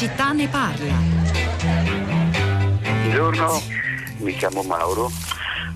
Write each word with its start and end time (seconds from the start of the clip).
città 0.00 0.32
ne 0.32 0.48
parla. 0.48 0.94
Buongiorno, 3.02 3.60
mi 4.20 4.32
chiamo 4.32 4.62
Mauro, 4.62 5.10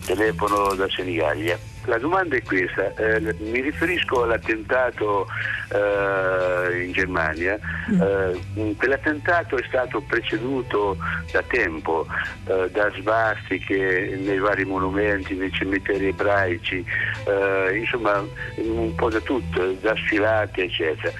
telefono 0.06 0.72
da 0.72 0.88
Senigallia. 0.88 1.58
La 1.84 1.98
domanda 1.98 2.34
è 2.34 2.42
questa, 2.42 2.94
eh, 2.94 3.20
mi 3.40 3.60
riferisco 3.60 4.22
all'attentato 4.22 5.26
eh, 5.68 6.84
in 6.84 6.92
Germania. 6.92 7.58
Eh, 7.90 8.74
quell'attentato 8.78 9.58
è 9.58 9.64
stato 9.68 10.00
preceduto 10.00 10.96
da 11.30 11.42
tempo 11.42 12.06
eh, 12.46 12.70
da 12.72 12.90
svastiche 12.98 14.18
nei 14.18 14.38
vari 14.38 14.64
monumenti, 14.64 15.34
nei 15.34 15.52
cimiteri 15.52 16.06
ebraici, 16.06 16.82
eh, 17.26 17.76
insomma 17.76 18.24
un 18.56 18.94
po' 18.94 19.10
da 19.10 19.20
tutto, 19.20 19.72
da 19.82 19.94
sfilate 19.96 20.62
eccetera. 20.62 21.12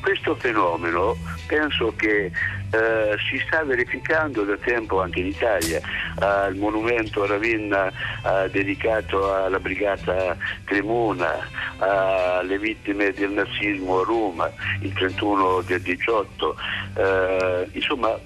Questo 0.00 0.34
fenomeno 0.36 1.16
penso 1.46 1.94
che 1.96 2.32
eh, 2.70 3.16
si 3.28 3.38
sta 3.46 3.64
verificando 3.64 4.44
da 4.44 4.56
tempo 4.56 5.00
anche 5.00 5.20
in 5.20 5.26
Italia. 5.26 5.80
Uh, 6.20 6.50
il 6.50 6.56
monumento 6.56 7.22
a 7.22 7.26
Ravenna 7.26 7.86
uh, 7.86 8.48
dedicato 8.50 9.34
alla 9.34 9.58
brigata 9.58 10.36
Cremona, 10.64 11.48
alle 11.78 12.58
vittime 12.58 13.12
del 13.12 13.30
nazismo 13.30 14.00
a 14.00 14.04
Roma, 14.04 14.50
il 14.80 14.92
31 14.92 15.62
del 15.62 15.80
18. 15.80 16.56
Eh, 16.96 17.68
insomma, 17.72 18.18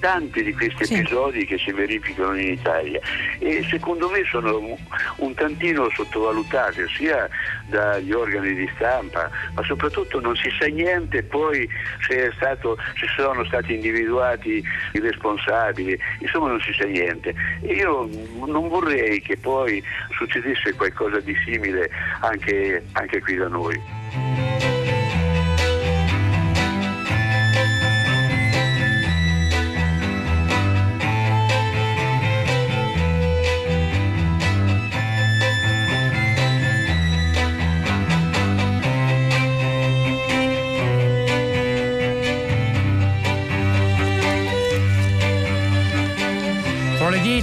tanti 0.00 0.42
di 0.42 0.52
questi 0.52 0.84
sì. 0.84 0.94
episodi 0.94 1.44
che 1.44 1.58
si 1.58 1.72
verificano 1.72 2.36
in 2.38 2.52
Italia 2.52 3.00
e 3.38 3.66
secondo 3.68 4.08
me 4.08 4.22
sono 4.24 4.78
un 5.16 5.34
tantino 5.34 5.90
sottovalutati 5.90 6.86
sia 6.96 7.28
dagli 7.66 8.12
organi 8.12 8.54
di 8.54 8.70
stampa 8.76 9.28
ma 9.54 9.62
soprattutto 9.64 10.20
non 10.20 10.36
si 10.36 10.48
sa 10.58 10.66
niente 10.66 11.22
poi 11.24 11.68
se, 12.06 12.32
stato, 12.36 12.76
se 12.98 13.06
sono 13.16 13.44
stati 13.44 13.67
individuati 13.74 14.62
i 14.92 15.00
responsabili 15.00 15.98
insomma 16.20 16.48
non 16.48 16.60
si 16.60 16.72
sa 16.72 16.84
niente 16.84 17.34
io 17.62 18.08
non 18.46 18.68
vorrei 18.68 19.20
che 19.20 19.36
poi 19.36 19.82
succedesse 20.16 20.74
qualcosa 20.74 21.20
di 21.20 21.34
simile 21.44 21.90
anche, 22.20 22.84
anche 22.92 23.20
qui 23.20 23.36
da 23.36 23.48
noi. 23.48 24.57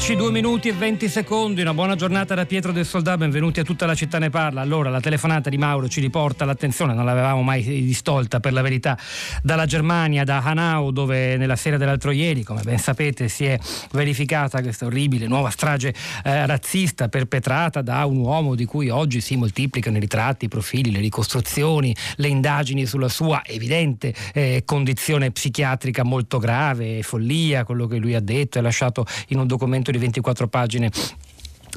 Le 0.07 0.13
10, 0.13 0.21
2 0.21 0.31
minuti 0.31 0.67
e 0.67 0.73
20 0.73 1.09
secondi, 1.09 1.61
una 1.61 1.73
buona 1.73 1.95
giornata 1.95 2.35
da 2.35 2.45
Pietro 2.45 2.71
del 2.71 2.85
Soldà, 2.85 3.17
benvenuti 3.17 3.59
a 3.59 3.63
tutta 3.63 3.87
la 3.87 3.95
città 3.95 4.19
ne 4.19 4.29
parla. 4.29 4.61
Allora, 4.61 4.91
la 4.91 4.99
telefonata 4.99 5.49
di 5.49 5.57
Mauro 5.57 5.87
ci 5.87 5.99
riporta 5.99 6.45
l'attenzione, 6.45 6.93
non 6.93 7.05
l'avevamo 7.05 7.41
mai 7.41 7.63
distolta 7.63 8.39
per 8.39 8.53
la 8.53 8.61
verità, 8.61 8.95
dalla 9.41 9.65
Germania, 9.65 10.23
da 10.23 10.43
Hanau, 10.43 10.91
dove 10.91 11.37
nella 11.37 11.55
sera 11.55 11.77
dell'altro 11.77 12.11
ieri, 12.11 12.43
come 12.43 12.61
ben 12.61 12.77
sapete, 12.77 13.29
si 13.29 13.45
è 13.45 13.57
verificata 13.93 14.61
questa 14.61 14.85
orribile 14.85 15.25
nuova 15.25 15.49
strage 15.49 15.91
eh, 16.23 16.45
razzista 16.45 17.09
perpetrata 17.09 17.81
da 17.81 18.05
un 18.05 18.17
uomo 18.17 18.53
di 18.53 18.65
cui 18.65 18.89
oggi 18.89 19.21
si 19.21 19.35
moltiplicano 19.35 19.97
i 19.97 20.01
ritratti, 20.01 20.45
i 20.45 20.49
profili, 20.49 20.91
le 20.91 20.99
ricostruzioni, 20.99 21.95
le 22.17 22.27
indagini 22.27 22.85
sulla 22.85 23.09
sua 23.09 23.41
evidente 23.43 24.13
eh, 24.35 24.61
condizione 24.65 25.31
psichiatrica 25.31 26.03
molto 26.03 26.37
grave, 26.37 27.01
follia, 27.01 27.63
quello 27.63 27.87
che 27.87 27.97
lui 27.97 28.13
ha 28.13 28.21
detto, 28.21 28.59
è 28.59 28.61
lasciato 28.61 29.03
in 29.29 29.39
un 29.39 29.47
documento 29.47 29.93
di 29.97 30.01
24 30.01 30.47
pagine 30.47 30.91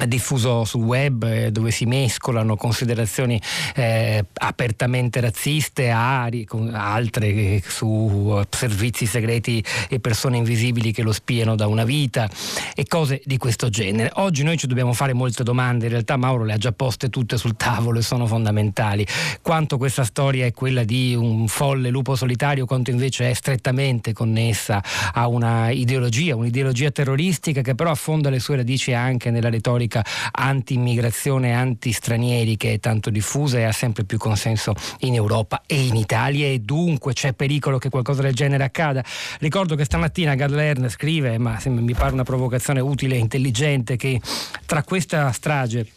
diffuso 0.07 0.63
sul 0.63 0.83
web 0.83 1.23
eh, 1.23 1.51
dove 1.51 1.71
si 1.71 1.85
mescolano 1.85 2.55
considerazioni 2.55 3.41
eh, 3.75 4.23
apertamente 4.33 5.19
razziste 5.19 5.91
a, 5.91 6.23
a 6.23 6.93
altre 6.93 7.27
eh, 7.27 7.63
su 7.65 8.41
servizi 8.49 9.05
segreti 9.05 9.63
e 9.89 9.99
persone 9.99 10.37
invisibili 10.37 10.91
che 10.91 11.01
lo 11.01 11.11
spiano 11.11 11.55
da 11.55 11.67
una 11.67 11.83
vita 11.83 12.29
e 12.75 12.85
cose 12.87 13.21
di 13.25 13.37
questo 13.37 13.69
genere. 13.69 14.11
Oggi 14.15 14.43
noi 14.43 14.57
ci 14.57 14.67
dobbiamo 14.67 14.93
fare 14.93 15.13
molte 15.13 15.43
domande, 15.43 15.85
in 15.85 15.91
realtà 15.91 16.17
Mauro 16.17 16.43
le 16.43 16.53
ha 16.53 16.57
già 16.57 16.71
poste 16.71 17.09
tutte 17.09 17.37
sul 17.37 17.55
tavolo 17.55 17.99
e 17.99 18.01
sono 18.01 18.25
fondamentali. 18.25 19.05
Quanto 19.41 19.77
questa 19.77 20.03
storia 20.03 20.45
è 20.45 20.53
quella 20.53 20.83
di 20.83 21.15
un 21.15 21.47
folle 21.47 21.89
lupo 21.89 22.15
solitario, 22.15 22.65
quanto 22.65 22.91
invece 22.91 23.29
è 23.29 23.33
strettamente 23.33 24.13
connessa 24.13 24.81
a 25.13 25.27
una 25.27 25.71
ideologia, 25.71 26.35
un'ideologia 26.35 26.91
terroristica 26.91 27.61
che 27.61 27.75
però 27.75 27.91
affonda 27.91 28.29
le 28.29 28.39
sue 28.39 28.57
radici 28.57 28.93
anche 28.93 29.31
nella 29.31 29.49
retorica 29.49 29.88
retorica 29.89 30.05
anti-immigrazione, 30.31 31.53
anti-stranieri 31.53 32.55
che 32.55 32.73
è 32.73 32.79
tanto 32.79 33.09
diffusa 33.09 33.57
e 33.57 33.63
ha 33.63 33.71
sempre 33.71 34.03
più 34.03 34.17
consenso 34.17 34.73
in 34.99 35.15
Europa 35.15 35.63
e 35.65 35.81
in 35.81 35.95
Italia 35.95 36.45
e 36.45 36.59
dunque 36.59 37.13
c'è 37.13 37.33
pericolo 37.33 37.79
che 37.79 37.89
qualcosa 37.89 38.21
del 38.21 38.35
genere 38.35 38.63
accada. 38.63 39.03
Ricordo 39.39 39.75
che 39.75 39.83
stamattina 39.83 40.35
Gadlern 40.35 40.87
scrive, 40.89 41.37
ma 41.39 41.59
mi 41.65 41.93
pare 41.93 42.13
una 42.13 42.23
provocazione 42.23 42.79
utile 42.79 43.15
e 43.15 43.19
intelligente, 43.19 43.95
che 43.95 44.21
tra 44.65 44.83
questa 44.83 45.31
strage 45.31 45.87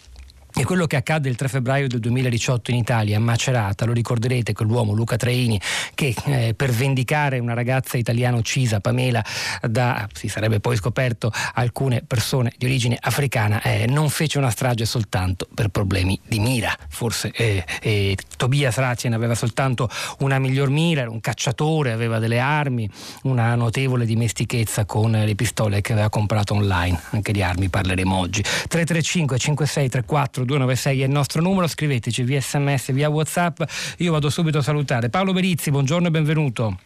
e 0.54 0.64
quello 0.64 0.86
che 0.86 0.96
accadde 0.96 1.28
il 1.28 1.36
3 1.36 1.48
febbraio 1.48 1.88
del 1.88 2.00
2018 2.00 2.70
in 2.70 2.76
Italia, 2.76 3.16
a 3.16 3.20
Macerata, 3.20 3.84
lo 3.84 3.92
ricorderete, 3.92 4.52
quell'uomo 4.52 4.92
Luca 4.92 5.16
Treini 5.16 5.60
che 5.94 6.14
eh, 6.24 6.54
per 6.54 6.70
vendicare 6.70 7.38
una 7.38 7.54
ragazza 7.54 7.96
italiana 7.96 8.36
uccisa, 8.36 8.80
Pamela, 8.80 9.24
da, 9.62 10.06
si 10.12 10.28
sarebbe 10.28 10.60
poi 10.60 10.76
scoperto, 10.76 11.32
alcune 11.54 12.02
persone 12.06 12.52
di 12.56 12.66
origine 12.66 12.98
africana, 13.00 13.62
eh, 13.62 13.86
non 13.86 14.10
fece 14.10 14.38
una 14.38 14.50
strage 14.50 14.84
soltanto 14.84 15.48
per 15.54 15.68
problemi 15.68 16.18
di 16.26 16.38
mira. 16.38 16.76
Forse 16.88 17.30
eh, 17.32 17.64
eh 17.80 18.16
Tobias 18.36 18.76
Razien 18.76 19.14
aveva 19.14 19.34
soltanto 19.34 19.88
una 20.18 20.38
miglior 20.38 20.68
mira, 20.68 21.02
era 21.02 21.10
un 21.10 21.20
cacciatore, 21.20 21.92
aveva 21.92 22.18
delle 22.18 22.38
armi, 22.38 22.88
una 23.22 23.54
notevole 23.54 24.04
dimestichezza 24.04 24.84
con 24.84 25.12
le 25.12 25.34
pistole 25.34 25.80
che 25.80 25.92
aveva 25.92 26.08
comprato 26.08 26.54
online. 26.54 27.00
Anche 27.10 27.32
di 27.32 27.42
armi 27.42 27.68
parleremo 27.68 28.16
oggi. 28.16 28.42
335 28.42 29.38
5634 29.38 30.41
296 30.44 31.00
è 31.00 31.04
il 31.04 31.10
nostro 31.10 31.40
numero, 31.40 31.66
scriveteci 31.66 32.22
via 32.22 32.40
sms, 32.40 32.92
via 32.92 33.08
whatsapp, 33.08 33.62
io 33.98 34.12
vado 34.12 34.30
subito 34.30 34.58
a 34.58 34.62
salutare. 34.62 35.08
Paolo 35.08 35.32
Berizzi, 35.32 35.70
buongiorno 35.70 36.08
e 36.08 36.10
benvenuto. 36.10 36.78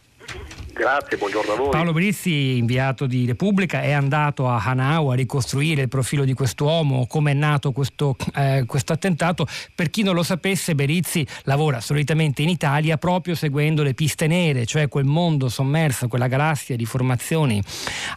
Grazie, 0.77 1.17
buongiorno 1.17 1.53
a 1.53 1.55
voi. 1.55 1.69
Paolo 1.71 1.91
Berizzi, 1.91 2.57
inviato 2.57 3.07
di 3.07 3.25
Repubblica, 3.25 3.81
è 3.81 3.93
andato 3.93 4.47
a 4.47 4.63
Hanau 4.63 5.07
a 5.07 5.15
ricostruire 5.15 5.81
il 5.81 5.87
profilo 5.87 6.23
di 6.23 6.33
quest'uomo, 6.33 7.07
come 7.07 7.31
è 7.31 7.33
nato 7.33 7.71
questo, 7.71 8.15
eh, 8.35 8.63
questo 8.67 8.93
attentato. 8.93 9.47
Per 9.73 9.89
chi 9.89 10.03
non 10.03 10.13
lo 10.13 10.21
sapesse, 10.21 10.75
Berizzi 10.75 11.25
lavora 11.43 11.81
solitamente 11.81 12.43
in 12.43 12.49
Italia 12.49 12.97
proprio 12.97 13.33
seguendo 13.33 13.81
le 13.81 13.95
piste 13.95 14.27
nere, 14.27 14.67
cioè 14.67 14.87
quel 14.87 15.05
mondo 15.05 15.49
sommerso, 15.49 16.07
quella 16.07 16.27
galassia 16.27 16.75
di 16.75 16.85
formazioni 16.85 17.59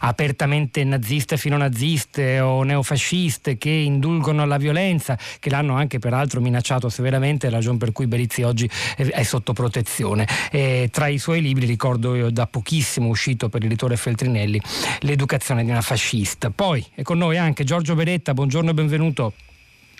apertamente 0.01 0.83
naziste, 0.83 1.37
fino 1.37 1.57
naziste 1.57 2.39
o 2.41 2.61
neofasciste 2.61 3.57
che 3.57 3.71
indulgono 3.71 4.43
alla 4.43 4.57
violenza, 4.57 5.17
che 5.39 5.49
l'hanno 5.49 5.73
anche 5.73 5.97
peraltro 5.97 6.39
minacciato 6.41 6.89
severamente, 6.89 7.49
ragione 7.49 7.79
per 7.79 7.91
cui 7.91 8.05
Berizzi 8.05 8.43
oggi 8.43 8.69
è 8.95 9.23
sotto 9.23 9.53
protezione. 9.53 10.27
E 10.51 10.89
tra 10.91 11.07
i 11.07 11.17
suoi 11.17 11.41
libri 11.41 11.65
ricordo 11.65 12.29
da 12.29 12.49
pochissimo 12.51 13.07
uscito 13.07 13.49
per 13.49 13.61
l'editore 13.63 13.95
Feltrinelli, 13.95 14.61
L'educazione 14.99 15.63
di 15.63 15.71
una 15.71 15.81
fascista. 15.81 16.51
Poi 16.51 16.85
è 16.93 17.01
con 17.01 17.17
noi 17.17 17.37
anche 17.37 17.63
Giorgio 17.63 17.95
Beretta, 17.95 18.33
buongiorno 18.33 18.69
e 18.69 18.73
benvenuto. 18.73 19.33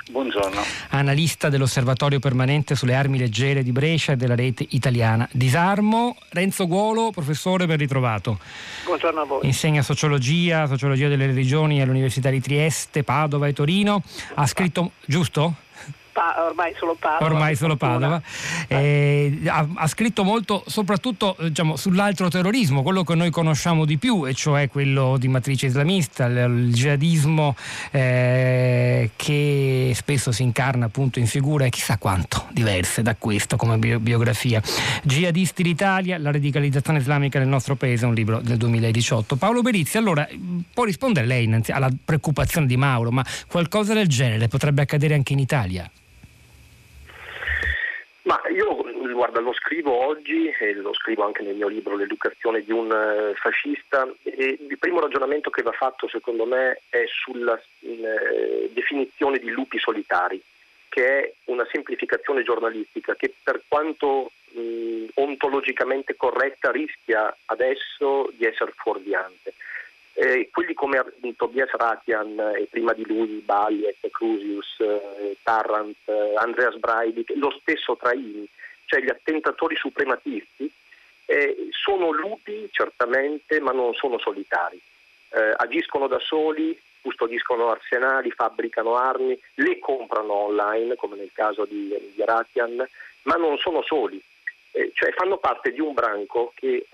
Buongiorno. 0.10 0.62
Analista 0.90 1.48
dell'Osservatorio 1.48 2.20
Permanente 2.20 2.76
sulle 2.76 2.96
Armi 2.96 3.18
Leggere 3.18 3.64
di 3.64 3.72
Brescia 3.72 4.12
e 4.12 4.16
della 4.18 4.36
rete 4.36 4.66
italiana 4.72 5.28
Disarmo. 5.32 6.18
Renzo 6.32 6.68
Guolo, 6.68 7.12
professore, 7.12 7.66
ben 7.66 7.78
ritrovato. 7.78 8.40
Buongiorno 8.84 9.22
a 9.22 9.26
voi. 9.26 9.46
Insegna 9.46 9.82
sociologia, 9.82 10.68
sociologia 10.68 11.08
delle 11.08 11.28
religioni 11.28 11.82
all'Università 11.82 12.30
di 12.30 12.42
Trieste, 12.42 13.04
Padova 13.04 13.48
e 13.48 13.54
Torino. 13.54 14.04
Ha 14.34 14.46
scritto, 14.48 14.92
giusto? 15.06 15.56
Pa- 16.12 16.46
ormai 16.46 16.74
solo 16.78 16.96
Padova. 16.96 17.26
Ormai 17.26 17.56
solo 17.56 17.76
Padova. 17.78 18.22
Eh, 18.68 19.42
ha, 19.46 19.68
ha, 19.76 19.88
scritto 19.88 20.24
molto 20.24 20.64
soprattutto 20.68 21.38
diciamo, 21.40 21.78
sull'altro 21.78 22.28
terrorismo, 22.28 22.84
quello 22.84 23.04
che 23.04 23.16
noi 23.16 23.30
conosciamo 23.30 23.86
di 23.86 23.98
più, 23.98 24.28
e 24.28 24.34
cioè 24.34 24.68
quello 24.68 25.18
di 25.18 25.28
matrice 25.30 25.68
islamista, 25.68 26.26
il, 26.26 26.68
il 26.68 26.74
jihadismo 26.74 27.56
eh, 27.92 29.12
che 29.16 29.94
spesso 29.96 30.32
si 30.32 30.44
incarna 30.44 30.86
appunto 30.86 31.20
in 31.20 31.28
figure 31.28 31.70
chissà 31.70 31.98
quanto 31.98 32.48
diverse 32.52 33.02
da 33.02 33.16
questo 33.16 33.56
come 33.56 33.78
bi- 33.78 33.98
biografia. 34.00 34.62
Jihadisti 35.04 35.64
d'Italia, 35.64 36.18
la 36.18 36.32
radicalizzazione 36.32 37.00
islamica 37.00 37.40
nel 37.40 37.48
nostro 37.48 37.76
paese, 37.76 38.06
un 38.06 38.14
libro 38.14 38.42
del 38.42 38.58
2018. 38.58 39.38
Paolo 39.38 39.62
Berizzi, 39.62 39.98
allora 39.98 40.28
può 40.74 40.84
rispondere 40.84 41.26
lei 41.26 41.46
innanzi 41.46 41.72
alla 41.72 41.90
preoccupazione 42.04 42.68
di 42.68 42.76
Mauro, 42.76 43.12
ma 43.12 43.26
qualcosa 43.48 43.94
del 43.94 44.08
genere 44.08 44.48
potrebbe 44.48 44.82
accadere 44.82 45.14
anche 45.14 45.34
in 45.34 45.40
Italia? 45.40 45.90
Ma 48.32 48.42
io 48.48 48.82
guarda, 49.12 49.42
lo 49.42 49.52
scrivo 49.52 50.06
oggi 50.06 50.48
e 50.48 50.74
lo 50.76 50.94
scrivo 50.94 51.26
anche 51.26 51.44
nel 51.44 51.56
mio 51.56 51.68
libro 51.68 51.98
L'educazione 51.98 52.64
di 52.64 52.72
un 52.72 52.90
uh, 52.90 53.36
fascista 53.36 54.10
e 54.24 54.58
il 54.70 54.78
primo 54.78 55.02
ragionamento 55.02 55.50
che 55.50 55.62
va 55.62 55.74
fatto 55.74 56.08
secondo 56.08 56.46
me 56.46 56.80
è 56.88 57.04
sulla 57.08 57.62
uh, 57.80 58.70
definizione 58.72 59.38
di 59.38 59.50
lupi 59.50 59.80
solitari, 59.80 60.42
che 60.88 61.20
è 61.20 61.34
una 61.46 61.68
semplificazione 61.70 62.44
giornalistica 62.44 63.16
che 63.16 63.34
per 63.44 63.64
quanto 63.68 64.32
mh, 64.52 65.08
ontologicamente 65.16 66.16
corretta 66.16 66.72
rischia 66.72 67.36
adesso 67.48 68.32
di 68.38 68.46
essere 68.46 68.72
fuorviante. 68.78 69.56
Eh, 70.14 70.50
quelli 70.52 70.74
come 70.74 71.02
Tobias 71.38 71.72
Ratian 71.72 72.38
e 72.58 72.68
prima 72.70 72.94
di 72.94 73.06
lui 73.06 73.42
Bayek, 73.44 74.10
Crusius, 74.12 74.80
eh, 74.80 75.38
Tarrant, 75.42 75.96
eh, 76.06 76.34
Andreas 76.36 76.76
Breivik, 76.76 77.32
lo 77.36 77.50
stesso 77.62 77.96
Traini, 77.96 78.46
cioè 78.86 79.02
gli 79.02 79.10
attentatori 79.10 79.76
suprematisti, 79.78 80.70
eh, 81.26 81.70
sono 81.72 82.12
lupi 82.12 82.68
certamente, 82.72 83.62
ma 83.62 83.72
non 83.72 83.94
sono 83.94 84.20
solitari. 84.20 84.80
Eh, 85.30 85.54
agiscono 85.56 86.08
da 86.08 86.20
soli, 86.20 86.78
custodiscono 87.02 87.70
arsenali, 87.70 88.32
fabbricano 88.32 88.98
armi, 88.98 89.40
le 89.56 89.80
comprano 89.80 90.34
online, 90.34 90.96
come 90.96 91.16
nel 91.16 91.32
caso 91.34 91.64
di, 91.64 91.88
di 91.88 92.24
Ratian, 92.26 92.86
ma 93.24 93.36
non 93.36 93.58
sono 93.58 93.82
soli, 93.82 94.22
eh, 94.72 94.92
cioè 94.94 95.14
fanno 95.14 95.38
parte 95.38 95.72
di 95.72 95.80
un 95.80 95.94
branco 95.94 96.52
che 96.54 96.86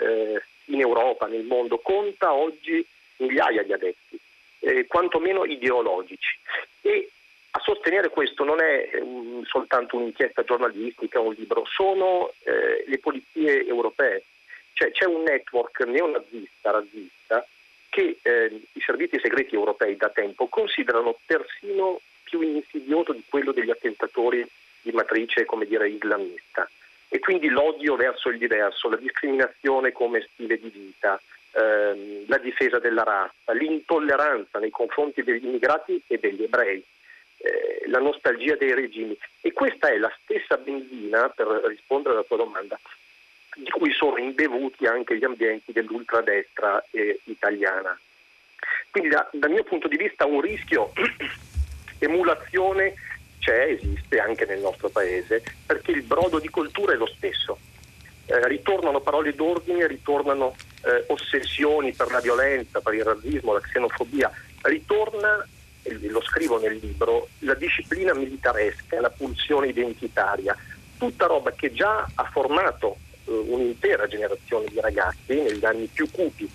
in 0.70 0.80
Europa, 0.80 1.28
nel 1.28 1.46
mondo, 1.46 1.80
conta 1.80 2.34
oggi 2.34 2.86
migliaia 3.18 3.64
di 3.64 3.74
adepti, 3.74 4.20
eh, 4.60 4.86
quantomeno 4.88 5.46
ideologici. 5.46 6.38
E 6.82 7.10
a 7.52 7.60
sostenere 7.60 8.10
questo 8.10 8.44
non 8.44 8.62
è 8.62 9.00
um, 9.02 9.44
soltanto 9.46 9.96
un'inchiesta 9.96 10.44
giornalistica, 10.44 11.20
un 11.20 11.34
libro, 11.34 11.66
sono 11.66 12.32
eh, 12.44 12.84
le 12.86 13.00
polizie 13.00 13.66
europee. 13.66 14.24
Cioè, 14.74 14.92
c'è 14.92 15.06
un 15.06 15.24
network 15.24 15.80
neonazista, 15.86 16.72
razzista, 16.72 17.48
che 17.90 18.20
eh, 18.22 18.62
i 18.74 18.82
servizi 18.82 19.20
segreti 19.20 19.56
europei 19.56 19.96
da 19.96 20.10
tempo 20.10 20.46
considerano 20.48 21.18
persino 21.26 22.00
più 22.22 22.42
insidioso 22.42 23.14
di 23.14 23.24
quello 23.28 23.52
degli 23.52 23.72
attentatori 23.72 24.46
di 24.82 24.92
matrice, 24.92 25.46
come 25.46 25.66
dire, 25.66 25.90
islamista. 25.90 26.70
E 27.10 27.20
quindi 27.20 27.48
l'odio 27.48 27.96
verso 27.96 28.30
il 28.30 28.38
diverso, 28.38 28.90
la 28.90 28.98
discriminazione 28.98 29.92
come 29.92 30.28
stile 30.32 30.60
di 30.60 30.70
vita, 30.70 31.20
ehm, 31.58 32.26
la 32.28 32.38
difesa 32.38 32.80
della 32.80 33.04
razza, 33.04 33.54
l'intolleranza 33.54 34.60
nei 34.60 34.70
confronti 34.70 35.24
degli 35.24 35.46
immigrati 35.46 36.02
e 36.08 36.18
degli 36.20 36.44
ebrei, 36.44 36.84
eh, 37.38 37.84
la 37.88 38.00
nostalgia 38.00 38.56
dei 38.56 38.74
regimi. 38.74 39.18
E 39.42 39.52
questa 39.54 39.90
è 39.90 39.98
la 39.98 40.14
stessa 40.22 40.58
benzina, 40.58 41.30
per 41.30 41.48
rispondere 41.66 42.16
alla 42.16 42.24
tua 42.24 42.38
domanda, 42.38 42.80
di 43.56 43.70
cui 43.70 43.92
sono 43.92 44.18
imbevuti 44.18 44.86
anche 44.86 45.18
gli 45.18 45.24
ambienti 45.24 45.72
dell'ultradestra 45.72 46.86
eh, 46.92 47.20
italiana. 47.24 47.98
Quindi 48.92 49.10
da, 49.10 49.28
dal 49.32 49.52
mio 49.52 49.64
punto 49.64 49.88
di 49.88 49.98
vista 49.98 50.26
un 50.26 50.42
rischio 50.42 50.92
emulazione 52.00 52.94
c'è, 53.40 53.70
esiste 53.70 54.20
anche 54.20 54.46
nel 54.46 54.60
nostro 54.60 54.90
paese, 54.90 55.42
perché 55.66 55.92
il 55.92 56.02
brodo 56.02 56.40
di 56.40 56.50
cultura 56.50 56.94
è 56.94 56.98
lo 56.98 57.08
stesso. 57.08 57.58
Eh, 58.30 58.48
ritornano 58.48 59.00
parole 59.00 59.34
d'ordine, 59.34 59.88
ritornano 59.88 60.54
eh, 60.84 61.06
ossessioni 61.08 61.94
per 61.94 62.12
la 62.12 62.20
violenza, 62.20 62.82
per 62.82 62.94
il 62.94 63.04
razzismo, 63.04 63.54
la 63.54 63.62
xenofobia, 63.62 64.30
ritorna, 64.64 65.48
e 65.84 66.10
lo 66.10 66.22
scrivo 66.22 66.60
nel 66.60 66.76
libro, 66.76 67.30
la 67.40 67.54
disciplina 67.54 68.14
militaresca, 68.14 69.00
la 69.00 69.10
pulsione 69.10 69.70
identitaria, 69.70 70.56
tutta 70.98 71.26
roba 71.26 71.52
che 71.52 71.72
già 71.72 72.06
ha 72.14 72.24
formato 72.26 72.98
eh, 73.26 73.32
un'intera 73.32 74.08
generazione 74.08 74.66
di 74.70 74.82
ragazzi 74.82 75.40
negli 75.40 75.64
anni 75.64 75.88
più 75.88 76.12
cupi, 76.12 76.50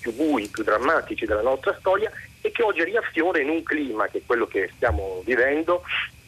più 0.00 0.14
bui, 0.14 0.48
più 0.48 0.62
drammatici 0.62 1.26
della 1.26 1.42
nostra 1.42 1.76
storia 1.78 2.10
e 2.40 2.50
che 2.50 2.62
oggi 2.62 2.84
riaffiora 2.84 3.38
in 3.40 3.50
un 3.50 3.62
clima 3.62 4.06
che 4.06 4.18
è 4.18 4.22
quello 4.24 4.46
che 4.46 4.70
stiamo 4.76 5.22
vivendo, 5.26 5.82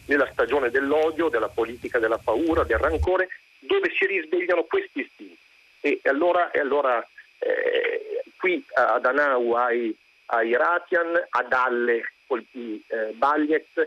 nella 0.05 0.27
stagione 0.31 0.69
dell'odio, 0.69 1.29
della 1.29 1.47
politica 1.47 1.97
della 1.97 2.17
paura, 2.17 2.63
del 2.63 2.77
rancore, 2.77 3.29
dove 3.61 3.91
si 3.97 4.05
risvegliano 4.05 4.63
questi 4.63 5.01
istinti. 5.01 5.37
E 5.81 5.99
allora, 6.03 6.51
e 6.51 6.59
allora 6.59 7.05
eh, 7.39 8.23
qui 8.37 8.63
ad 8.73 9.05
Anau 9.05 9.53
ai, 9.53 9.95
ai 10.27 10.55
Ratian, 10.55 11.27
a 11.29 11.43
Dalle 11.43 12.13
colpì 12.27 12.81
eh, 12.87 13.11
Bagliet, 13.13 13.85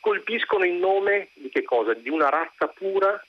colpiscono 0.00 0.64
in 0.64 0.78
nome 0.78 1.28
di 1.34 1.48
che 1.48 1.62
cosa? 1.62 1.94
Di 1.94 2.10
una 2.10 2.28
razza 2.28 2.66
pura 2.66 3.22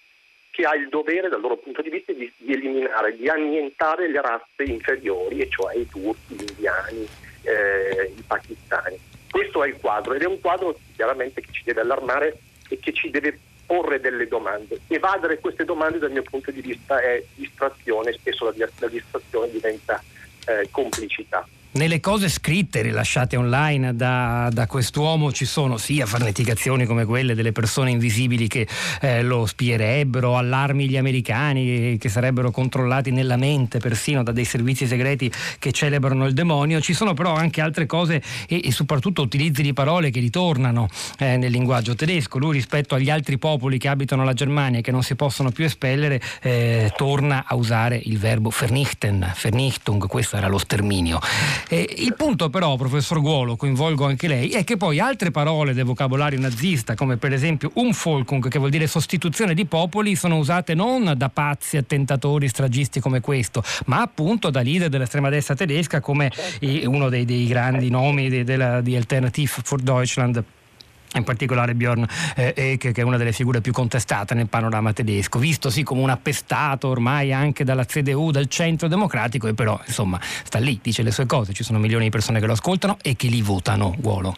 che 0.50 0.64
ha 0.64 0.74
il 0.76 0.88
dovere 0.88 1.28
dal 1.28 1.42
loro 1.42 1.58
punto 1.58 1.82
di 1.82 1.90
vista 1.90 2.14
di, 2.14 2.32
di 2.38 2.54
eliminare, 2.54 3.16
di 3.16 3.28
annientare 3.28 4.08
le 4.08 4.22
razze 4.22 4.64
inferiori, 4.64 5.40
e 5.42 5.50
cioè 5.50 5.76
i 5.76 5.88
turchi, 5.88 6.34
gli 6.34 6.46
indiani, 6.48 7.08
eh, 7.44 8.14
i 8.16 8.24
pakistani. 8.26 8.98
Questo 9.30 9.64
è 9.64 9.68
il 9.68 9.78
quadro 9.80 10.14
ed 10.14 10.22
è 10.22 10.26
un 10.26 10.40
quadro 10.40 10.80
chiaramente 10.96 11.42
che 11.42 11.52
ci 11.52 11.64
deve 11.66 11.82
allarmare 11.82 12.38
e 12.70 12.80
che 12.80 12.94
ci 12.94 13.10
deve 13.10 13.38
porre 13.66 14.00
delle 14.00 14.28
domande. 14.28 14.80
Evadere 14.88 15.40
queste 15.40 15.66
domande 15.66 15.98
dal 16.00 16.12
mio 16.12 16.24
punto 16.24 16.52
di 16.52 16.62
vista 16.62 17.00
è 17.02 17.24
distrazione, 17.36 18.14
spesso 18.14 18.46
la, 18.46 18.88
distrazione 18.88 19.50
diventa 19.50 20.02
eh, 20.46 20.68
complicità. 20.72 21.48
Nelle 21.76 22.00
cose 22.00 22.30
scritte 22.30 22.82
rilasciate 22.82 23.36
online 23.36 23.98
da, 23.98 24.50
da, 24.50 24.66
quest'uomo 24.66 25.34
ci 25.34 25.44
sono 25.44 25.76
sia 25.76 26.06
farneticazioni 26.06 26.86
come 26.86 27.04
quelle 27.04 27.36
delle 27.36 27.52
persone 27.52 27.92
invisibili 27.92 28.48
che 28.48 28.66
eh, 29.02 29.22
lo 29.22 29.46
spierebbero, 29.46 30.38
allarmi 30.38 30.88
gli 30.88 30.96
americani 30.96 31.98
che 31.98 32.08
sarebbero 32.08 32.50
controllati 32.50 33.12
nella 33.12 33.36
mente 33.36 33.80
persino 33.80 34.24
da 34.24 34.32
dei 34.32 34.46
servizi 34.46 34.88
segreti 34.88 35.30
che 35.60 35.74
celebrano 35.74 36.26
il 36.28 36.34
demonio, 36.34 36.80
ci 36.80 36.94
sono 36.94 37.14
però 37.14 37.34
anche 37.34 37.60
altre 37.60 37.86
cose 37.86 38.24
e, 38.48 38.62
e 38.64 38.72
soprattutto 38.72 39.22
utilizzi 39.22 39.62
di 39.62 39.74
parole 39.74 40.12
che 40.12 40.22
ritornano 40.22 40.88
eh, 41.18 41.36
nel 41.36 41.52
linguaggio 41.52 41.94
tedesco. 41.94 42.38
Lui 42.38 42.54
rispetto 42.54 42.96
agli 42.96 43.10
altri 43.10 43.38
popoli 43.38 43.78
che 43.78 43.90
abitano 43.90 44.24
la 44.24 44.34
Germania 44.34 44.80
e 44.80 44.82
che 44.82 44.92
non 44.92 45.04
si 45.04 45.16
possono 45.16 45.52
più 45.52 45.66
espellere 45.66 46.22
eh, 46.42 46.94
torna 46.96 47.44
a 47.46 47.56
usare 47.56 48.00
il 48.02 48.18
verbo 48.18 48.50
vernichten, 48.58 49.30
vernichtung, 49.42 50.08
questo 50.08 50.38
era 50.38 50.48
lo 50.48 50.58
sterminio. 50.58 51.20
Eh, 51.68 51.96
il 51.98 52.14
punto 52.16 52.50
però, 52.50 52.76
professor 52.76 53.20
Guolo, 53.20 53.56
coinvolgo 53.56 54.06
anche 54.06 54.28
lei, 54.28 54.50
è 54.50 54.64
che 54.64 54.78
poi 54.78 55.00
altre 55.00 55.32
parole 55.32 55.74
del 55.74 55.86
vocabolario 55.86 56.40
nazista, 56.40 56.94
come 56.94 57.18
per 57.18 57.34
esempio 57.34 57.72
Umvolkung, 57.74 58.48
che 58.48 58.60
vuol 58.60 58.70
dire 58.70 58.86
sostituzione 58.86 59.56
di 59.56 59.66
popoli, 59.66 60.16
sono 60.16 60.38
usate 60.38 60.76
non 60.76 61.14
da 61.18 61.30
pazzi, 61.30 61.78
attentatori, 61.78 62.48
stragisti 62.48 63.00
come 63.00 63.20
questo, 63.20 63.64
ma 63.86 64.02
appunto 64.02 64.52
da 64.52 64.62
leader 64.62 64.90
dell'estrema 64.90 65.30
destra 65.30 65.56
tedesca 65.56 66.02
come 66.02 66.32
uno 66.86 67.10
dei, 67.10 67.26
dei 67.26 67.48
grandi 67.48 67.90
nomi 67.90 68.30
di, 68.30 68.44
della, 68.44 68.82
di 68.82 68.96
Alternative 68.96 69.62
for 69.64 69.82
Deutschland 69.82 70.44
in 71.18 71.24
particolare 71.24 71.74
Björn 71.74 72.06
eh, 72.36 72.54
Eke, 72.56 72.92
che 72.92 73.02
è 73.02 73.04
una 73.04 73.18
delle 73.18 73.32
figure 73.32 73.62
più 73.62 73.72
contestate 73.72 74.34
nel 74.34 74.48
panorama 74.48 74.94
tedesco, 74.94 75.40
visto 75.40 75.70
sì 75.70 75.84
come 75.84 76.02
un 76.02 76.10
appestato 76.10 76.88
ormai 76.88 77.34
anche 77.34 77.64
dalla 77.64 77.86
CDU, 77.86 78.32
dal 78.32 78.48
centro 78.48 78.88
democratico, 78.88 79.48
e 79.48 79.54
però 79.54 79.80
insomma 79.86 80.20
sta 80.22 80.60
lì, 80.60 80.80
dice 80.82 81.04
le 81.04 81.12
sue 81.12 81.26
cose, 81.26 81.54
ci 81.54 81.64
sono 81.64 81.80
milioni 81.80 82.06
di 82.06 82.10
persone 82.10 82.40
che 82.40 82.46
lo 82.46 82.54
ascoltano 82.54 82.98
e 83.02 83.16
che 83.16 83.28
li 83.28 83.42
votano, 83.42 83.96
Guolo. 83.98 84.36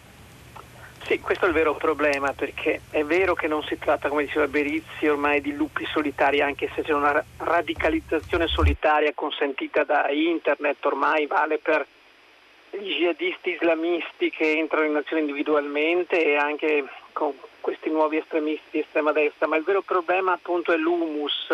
Sì, 1.08 1.22
questo 1.22 1.46
è 1.46 1.48
il 1.48 1.54
vero 1.54 1.74
problema, 1.74 2.34
perché 2.34 2.82
è 2.90 3.02
vero 3.06 3.34
che 3.34 3.48
non 3.48 3.64
si 3.64 3.78
tratta, 3.80 4.10
come 4.10 4.26
diceva 4.26 4.46
Berizzi, 4.46 5.08
ormai 5.08 5.40
di 5.40 5.54
lupi 5.54 5.88
solitari, 5.90 6.42
anche 6.42 6.70
se 6.76 6.82
c'è 6.82 6.92
una 6.92 7.24
radicalizzazione 7.38 8.48
solitaria 8.48 9.14
consentita 9.16 9.86
da 9.86 10.10
internet, 10.12 10.84
ormai 10.84 11.26
vale 11.26 11.60
per 11.60 11.88
gli 12.72 12.96
jihadisti 12.96 13.52
islamisti 13.52 14.30
che 14.30 14.58
entrano 14.58 14.86
in 14.86 14.96
azione 14.96 15.22
individualmente 15.22 16.24
e 16.24 16.36
anche 16.36 16.86
con 17.14 17.34
questi 17.62 17.90
nuovi 17.90 18.18
estremisti 18.18 18.68
di 18.72 18.80
estrema 18.80 19.12
destra, 19.12 19.48
ma 19.48 19.58
il 19.58 19.64
vero 19.64 19.82
problema 19.82 20.34
appunto 20.34 20.72
è 20.72 20.78
l'humus, 20.78 21.50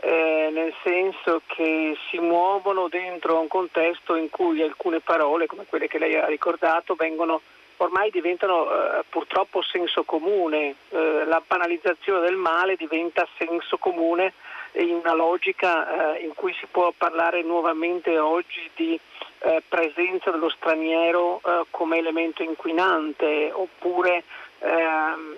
eh, 0.00 0.48
nel 0.52 0.72
senso 0.82 1.42
che 1.46 1.96
si 2.08 2.18
muovono 2.18 2.88
dentro 2.88 3.40
un 3.40 3.48
contesto 3.48 4.14
in 4.14 4.30
cui 4.30 4.62
alcune 4.62 5.00
parole, 5.00 5.46
come 5.46 5.66
quelle 5.66 5.88
che 5.88 5.98
lei 5.98 6.16
ha 6.16 6.26
ricordato, 6.26 6.94
vengono 6.94 7.40
ormai 7.78 8.10
diventano 8.10 8.70
eh, 8.70 9.04
purtroppo 9.08 9.62
senso 9.62 10.04
comune, 10.04 10.74
eh, 10.90 11.24
la 11.24 11.42
banalizzazione 11.46 12.20
del 12.20 12.36
male 12.36 12.76
diventa 12.76 13.26
senso 13.38 13.78
comune 13.78 14.34
in 14.72 14.90
una 14.90 15.14
logica 15.14 16.14
eh, 16.14 16.24
in 16.24 16.34
cui 16.34 16.54
si 16.54 16.66
può 16.70 16.92
parlare 16.96 17.42
nuovamente 17.42 18.18
oggi 18.18 18.70
di 18.74 19.00
eh, 19.42 19.62
presenza 19.66 20.30
dello 20.30 20.50
straniero 20.50 21.40
eh, 21.44 21.64
come 21.70 21.98
elemento 21.98 22.42
inquinante 22.42 23.50
oppure 23.52 24.24
ehm, 24.58 25.36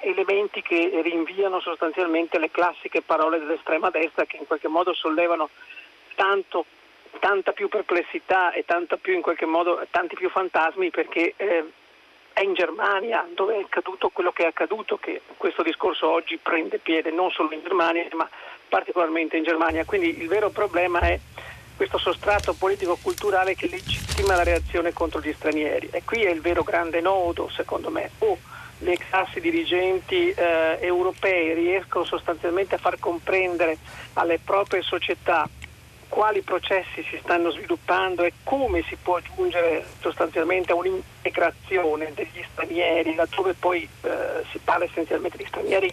elementi 0.00 0.62
che 0.62 1.00
rinviano 1.02 1.60
sostanzialmente 1.60 2.38
le 2.38 2.50
classiche 2.50 3.02
parole 3.02 3.38
dell'estrema 3.38 3.90
destra 3.90 4.24
che 4.24 4.36
in 4.36 4.46
qualche 4.46 4.68
modo 4.68 4.94
sollevano 4.94 5.50
tanto, 6.14 6.64
tanta 7.18 7.52
più 7.52 7.68
perplessità 7.68 8.52
e 8.52 8.64
più, 9.00 9.20
modo, 9.46 9.86
tanti 9.90 10.14
più 10.14 10.30
fantasmi 10.30 10.90
perché 10.90 11.34
eh, 11.36 11.64
è 12.32 12.42
in 12.42 12.54
Germania 12.54 13.26
dove 13.34 13.56
è 13.56 13.62
accaduto 13.62 14.10
quello 14.10 14.32
che 14.32 14.44
è 14.44 14.46
accaduto, 14.46 14.98
che 14.98 15.22
questo 15.36 15.62
discorso 15.62 16.08
oggi 16.08 16.36
prende 16.36 16.78
piede 16.78 17.10
non 17.10 17.30
solo 17.30 17.52
in 17.52 17.62
Germania 17.62 18.06
ma 18.12 18.28
particolarmente 18.68 19.36
in 19.36 19.44
Germania. 19.44 19.84
Quindi 19.84 20.18
il 20.20 20.28
vero 20.28 20.50
problema 20.50 21.00
è 21.00 21.18
questo 21.76 21.98
sostrato 21.98 22.54
politico-culturale 22.54 23.54
che 23.54 23.68
legittima 23.68 24.34
la 24.34 24.42
reazione 24.42 24.92
contro 24.92 25.20
gli 25.20 25.32
stranieri. 25.32 25.88
E 25.92 26.02
qui 26.04 26.24
è 26.24 26.30
il 26.30 26.40
vero 26.40 26.62
grande 26.62 27.00
nodo, 27.00 27.50
secondo 27.50 27.90
me. 27.90 28.10
O 28.18 28.38
le 28.78 28.96
classi 28.96 29.40
dirigenti 29.40 30.30
eh, 30.30 30.78
europee 30.80 31.54
riescono 31.54 32.04
sostanzialmente 32.04 32.74
a 32.74 32.78
far 32.78 32.98
comprendere 32.98 33.78
alle 34.14 34.38
proprie 34.42 34.82
società 34.82 35.48
quali 36.08 36.42
processi 36.42 37.04
si 37.10 37.18
stanno 37.22 37.50
sviluppando 37.50 38.22
e 38.22 38.32
come 38.44 38.82
si 38.88 38.96
può 38.96 39.18
giungere 39.20 39.84
sostanzialmente 40.00 40.72
a 40.72 40.76
un'integrazione 40.76 42.12
degli 42.14 42.44
stranieri, 42.52 43.14
laddove 43.14 43.54
poi 43.54 43.88
eh, 44.02 44.44
si 44.50 44.58
parla 44.58 44.84
essenzialmente 44.84 45.36
di 45.36 45.46
stranieri 45.46 45.92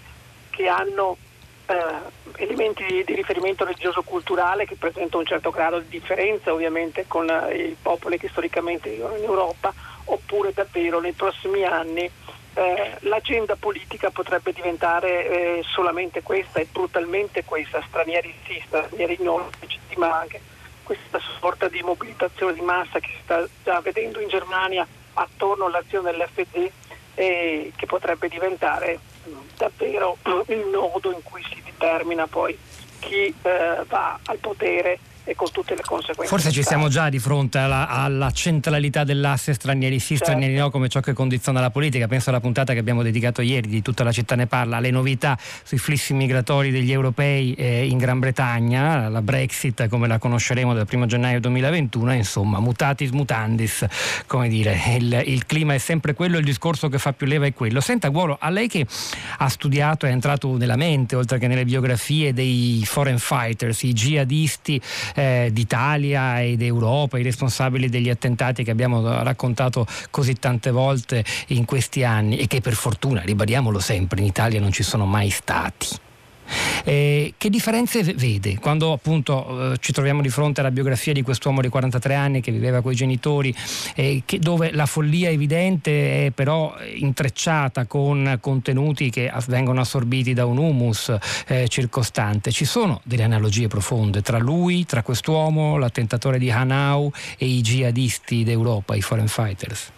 che 0.50 0.68
hanno 0.68 1.18
eh, 1.66 2.44
elementi 2.44 2.84
di, 2.86 3.14
riferimento 3.14 3.64
religioso-culturale 3.64 4.66
che 4.66 4.76
presentano 4.76 5.22
un 5.22 5.28
certo 5.28 5.50
grado 5.50 5.80
di 5.80 5.88
differenza 5.88 6.54
ovviamente 6.54 7.06
con 7.08 7.30
eh, 7.30 7.56
i 7.56 7.78
popoli 7.80 8.18
che 8.18 8.30
storicamente 8.30 8.90
vivono 8.90 9.16
in 9.16 9.24
Europa, 9.24 9.74
oppure 10.06 10.54
davvero 10.54 11.00
nei 11.00 11.14
prossimi 11.14 11.64
anni 11.64 12.10
eh, 12.56 12.98
l'agenda 13.00 13.56
politica 13.56 14.12
potrebbe 14.12 14.54
diventare 14.54 15.28
eh, 15.28 15.64
solamente 15.64 16.22
questa 16.22 16.60
e 16.60 16.68
brutalmente 16.72 17.44
questa, 17.44 17.82
stranieri 17.88 18.34
sì, 18.46 18.62
stranieri 18.66 19.18
no, 19.22 19.50
legittima 19.60 20.20
anche 20.20 20.40
questa 20.84 21.20
sorta 21.40 21.68
di 21.70 21.82
mobilitazione 21.82 22.54
di 22.54 22.62
massa 22.62 23.00
che 23.00 23.08
si 23.08 23.22
sta 23.24 23.48
già 23.64 23.80
vedendo 23.80 24.20
in 24.20 24.28
Germania 24.28 24.86
attorno 25.14 25.66
all'azione 25.66 26.12
dell'FD 26.12 26.72
e 27.16 27.72
che 27.76 27.86
potrebbe 27.86 28.28
diventare 28.28 29.00
davvero 29.58 30.18
il 30.48 30.68
nodo 30.68 31.12
in 31.12 31.22
cui 31.24 31.44
si 31.44 31.62
determina 31.64 32.28
poi 32.28 32.58
chi 33.00 33.34
eh, 33.42 33.84
va 33.88 34.20
al 34.26 34.38
potere 34.38 35.00
e 35.24 35.36
con 35.36 35.50
tutte 35.52 35.76
le 35.76 35.82
conseguenze. 35.86 36.28
Forse 36.28 36.52
ci 36.52 36.64
siamo 36.64 36.90
già 36.90 37.10
di 37.10 37.20
fronte 37.20 37.58
alla, 37.58 37.88
alla 37.88 38.32
centralità 38.32 39.04
dell'asse 39.04 39.54
stranieri 39.54 40.00
sì, 40.00 40.16
certo. 40.16 40.26
stranieri 40.26 40.56
no 40.56 40.70
come 40.70 40.90
ciò 40.90 41.00
che 41.00 41.14
condiziona 41.14 41.60
la 41.60 41.70
politica. 41.70 42.08
Penso 42.08 42.30
alla 42.30 42.40
puntata 42.40 42.74
che 42.74 42.80
abbiamo 42.80 43.04
dedicato 43.04 43.42
ieri 43.42 43.68
di 43.68 43.82
tutta 43.82 44.04
la 44.04 44.12
città 44.12 44.36
ne 44.36 44.48
parla, 44.48 44.78
alle 44.78 44.92
novità 44.92 45.38
sui 45.64 45.78
flussi 45.78 46.14
migratori 46.14 46.72
degli 46.72 46.92
europei 46.92 47.54
eh, 47.54 47.86
in 47.86 47.98
Gran 47.98 48.20
Bretagna, 48.20 49.10
la 49.10 49.22
Brexit 49.22 49.88
come 49.88 50.08
la 50.08 50.18
conosceremo 50.18 50.74
dal 50.74 50.88
1 50.90 51.06
gennaio 51.06 51.40
2021, 51.40 52.14
insomma 52.14 52.60
mutatis 52.60 53.12
mutandis, 53.12 53.86
come 54.28 54.50
dire, 54.50 54.80
il, 54.98 55.24
il 55.26 55.46
clima 55.46 55.74
è 55.74 55.78
sempre 55.78 56.14
quello, 56.14 56.38
il 56.38 56.44
discorso 56.44 56.90
che 56.90 56.98
fa 56.98 57.14
più 57.14 57.28
leva 57.28 57.46
è 57.46 57.54
quello. 57.54 57.80
Senta 57.80 58.10
Guolo, 58.10 58.38
a 58.40 58.50
lei 58.50 58.68
che 58.68 58.86
ha 59.38 59.50
studiato 59.50 60.06
è 60.06 60.10
entrato 60.10 60.58
nella 60.58 60.76
mente, 60.76 61.16
oltre 61.16 61.38
che 61.38 61.48
nelle 61.48 61.66
biografie 61.66 62.34
dei 62.34 62.82
foreign 62.86 63.18
fighters, 63.18 63.84
i 63.84 63.94
jihadisti, 63.94 64.82
eh, 65.16 65.50
d'Italia 65.52 66.42
ed 66.42 66.62
Europa, 66.62 67.18
i 67.18 67.24
responsabili 67.24 67.90
degli 67.90 68.10
attentati 68.10 68.64
che 68.64 68.72
abbiamo 68.72 69.24
raccontato 69.24 69.86
così 70.10 70.36
tante 70.36 70.72
volte 70.72 71.24
in 71.48 71.66
questi 71.66 72.04
anni 72.04 72.38
e 72.38 72.48
che 72.48 72.62
per 72.62 72.74
fortuna, 72.74 73.22
ribadiamolo 73.22 73.80
sempre, 73.80 74.20
in 74.20 74.26
Italia 74.26 74.60
non 74.60 74.72
ci 74.72 74.84
sono 74.84 75.06
mai 75.06 75.30
stati. 75.30 75.88
Eh, 76.84 77.34
che 77.38 77.50
differenze 77.50 78.04
vede 78.04 78.60
quando 78.60 78.92
appunto 78.92 79.72
eh, 79.74 79.78
ci 79.80 79.94
troviamo 79.94 80.22
di 80.22 80.30
fronte 80.30 80.60
alla 80.60 80.72
biografia 80.72 81.14
di 81.14 81.22
quest'uomo 81.22 81.62
di 81.62 81.70
43 81.70 82.14
anni 82.14 82.42
che 82.42 82.52
viveva 82.52 82.82
con 82.82 82.92
i 82.92 82.96
genitori, 82.96 83.56
eh, 83.96 84.24
che, 84.26 84.40
dove 84.40 84.72
la 84.72 84.86
follia 84.86 85.30
evidente 85.30 86.26
è 86.26 86.32
però 86.32 86.76
intrecciata 86.96 87.86
con 87.86 88.38
contenuti 88.42 89.10
che 89.10 89.32
vengono 89.48 89.82
assorbiti 89.82 90.34
da 90.34 90.46
un 90.46 90.58
humus 90.58 91.16
eh, 91.48 91.68
circostante? 91.68 92.52
Ci 92.52 92.66
sono 92.66 93.02
delle 93.04 93.24
analogie 93.24 93.68
profonde 93.68 94.22
tra 94.22 94.38
lui, 94.38 94.86
tra 94.86 95.04
quest'uomo, 95.04 95.78
l'attentatore 95.78 96.38
di 96.38 96.52
Hanau 96.52 97.12
e 97.38 97.46
i 97.46 97.62
jihadisti 97.62 98.44
d'Europa, 98.44 98.96
i 98.96 99.02
foreign 99.02 99.28
fighters? 99.28 99.92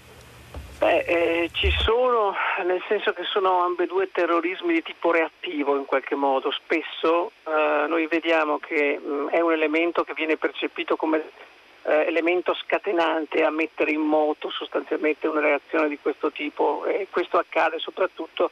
Beh, 0.78 1.00
eh, 1.00 1.50
ci 1.54 1.72
sono, 1.72 2.36
nel 2.66 2.84
senso 2.88 3.14
che 3.14 3.24
sono 3.24 3.64
ambedue 3.64 4.12
terrorismi 4.12 4.74
di 4.74 4.84
tipo 4.84 5.12
reattivo 5.12 5.78
in 5.78 5.86
qualche 5.86 6.16
modo. 6.16 6.52
Spesso 6.52 7.32
eh, 7.46 7.86
noi 7.88 8.08
vediamo 8.08 8.60
che 8.60 9.00
mh, 9.00 9.08
mm, 9.08 9.28
è 9.30 9.40
un 9.40 9.54
elemento 9.54 10.04
che 10.04 10.14
viene 10.14 10.36
percepito 10.36 10.98
come 10.98 11.24
eh, 11.84 12.06
elemento 12.08 12.54
scatenante 12.54 13.44
a 13.44 13.52
mettere 13.52 13.92
in 13.92 14.02
moto 14.02 14.50
sostanzialmente 14.50 15.28
una 15.28 15.40
reazione 15.40 15.88
di 15.88 15.98
questo 15.98 16.32
tipo 16.32 16.84
e 16.86 17.08
questo 17.10 17.38
accade 17.38 17.80
soprattutto 17.80 18.52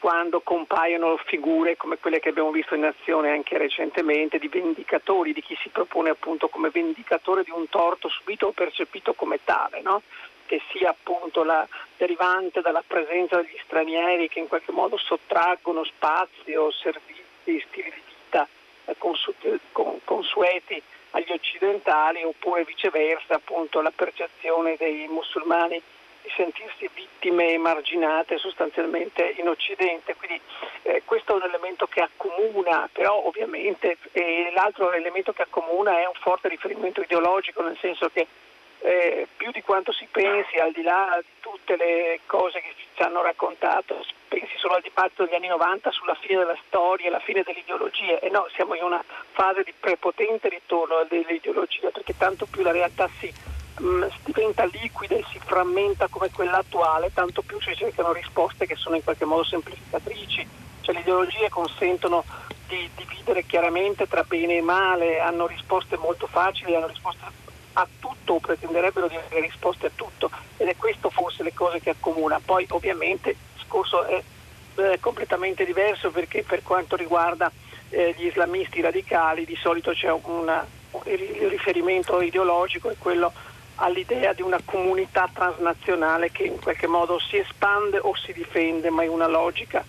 quando 0.00 0.40
compaiono 0.40 1.18
figure 1.26 1.76
come 1.76 1.98
quelle 1.98 2.20
che 2.20 2.30
abbiamo 2.30 2.50
visto 2.50 2.74
in 2.74 2.84
azione 2.84 3.30
anche 3.30 3.58
recentemente 3.58 4.38
di 4.38 4.48
vendicatori, 4.48 5.34
di 5.34 5.42
chi 5.42 5.56
si 5.60 5.68
propone 5.68 6.08
appunto 6.08 6.48
come 6.48 6.70
vendicatore 6.70 7.44
di 7.44 7.50
un 7.50 7.68
torto 7.68 8.08
subito 8.08 8.46
o 8.46 8.52
percepito 8.52 9.12
come 9.12 9.40
tale. 9.44 9.82
No? 9.82 10.00
Che 10.50 10.60
sia 10.72 10.90
appunto 10.90 11.44
la 11.44 11.64
derivante 11.96 12.60
dalla 12.60 12.82
presenza 12.84 13.36
degli 13.36 13.56
stranieri 13.62 14.28
che 14.28 14.40
in 14.40 14.48
qualche 14.48 14.72
modo 14.72 14.96
sottraggono 14.96 15.84
spazio, 15.84 16.72
servizi, 16.72 17.64
stili 17.68 17.92
di 17.94 18.02
vita 18.04 18.48
eh, 18.86 18.96
consueti 20.02 20.82
agli 21.10 21.30
occidentali 21.30 22.24
oppure 22.24 22.64
viceversa 22.64 23.34
appunto 23.34 23.80
la 23.80 23.92
percezione 23.92 24.74
dei 24.76 25.06
musulmani 25.06 25.80
di 26.20 26.30
sentirsi 26.34 26.90
vittime 26.92 27.52
emarginate 27.52 28.36
sostanzialmente 28.36 29.34
in 29.36 29.46
Occidente. 29.46 30.16
Quindi 30.16 30.40
eh, 30.82 31.02
questo 31.04 31.34
è 31.34 31.36
un 31.36 31.48
elemento 31.48 31.86
che 31.86 32.00
accomuna, 32.00 32.88
però 32.92 33.24
ovviamente 33.24 33.98
eh, 34.10 34.50
l'altro 34.52 34.90
elemento 34.90 35.32
che 35.32 35.42
accomuna 35.42 36.00
è 36.00 36.06
un 36.06 36.14
forte 36.14 36.48
riferimento 36.48 37.02
ideologico, 37.02 37.62
nel 37.62 37.78
senso 37.80 38.08
che 38.08 38.26
eh, 38.82 39.28
più 39.36 39.50
di 39.50 39.62
quanto 39.62 39.92
si 39.92 40.06
pensi, 40.10 40.56
al 40.56 40.72
di 40.72 40.82
là 40.82 41.18
di 41.20 41.28
tutte 41.40 41.76
le 41.76 42.20
cose 42.26 42.60
che 42.60 42.74
ci 42.94 43.02
hanno 43.02 43.22
raccontato, 43.22 44.04
pensi 44.28 44.56
solo 44.56 44.74
al 44.74 44.82
dibattito 44.82 45.24
degli 45.24 45.34
anni 45.34 45.48
90 45.48 45.90
sulla 45.90 46.14
fine 46.14 46.38
della 46.38 46.58
storia 46.66 47.10
la 47.10 47.20
fine 47.20 47.42
delle 47.42 47.60
ideologie. 47.60 48.20
E 48.20 48.30
no, 48.30 48.46
siamo 48.54 48.74
in 48.74 48.82
una 48.82 49.02
fase 49.32 49.62
di 49.64 49.74
prepotente 49.78 50.48
ritorno 50.48 51.04
delle 51.08 51.34
ideologie, 51.34 51.90
perché 51.90 52.16
tanto 52.16 52.46
più 52.46 52.62
la 52.62 52.72
realtà 52.72 53.08
si 53.18 53.32
mh, 53.80 53.86
mm, 53.86 54.04
diventa 54.24 54.64
liquida 54.64 55.16
e 55.16 55.24
si 55.30 55.38
frammenta 55.38 56.08
come 56.08 56.30
quella 56.30 56.58
attuale, 56.58 57.12
tanto 57.12 57.42
più 57.42 57.60
si 57.60 57.74
cercano 57.74 58.12
risposte 58.12 58.66
che 58.66 58.76
sono 58.76 58.96
in 58.96 59.04
qualche 59.04 59.26
modo 59.26 59.44
semplificatrici. 59.44 60.48
Cioè 60.80 60.94
le 60.94 61.00
ideologie 61.00 61.50
consentono 61.50 62.24
di 62.66 62.88
dividere 62.96 63.44
chiaramente 63.44 64.06
tra 64.06 64.22
bene 64.22 64.56
e 64.56 64.62
male, 64.62 65.20
hanno 65.20 65.46
risposte 65.46 65.98
molto 65.98 66.26
facili, 66.26 66.74
hanno 66.74 66.86
risposte 66.86 67.40
a 67.80 67.88
tutto 67.98 68.34
o 68.34 68.40
pretenderebbero 68.40 69.08
di 69.08 69.16
avere 69.16 69.40
risposte 69.42 69.86
a 69.86 69.90
tutto 69.94 70.30
ed 70.56 70.68
è 70.68 70.76
questo 70.76 71.10
forse 71.10 71.42
le 71.42 71.52
cose 71.54 71.80
che 71.80 71.90
accomuna. 71.90 72.40
Poi 72.44 72.66
ovviamente 72.70 73.30
il 73.30 73.36
discorso 73.54 74.04
è 74.04 74.22
eh, 74.76 74.98
completamente 75.00 75.64
diverso 75.64 76.10
perché 76.10 76.42
per 76.42 76.62
quanto 76.62 76.96
riguarda 76.96 77.50
eh, 77.90 78.14
gli 78.16 78.26
islamisti 78.26 78.80
radicali 78.80 79.44
di 79.44 79.56
solito 79.56 79.92
c'è 79.92 80.10
una, 80.10 80.66
il 81.04 81.48
riferimento 81.48 82.20
ideologico 82.20 82.90
è 82.90 82.96
quello 82.98 83.32
all'idea 83.76 84.32
di 84.32 84.42
una 84.42 84.60
comunità 84.64 85.28
transnazionale 85.32 86.30
che 86.30 86.44
in 86.44 86.60
qualche 86.60 86.86
modo 86.86 87.18
si 87.18 87.38
espande 87.38 87.98
o 87.98 88.14
si 88.14 88.32
difende, 88.32 88.90
ma 88.90 89.02
in 89.02 89.10
una 89.10 89.26
logica 89.26 89.84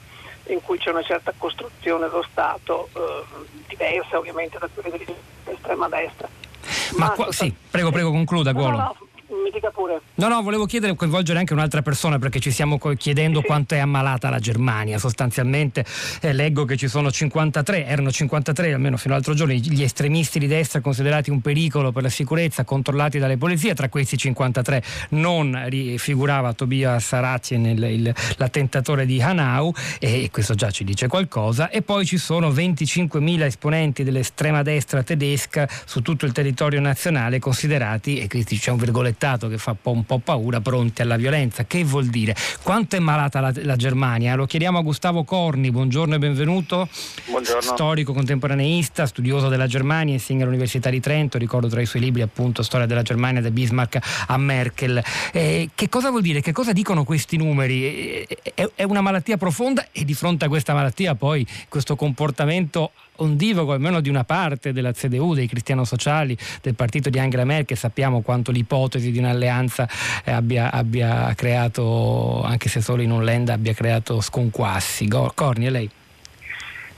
in 0.45 0.62
cui 0.62 0.77
c'è 0.77 0.89
una 0.89 1.03
certa 1.03 1.33
costruzione 1.38 2.07
dello 2.07 2.24
Stato 2.24 2.89
eh, 2.93 3.24
diversa 3.67 4.17
ovviamente 4.17 4.57
da 4.57 4.69
quella 4.74 4.98
dell'estrema 4.98 5.88
destra. 5.88 6.27
Ma 6.98 7.10
qua, 7.12 7.31
sì, 7.31 7.53
prego, 7.69 7.91
prego, 7.91 8.12
concluda, 8.12 8.51
Guolo. 8.51 8.77
No, 8.77 8.83
no, 8.83 8.95
mi 9.35 9.50
dica 9.51 9.69
pure. 9.69 10.01
No, 10.15 10.27
no, 10.27 10.41
volevo 10.41 10.65
chiedere, 10.65 10.95
coinvolgere 10.95 11.39
anche 11.39 11.53
un'altra 11.53 11.81
persona 11.81 12.19
perché 12.19 12.39
ci 12.39 12.51
stiamo 12.51 12.77
chiedendo 12.77 13.39
sì. 13.39 13.45
quanto 13.45 13.75
è 13.75 13.79
ammalata 13.79 14.29
la 14.29 14.39
Germania. 14.39 14.97
Sostanzialmente 14.97 15.85
eh, 16.21 16.33
leggo 16.33 16.65
che 16.65 16.77
ci 16.77 16.88
sono 16.88 17.11
53, 17.11 17.85
erano 17.85 18.11
53 18.11 18.73
almeno 18.73 18.97
fino 18.97 19.13
all'altro 19.13 19.33
giorno, 19.33 19.53
gli 19.53 19.83
estremisti 19.83 20.39
di 20.39 20.47
destra 20.47 20.81
considerati 20.81 21.29
un 21.29 21.41
pericolo 21.41 21.91
per 21.91 22.03
la 22.03 22.09
sicurezza, 22.09 22.63
controllati 22.63 23.19
dalle 23.19 23.38
polizie. 23.38 23.73
Tra 23.73 23.89
questi 23.89 24.17
53 24.17 24.83
non 25.09 25.67
figurava 25.97 26.53
Tobias 26.53 27.05
Sarazzi 27.05 27.59
l'attentatore 28.38 29.05
di 29.05 29.21
Hanau 29.21 29.73
e 30.00 30.29
questo 30.31 30.55
già 30.55 30.71
ci 30.71 30.83
dice 30.83 31.07
qualcosa. 31.07 31.69
E 31.69 31.81
poi 31.81 32.05
ci 32.05 32.17
sono 32.17 32.50
25.000 32.50 33.41
esponenti 33.43 34.03
dell'estrema 34.03 34.61
destra 34.61 35.03
tedesca 35.03 35.67
su 35.85 36.01
tutto 36.01 36.25
il 36.25 36.31
territorio 36.31 36.79
nazionale 36.79 37.39
considerati, 37.39 38.19
e 38.19 38.27
qui 38.27 38.43
c'è 38.43 38.71
un 38.71 38.77
virgolettato, 38.77 39.20
dittato 39.21 39.47
che 39.47 39.59
fa 39.59 39.75
un 39.83 40.03
po' 40.03 40.17
paura, 40.17 40.61
pronti 40.61 41.03
alla 41.03 41.15
violenza. 41.15 41.65
Che 41.65 41.83
vuol 41.83 42.07
dire? 42.07 42.35
Quanto 42.63 42.95
è 42.95 42.99
malata 42.99 43.39
la, 43.39 43.53
la 43.57 43.75
Germania? 43.75 44.33
Lo 44.33 44.47
chiediamo 44.47 44.79
a 44.79 44.81
Gustavo 44.81 45.23
Corni, 45.23 45.69
buongiorno 45.69 46.15
e 46.15 46.17
benvenuto. 46.17 46.87
Buongiorno. 47.29 47.61
Storico 47.61 48.13
contemporaneista, 48.13 49.05
studioso 49.05 49.47
della 49.47 49.67
Germania, 49.67 50.13
insegna 50.13 50.43
all'Università 50.43 50.89
di 50.89 50.99
Trento, 50.99 51.37
ricordo 51.37 51.67
tra 51.67 51.81
i 51.81 51.85
suoi 51.85 52.01
libri 52.01 52.23
appunto 52.23 52.63
Storia 52.63 52.87
della 52.87 53.03
Germania, 53.03 53.41
da 53.41 53.51
Bismarck 53.51 53.99
a 54.25 54.37
Merkel. 54.37 55.03
Eh, 55.31 55.69
che 55.75 55.87
cosa 55.87 56.09
vuol 56.09 56.23
dire? 56.23 56.41
Che 56.41 56.51
cosa 56.51 56.71
dicono 56.71 57.03
questi 57.03 57.37
numeri? 57.37 58.25
È, 58.55 58.69
è 58.73 58.83
una 58.83 59.01
malattia 59.01 59.37
profonda 59.37 59.85
e 59.91 60.03
di 60.03 60.15
fronte 60.15 60.45
a 60.45 60.47
questa 60.47 60.73
malattia 60.73 61.13
poi 61.13 61.45
questo 61.69 61.95
comportamento 61.95 62.91
ondivago 63.21 63.73
almeno 63.73 64.01
di 64.01 64.09
una 64.09 64.23
parte 64.23 64.73
della 64.73 64.91
CDU, 64.91 65.33
dei 65.33 65.47
cristiano-sociali, 65.47 66.37
del 66.61 66.75
partito 66.75 67.09
di 67.09 67.19
Angela 67.19 67.45
Merkel, 67.45 67.77
sappiamo 67.77 68.21
quanto 68.21 68.51
l'ipotesi 68.51 69.11
di 69.11 69.19
un'alleanza 69.19 69.87
eh, 70.25 70.31
abbia, 70.31 70.71
abbia, 70.71 71.33
creato, 71.35 72.43
anche 72.43 72.69
se 72.69 72.81
solo 72.81 73.01
in 73.01 73.11
un 73.11 73.23
land, 73.23 73.49
abbia 73.49 73.73
creato 73.73 74.21
sconquassi. 74.21 75.07
Corni, 75.07 75.67
a 75.67 75.71
lei? 75.71 75.89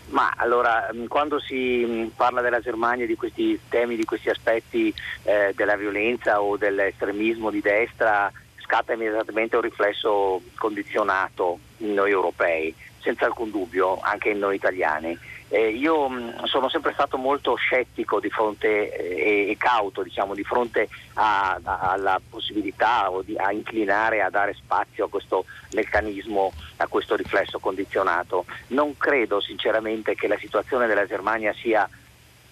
Ma 0.08 0.32
allora, 0.38 0.90
quando 1.08 1.40
si 1.40 1.84
mm, 1.86 2.08
parla 2.16 2.42
della 2.42 2.60
Germania, 2.60 3.08
di 3.08 3.16
questi 3.16 3.60
temi, 3.68 3.96
di 3.96 4.06
questi 4.06 4.30
aspetti 4.30 4.94
eh, 5.24 5.54
della 5.56 5.76
violenza 5.76 6.42
o 6.42 6.56
dell'estremismo 6.56 7.50
di 7.50 7.62
destra, 7.62 8.32
scatta 8.58 8.94
immediatamente 8.94 9.56
un 9.56 9.64
riflesso 9.64 10.42
condizionato 10.56 11.60
in 11.78 11.94
noi 11.94 12.12
europei, 12.12 12.74
senza 13.00 13.26
alcun 13.26 13.50
dubbio, 13.50 14.00
anche 14.02 14.30
in 14.30 14.38
noi 14.38 14.56
italiani. 14.56 15.18
Eh, 15.54 15.68
io 15.70 16.10
mh, 16.10 16.16
mm, 16.16 16.44
sono 16.46 16.68
sempre 16.68 16.94
stato 16.94 17.16
molto 17.16 17.54
scettico 17.54 18.20
di 18.20 18.32
fronte 18.32 18.90
eh, 18.92 19.52
e 19.52 19.56
cauto 19.56 20.02
diciamo, 20.02 20.34
di 20.34 20.44
fronte 20.44 20.90
a, 21.14 21.60
a, 21.62 21.92
alla 21.92 22.20
possibilità 22.28 23.12
o 23.12 23.22
di, 23.22 23.38
a 23.38 23.52
inclinare 23.52 24.24
a 24.24 24.32
dare 24.32 24.56
spazio 24.56 25.06
a 25.06 25.10
questo 25.10 25.46
meccanismo, 25.74 26.54
a 26.78 26.88
questo 26.88 27.16
riflesso 27.16 27.60
condizionato. 27.60 28.46
Non 28.70 28.98
credo 28.98 29.40
sinceramente 29.40 30.16
che 30.16 30.28
la 30.28 30.40
situazione 30.40 30.88
della 30.88 31.06
Germania 31.06 31.54
sia 31.54 31.88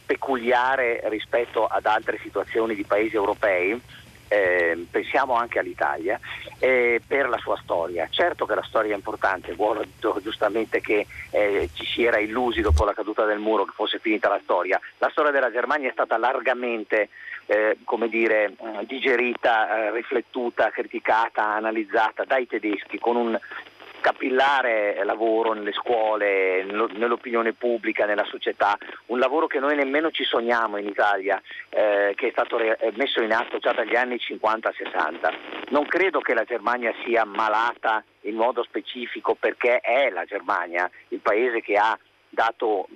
peculiare 0.06 1.02
rispetto 1.06 1.66
ad 1.66 1.88
altre 1.88 2.20
situazioni 2.22 2.76
di 2.76 2.84
paesi 2.84 3.16
europei 3.16 3.82
eh, 4.32 4.86
pensiamo 4.90 5.34
anche 5.34 5.60
all'Italia, 5.60 6.18
eh, 6.60 7.02
per 7.06 7.28
la 7.28 7.38
sua 7.40 7.60
storia. 7.62 8.08
Certo 8.10 8.46
che 8.46 8.56
la 8.56 8.64
storia 8.64 8.94
è 8.94 8.96
importante, 8.96 9.54
vuole 9.54 9.90
giustamente 10.24 10.80
che 10.80 11.06
eh, 11.32 11.70
ci 11.74 11.86
si 11.86 12.06
era 12.06 12.18
illusi 12.18 12.62
dopo 12.62 12.86
la 12.86 12.94
caduta 12.94 13.26
del 13.26 13.40
muro 13.40 13.66
che 13.66 13.74
fosse 13.76 14.00
finita 14.00 14.30
la 14.30 14.40
storia. 14.42 14.80
La 15.00 15.10
storia 15.10 15.32
della 15.32 15.52
Germania 15.52 15.90
è 15.90 15.92
stata 15.92 16.18
largamente 16.18 17.10
eh, 17.48 17.78
come 17.84 18.08
dire, 18.08 18.54
digerita, 18.86 19.88
eh, 19.88 19.92
riflettuta, 19.92 20.70
criticata, 20.70 21.44
analizzata 21.44 22.24
dai 22.24 22.48
tedeschi 22.48 23.00
con 23.00 23.18
un 23.18 23.38
capillare 24.02 25.02
lavoro 25.06 25.54
nelle 25.54 25.72
scuole, 25.72 26.64
nell'opinione 26.64 27.54
pubblica, 27.54 28.06
nella 28.06 28.26
società, 28.26 28.78
un 29.08 29.20
lavoro 29.20 29.48
che 29.48 29.60
noi 29.60 29.76
nemmeno 29.76 30.12
ci 30.12 30.26
sogniamo 30.26 30.78
in 30.78 30.88
Italia, 30.88 31.42
eh, 31.70 32.14
che 32.16 32.28
è 32.28 32.32
stato 32.32 32.58
re- 32.58 32.78
messo 32.96 33.22
in 33.22 33.32
atto 33.32 33.60
già 33.60 33.72
dagli 33.72 33.96
anni 33.96 34.16
50-60. 34.16 35.34
Non 35.70 35.86
credo 35.86 36.20
che 36.20 36.34
la 36.34 36.44
Germania 36.44 36.94
sia 37.06 37.24
malata 37.24 38.04
in 38.22 38.36
modo 38.36 38.64
specifico 38.64 39.36
perché 39.36 39.80
è 39.80 40.10
la 40.10 40.26
Germania, 40.26 40.90
il 41.10 41.20
paese 41.20 41.62
che 41.62 41.76
ha 41.76 41.98
dato 42.32 42.88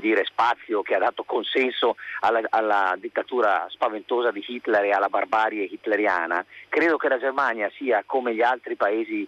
dire, 0.00 0.24
spazio, 0.24 0.82
che 0.82 0.94
ha 0.94 0.98
dato 0.98 1.22
consenso 1.22 1.96
alla, 2.20 2.40
alla, 2.50 2.96
dittatura 2.98 3.66
spaventosa 3.68 4.30
di 4.30 4.44
Hitler 4.46 4.84
e 4.84 4.90
alla 4.90 5.08
barbarie 5.08 5.64
hitleriana. 5.64 6.44
Credo 6.68 6.96
che 6.96 7.08
la 7.08 7.18
Germania 7.18 7.70
sia 7.76 8.02
come 8.04 8.34
gli 8.34 8.42
altri 8.42 8.74
paesi 8.74 9.26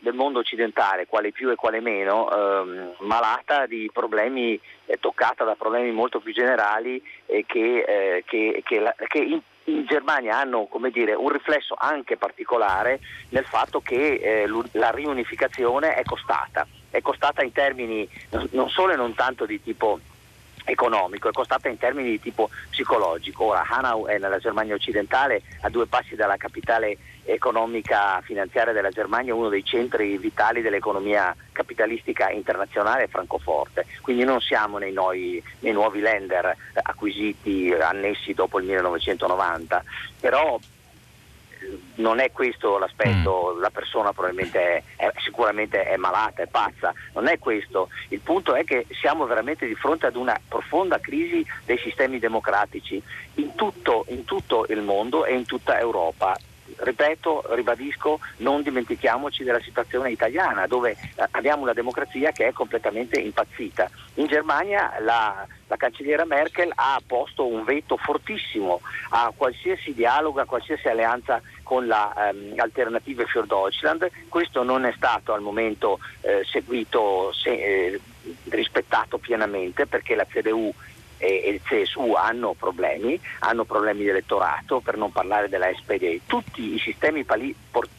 del 0.00 0.14
mondo 0.14 0.38
occidentale, 0.38 1.06
quale 1.06 1.32
più 1.32 1.50
e 1.50 1.54
quale 1.54 1.80
meno, 1.80 2.30
ehm, 2.30 2.94
malata 3.00 3.66
di 3.66 3.90
problemi, 3.92 4.58
eh, 4.86 4.96
toccata 4.98 5.44
da 5.44 5.54
problemi 5.54 5.90
molto 5.90 6.18
più 6.20 6.32
generali 6.32 7.02
e 7.26 7.44
che, 7.46 7.84
eh, 7.86 8.24
che, 8.26 8.62
che, 8.64 8.80
la, 8.80 8.94
che 9.06 9.18
in, 9.18 9.40
in, 9.64 9.84
Germania 9.84 10.38
hanno 10.38 10.68
dire, 10.90 11.12
un 11.12 11.28
riflesso 11.28 11.74
anche 11.78 12.16
particolare 12.16 13.00
nel 13.30 13.44
fatto 13.44 13.80
che 13.80 14.14
eh, 14.14 14.48
la 14.72 14.90
riunificazione 14.90 15.94
è 15.94 16.02
costata, 16.04 16.66
è 16.90 17.02
costata 17.02 17.44
in 17.44 17.52
termini 17.52 18.08
non 18.52 18.70
solo 18.70 18.92
e 18.92 18.96
non 18.96 19.14
tanto 19.14 19.44
di 19.44 19.62
tipo 19.62 20.00
economico, 20.66 21.28
è 21.28 21.32
costata 21.32 21.68
in 21.68 21.78
termini 21.78 22.10
di 22.10 22.20
tipo 22.20 22.50
psicologico. 22.70 23.44
Ora 23.44 23.64
Hanau 23.68 24.06
è 24.06 24.18
nella 24.18 24.38
Germania 24.38 24.74
occidentale, 24.74 25.42
a 25.62 25.70
due 25.70 25.86
passi 25.86 26.14
dalla 26.14 26.36
capitale 26.36 26.98
economica 27.24 28.20
finanziaria 28.22 28.72
della 28.72 28.90
Germania, 28.90 29.34
uno 29.34 29.48
dei 29.48 29.64
centri 29.64 30.16
vitali 30.18 30.62
dell'economia 30.62 31.34
capitalistica 31.52 32.30
internazionale 32.30 33.08
Francoforte, 33.08 33.86
quindi 34.00 34.24
non 34.24 34.40
siamo 34.40 34.78
nei, 34.78 34.92
noi, 34.92 35.42
nei 35.60 35.72
nuovi 35.72 36.00
lender 36.00 36.54
acquisiti, 36.82 37.72
annessi 37.72 38.32
dopo 38.32 38.58
il 38.58 38.66
1990, 38.66 39.82
però 40.20 40.58
non 41.96 42.18
è 42.18 42.30
questo 42.32 42.78
l'aspetto, 42.78 43.54
mm. 43.56 43.60
la 43.60 43.70
persona 43.70 44.12
probabilmente 44.12 44.60
è, 44.60 44.82
è, 44.96 45.12
sicuramente 45.18 45.84
è 45.84 45.96
malata, 45.96 46.42
è 46.42 46.46
pazza, 46.46 46.92
non 47.14 47.26
è 47.28 47.38
questo, 47.38 47.88
il 48.08 48.20
punto 48.20 48.54
è 48.54 48.64
che 48.64 48.86
siamo 49.00 49.26
veramente 49.26 49.66
di 49.66 49.74
fronte 49.74 50.06
ad 50.06 50.16
una 50.16 50.38
profonda 50.48 50.98
crisi 50.98 51.44
dei 51.64 51.78
sistemi 51.78 52.18
democratici 52.18 53.02
in 53.34 53.54
tutto, 53.54 54.04
in 54.08 54.24
tutto 54.24 54.66
il 54.68 54.82
mondo 54.82 55.24
e 55.24 55.34
in 55.34 55.44
tutta 55.44 55.78
Europa 55.78 56.36
ripeto, 56.76 57.54
ribadisco, 57.54 58.20
non 58.38 58.62
dimentichiamoci 58.62 59.44
della 59.44 59.60
situazione 59.60 60.10
italiana 60.10 60.66
dove 60.66 60.90
eh, 60.92 61.26
abbiamo 61.32 61.62
una 61.62 61.72
democrazia 61.72 62.32
che 62.32 62.48
è 62.48 62.52
completamente 62.52 63.18
impazzita. 63.18 63.88
In 64.14 64.26
Germania 64.26 64.94
la, 65.00 65.46
la 65.66 65.76
cancelliera 65.76 66.24
Merkel 66.24 66.70
ha 66.74 67.00
posto 67.06 67.46
un 67.46 67.64
veto 67.64 67.96
fortissimo 67.96 68.80
a 69.10 69.32
qualsiasi 69.36 69.92
dialogo, 69.94 70.40
a 70.40 70.44
qualsiasi 70.46 70.88
alleanza 70.88 71.40
con 71.62 71.86
la 71.86 72.30
ehm, 72.30 72.54
Alternative 72.58 73.26
für 73.26 73.46
Deutschland. 73.46 74.08
Questo 74.28 74.62
non 74.62 74.84
è 74.84 74.92
stato 74.96 75.32
al 75.32 75.40
momento 75.40 75.98
eh, 76.20 76.42
seguito, 76.44 77.32
se, 77.32 77.50
eh, 77.50 78.00
rispettato 78.48 79.18
pienamente 79.18 79.86
perché 79.86 80.14
la 80.14 80.26
CDU 80.26 80.72
e, 81.18 81.42
il 81.46 81.60
CSU 81.62 82.12
hanno 82.14 82.54
problemi, 82.54 83.20
hanno 83.40 83.64
problemi 83.64 84.02
di 84.02 84.08
elettorato, 84.08 84.80
per 84.80 84.96
non 84.96 85.12
parlare 85.12 85.48
della 85.48 85.70
SPD. 85.72 86.20
Tutti 86.26 86.74
i 86.74 86.78
sistemi 86.78 87.24
pali- 87.24 87.54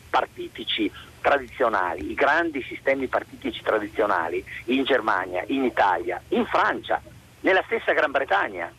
partitici 0.10 0.92
tradizionali, 1.22 2.12
i 2.12 2.14
grandi 2.14 2.62
sistemi 2.64 3.08
partitici 3.08 3.62
tradizionali 3.62 4.44
in 4.66 4.84
Germania, 4.84 5.44
in 5.48 5.64
Italia, 5.64 6.22
in 6.30 6.46
Francia, 6.46 7.02
nella 7.42 7.64
stessa 7.66 7.94
Gran 7.94 8.12
Bretagna, 8.12 8.72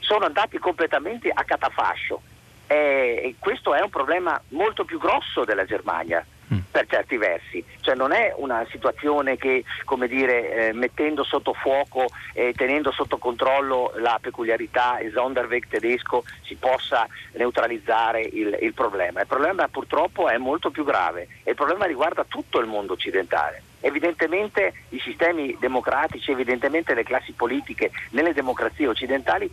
sono 0.00 0.24
andati 0.24 0.58
completamente 0.58 1.30
a 1.32 1.44
catafascio. 1.44 2.20
E 2.66 3.34
questo 3.38 3.74
è 3.74 3.82
un 3.82 3.90
problema 3.90 4.40
molto 4.48 4.84
più 4.84 4.98
grosso 4.98 5.44
della 5.44 5.64
Germania 5.64 6.24
Mm. 6.52 6.58
per 6.70 6.86
certi 6.86 7.16
versi, 7.16 7.64
cioè 7.80 7.94
non 7.94 8.12
è 8.12 8.34
una 8.36 8.66
situazione 8.70 9.36
che 9.36 9.64
come 9.84 10.06
dire, 10.06 10.68
eh, 10.68 10.72
mettendo 10.72 11.24
sotto 11.24 11.54
fuoco 11.54 12.06
e 12.34 12.52
tenendo 12.54 12.92
sotto 12.92 13.16
controllo 13.16 13.92
la 13.96 14.18
peculiarità, 14.20 14.98
Sonderweg 15.12 15.66
tedesco 15.68 16.24
si 16.42 16.56
possa 16.56 17.06
neutralizzare 17.32 18.20
il, 18.20 18.58
il 18.60 18.74
problema. 18.74 19.20
Il 19.20 19.26
problema 19.26 19.68
purtroppo 19.68 20.28
è 20.28 20.36
molto 20.36 20.70
più 20.70 20.84
grave 20.84 21.28
e 21.42 21.50
il 21.50 21.56
problema 21.56 21.86
riguarda 21.86 22.24
tutto 22.28 22.58
il 22.60 22.66
mondo 22.66 22.92
occidentale. 22.92 23.62
Evidentemente 23.80 24.74
i 24.90 25.00
sistemi 25.00 25.56
democratici, 25.58 26.30
evidentemente 26.30 26.94
le 26.94 27.02
classi 27.02 27.32
politiche 27.32 27.90
nelle 28.10 28.32
democrazie 28.32 28.86
occidentali 28.86 29.50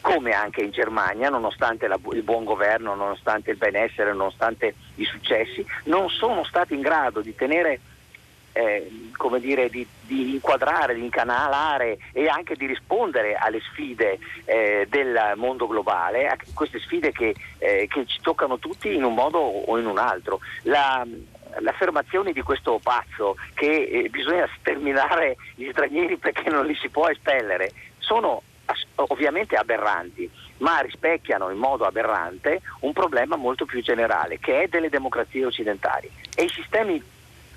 come 0.00 0.32
anche 0.32 0.62
in 0.62 0.70
Germania, 0.70 1.28
nonostante 1.28 1.86
la, 1.86 1.98
il 2.12 2.22
buon 2.22 2.44
governo, 2.44 2.94
nonostante 2.94 3.50
il 3.50 3.56
benessere, 3.56 4.12
nonostante 4.12 4.74
i 4.96 5.04
successi, 5.04 5.64
non 5.84 6.08
sono 6.08 6.44
stati 6.44 6.74
in 6.74 6.80
grado 6.80 7.20
di 7.20 7.34
tenere 7.34 7.80
eh, 8.52 9.10
come 9.16 9.38
dire, 9.38 9.68
di, 9.70 9.86
di, 10.00 10.34
inquadrare, 10.34 10.94
di 10.94 11.02
incanalare 11.02 11.98
e 12.12 12.26
anche 12.26 12.56
di 12.56 12.66
rispondere 12.66 13.34
alle 13.34 13.60
sfide 13.60 14.18
eh, 14.44 14.86
del 14.88 15.34
mondo 15.36 15.66
globale, 15.66 16.26
a 16.26 16.36
queste 16.54 16.80
sfide 16.80 17.12
che, 17.12 17.34
eh, 17.58 17.86
che, 17.88 18.06
ci 18.06 18.18
toccano 18.20 18.58
tutti 18.58 18.92
in 18.92 19.04
un 19.04 19.14
modo 19.14 19.38
o 19.38 19.78
in 19.78 19.86
un 19.86 19.98
altro. 19.98 20.40
La, 20.62 21.06
l'affermazione 21.60 22.32
di 22.32 22.42
questo 22.42 22.80
pazzo 22.82 23.36
che 23.54 23.82
eh, 23.84 24.08
bisogna 24.10 24.48
sterminare 24.58 25.36
gli 25.54 25.68
stranieri 25.70 26.16
perché 26.16 26.50
non 26.50 26.66
li 26.66 26.74
si 26.74 26.88
può 26.88 27.08
espellere 27.08 27.72
sono 28.08 28.42
ovviamente 28.96 29.56
aberranti, 29.56 30.30
ma 30.58 30.80
rispecchiano 30.80 31.50
in 31.50 31.58
modo 31.58 31.84
aberrante 31.84 32.60
un 32.80 32.92
problema 32.92 33.36
molto 33.36 33.64
più 33.64 33.82
generale, 33.82 34.38
che 34.38 34.62
è 34.62 34.68
delle 34.68 34.88
democrazie 34.88 35.44
occidentali. 35.44 36.10
E 36.34 36.44
i 36.44 36.48
sistemi, 36.48 37.02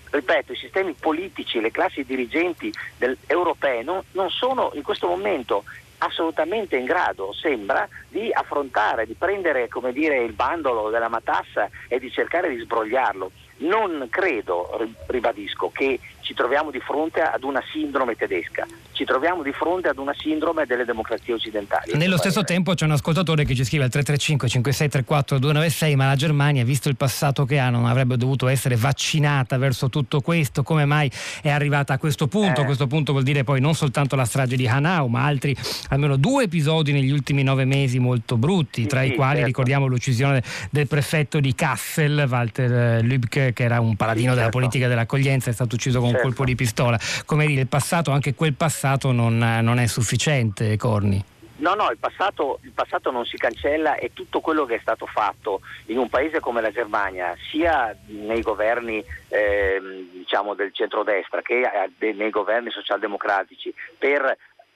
ripeto, 0.09 0.53
i 0.53 0.57
sistemi 0.57 0.93
politici, 0.93 1.59
le 1.59 1.71
classi 1.71 2.03
dirigenti 2.03 2.71
del, 2.97 3.17
europee 3.27 3.83
non, 3.83 4.01
non 4.11 4.29
sono 4.29 4.71
in 4.73 4.83
questo 4.83 5.07
momento 5.07 5.63
assolutamente 6.03 6.77
in 6.77 6.85
grado, 6.85 7.31
sembra, 7.33 7.87
di 8.07 8.31
affrontare, 8.33 9.05
di 9.05 9.13
prendere 9.13 9.69
dire, 9.91 10.23
il 10.23 10.33
bandolo 10.33 10.89
della 10.89 11.09
matassa 11.09 11.69
e 11.87 11.99
di 11.99 12.11
cercare 12.11 12.49
di 12.49 12.59
sbrogliarlo. 12.59 13.31
Non 13.57 14.07
credo, 14.09 14.89
ribadisco, 15.05 15.69
che 15.71 15.99
ci 16.31 16.37
troviamo 16.37 16.71
di 16.71 16.79
fronte 16.79 17.19
ad 17.19 17.43
una 17.43 17.61
sindrome 17.73 18.15
tedesca, 18.15 18.65
ci 18.93 19.03
troviamo 19.03 19.43
di 19.43 19.51
fronte 19.51 19.89
ad 19.89 19.97
una 19.97 20.13
sindrome 20.17 20.65
delle 20.65 20.85
democrazie 20.85 21.33
occidentali. 21.33 21.91
Nello 21.97 22.15
stesso 22.15 22.45
tempo 22.45 22.73
c'è 22.73 22.85
un 22.85 22.91
ascoltatore 22.91 23.43
che 23.43 23.53
ci 23.53 23.65
scrive 23.65 23.83
al 23.83 23.89
335 23.89 24.47
5634 24.47 25.39
296 25.39 25.95
ma 25.97 26.07
la 26.07 26.15
Germania, 26.15 26.63
visto 26.63 26.87
il 26.87 26.95
passato 26.95 27.43
che 27.43 27.59
ha, 27.59 27.69
non 27.69 27.85
avrebbe 27.85 28.15
dovuto 28.15 28.47
essere 28.47 28.77
vaccinata 28.77 29.57
verso 29.57 29.89
tutto 29.89 30.21
questo, 30.21 30.63
come 30.63 30.85
mai 30.85 31.11
è 31.41 31.49
arrivata 31.49 31.93
a 31.93 31.97
questo 31.97 32.27
punto? 32.27 32.61
Eh. 32.61 32.65
Questo 32.65 32.87
punto 32.87 33.11
vuol 33.11 33.23
dire 33.25 33.43
poi 33.43 33.59
non 33.59 33.75
soltanto 33.75 34.15
la 34.15 34.23
strage 34.23 34.55
di 34.55 34.65
Hanau, 34.65 35.07
ma 35.07 35.25
altri 35.25 35.53
almeno 35.89 36.15
due 36.15 36.45
episodi 36.45 36.93
negli 36.93 37.11
ultimi 37.11 37.43
nove 37.43 37.65
mesi 37.65 37.99
molto 37.99 38.37
brutti, 38.37 38.85
tra 38.85 39.01
sì, 39.01 39.07
i 39.07 39.15
quali 39.15 39.33
certo. 39.33 39.47
ricordiamo 39.47 39.85
l'uccisione 39.87 40.41
del 40.69 40.87
prefetto 40.87 41.41
di 41.41 41.53
Kassel, 41.53 42.25
Walter 42.29 43.03
Lübke, 43.03 43.51
che 43.51 43.63
era 43.63 43.81
un 43.81 43.97
paladino 43.97 44.29
sì, 44.29 44.35
della 44.35 44.43
certo. 44.43 44.57
politica 44.57 44.87
dell'accoglienza, 44.87 45.49
è 45.49 45.53
stato 45.53 45.75
ucciso 45.75 45.99
con 45.99 46.11
certo. 46.11 46.20
Un 46.21 46.27
colpo 46.27 46.45
di 46.45 46.55
pistola. 46.55 46.99
Come 47.25 47.45
dire, 47.45 47.61
il 47.61 47.67
passato, 47.67 48.11
anche 48.11 48.33
quel 48.33 48.53
passato 48.53 49.11
non, 49.11 49.37
non 49.37 49.79
è 49.79 49.87
sufficiente, 49.87 50.77
Corni. 50.77 51.23
No, 51.61 51.75
no, 51.75 51.91
il 51.91 51.97
passato, 51.99 52.57
il 52.63 52.71
passato, 52.71 53.11
non 53.11 53.23
si 53.23 53.37
cancella 53.37 53.95
e 53.95 54.13
tutto 54.13 54.39
quello 54.39 54.65
che 54.65 54.75
è 54.75 54.79
stato 54.81 55.05
fatto 55.05 55.61
in 55.87 55.99
un 55.99 56.09
paese 56.09 56.39
come 56.39 56.59
la 56.59 56.71
Germania, 56.71 57.35
sia 57.51 57.95
nei 58.07 58.41
governi 58.41 59.03
eh, 59.27 59.79
diciamo 60.11 60.55
del 60.55 60.73
centrodestra 60.73 61.43
che 61.43 61.61
nei 61.99 62.31
governi 62.31 62.71
socialdemocratici, 62.71 63.71
per 63.95 64.35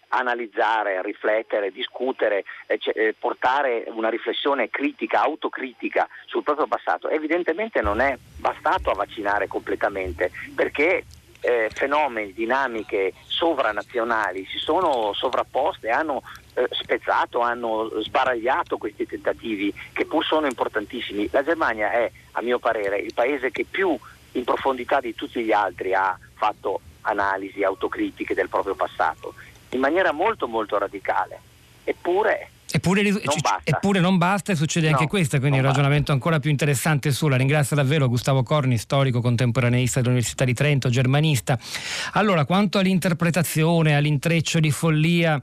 analizzare, 0.10 1.01
riflettere, 1.01 1.71
discutere, 1.71 2.43
eh, 2.67 3.15
portare 3.17 3.86
una 3.88 4.10
riflessione 4.10 4.69
critica, 4.69 5.21
autocritica 5.21 6.08
sul 6.25 6.43
proprio 6.43 6.67
passato, 6.67 7.10
evidentemente 7.10 7.81
non 7.81 7.99
è 7.99 8.15
bastato 8.38 8.91
a 8.91 8.95
vaccinare 8.95 9.47
completamente 9.47 10.31
perché 10.53 11.03
eh, 11.45 11.69
fenomeni, 11.71 12.34
dinamiche 12.34 13.13
sovranazionali 13.27 14.47
si 14.49 14.58
sono 14.58 15.13
sovrapposte, 15.13 15.89
hanno 15.89 16.23
eh, 16.55 16.67
spezzato, 16.71 17.39
hanno 17.41 17.91
sbaragliato 18.01 18.77
questi 18.77 19.05
tentativi 19.05 19.71
che 19.93 20.05
pur 20.05 20.25
sono 20.25 20.47
importantissimi. 20.47 21.29
La 21.31 21.43
Germania 21.43 21.91
è, 21.91 22.12
a 22.31 22.41
mio 22.41 22.58
parere, 22.58 22.97
il 22.97 23.13
paese 23.13 23.51
che 23.51 23.65
più 23.69 23.97
in 24.31 24.43
profondità 24.43 24.99
di 24.99 25.13
tutti 25.13 25.43
gli 25.43 25.51
altri 25.51 25.93
ha 25.93 26.17
fatto 26.34 26.81
analisi 27.01 27.63
autocritiche 27.63 28.34
del 28.34 28.49
proprio 28.49 28.73
passato, 28.73 29.36
in 29.69 29.79
maniera 29.79 30.12
molto 30.12 30.47
molto 30.47 30.79
radicale. 30.79 31.39
Eppure 31.84 32.49
Eppure 32.71 33.04
non, 33.04 33.21
eppure 33.63 33.99
non, 33.99 34.17
basta 34.17 34.51
e 34.51 34.56
succede 34.56 34.89
no, 34.89 34.97
anche 34.97 35.08
questo, 35.08 35.39
quindi 35.39 35.60
un 35.60 35.63
ragionamento 35.63 36.12
basta. 36.12 36.13
ancora 36.13 36.39
più 36.39 36.49
interessante 36.49 37.12
sulla. 37.12 37.38
Ringrazio 37.38 37.75
davvero 37.75 38.10
Gustavo 38.10 38.43
Corni, 38.43 38.78
storico 38.78 39.21
contemporaneista 39.21 40.01
dell'Università 40.01 40.43
di 40.43 40.54
Trento, 40.54 40.89
germanista. 40.89 41.58
Allora, 42.13 42.43
quanto 42.45 42.78
all'interpretazione, 42.78 43.95
all'intreccio 43.95 44.60
di 44.60 44.71
follia 44.71 45.39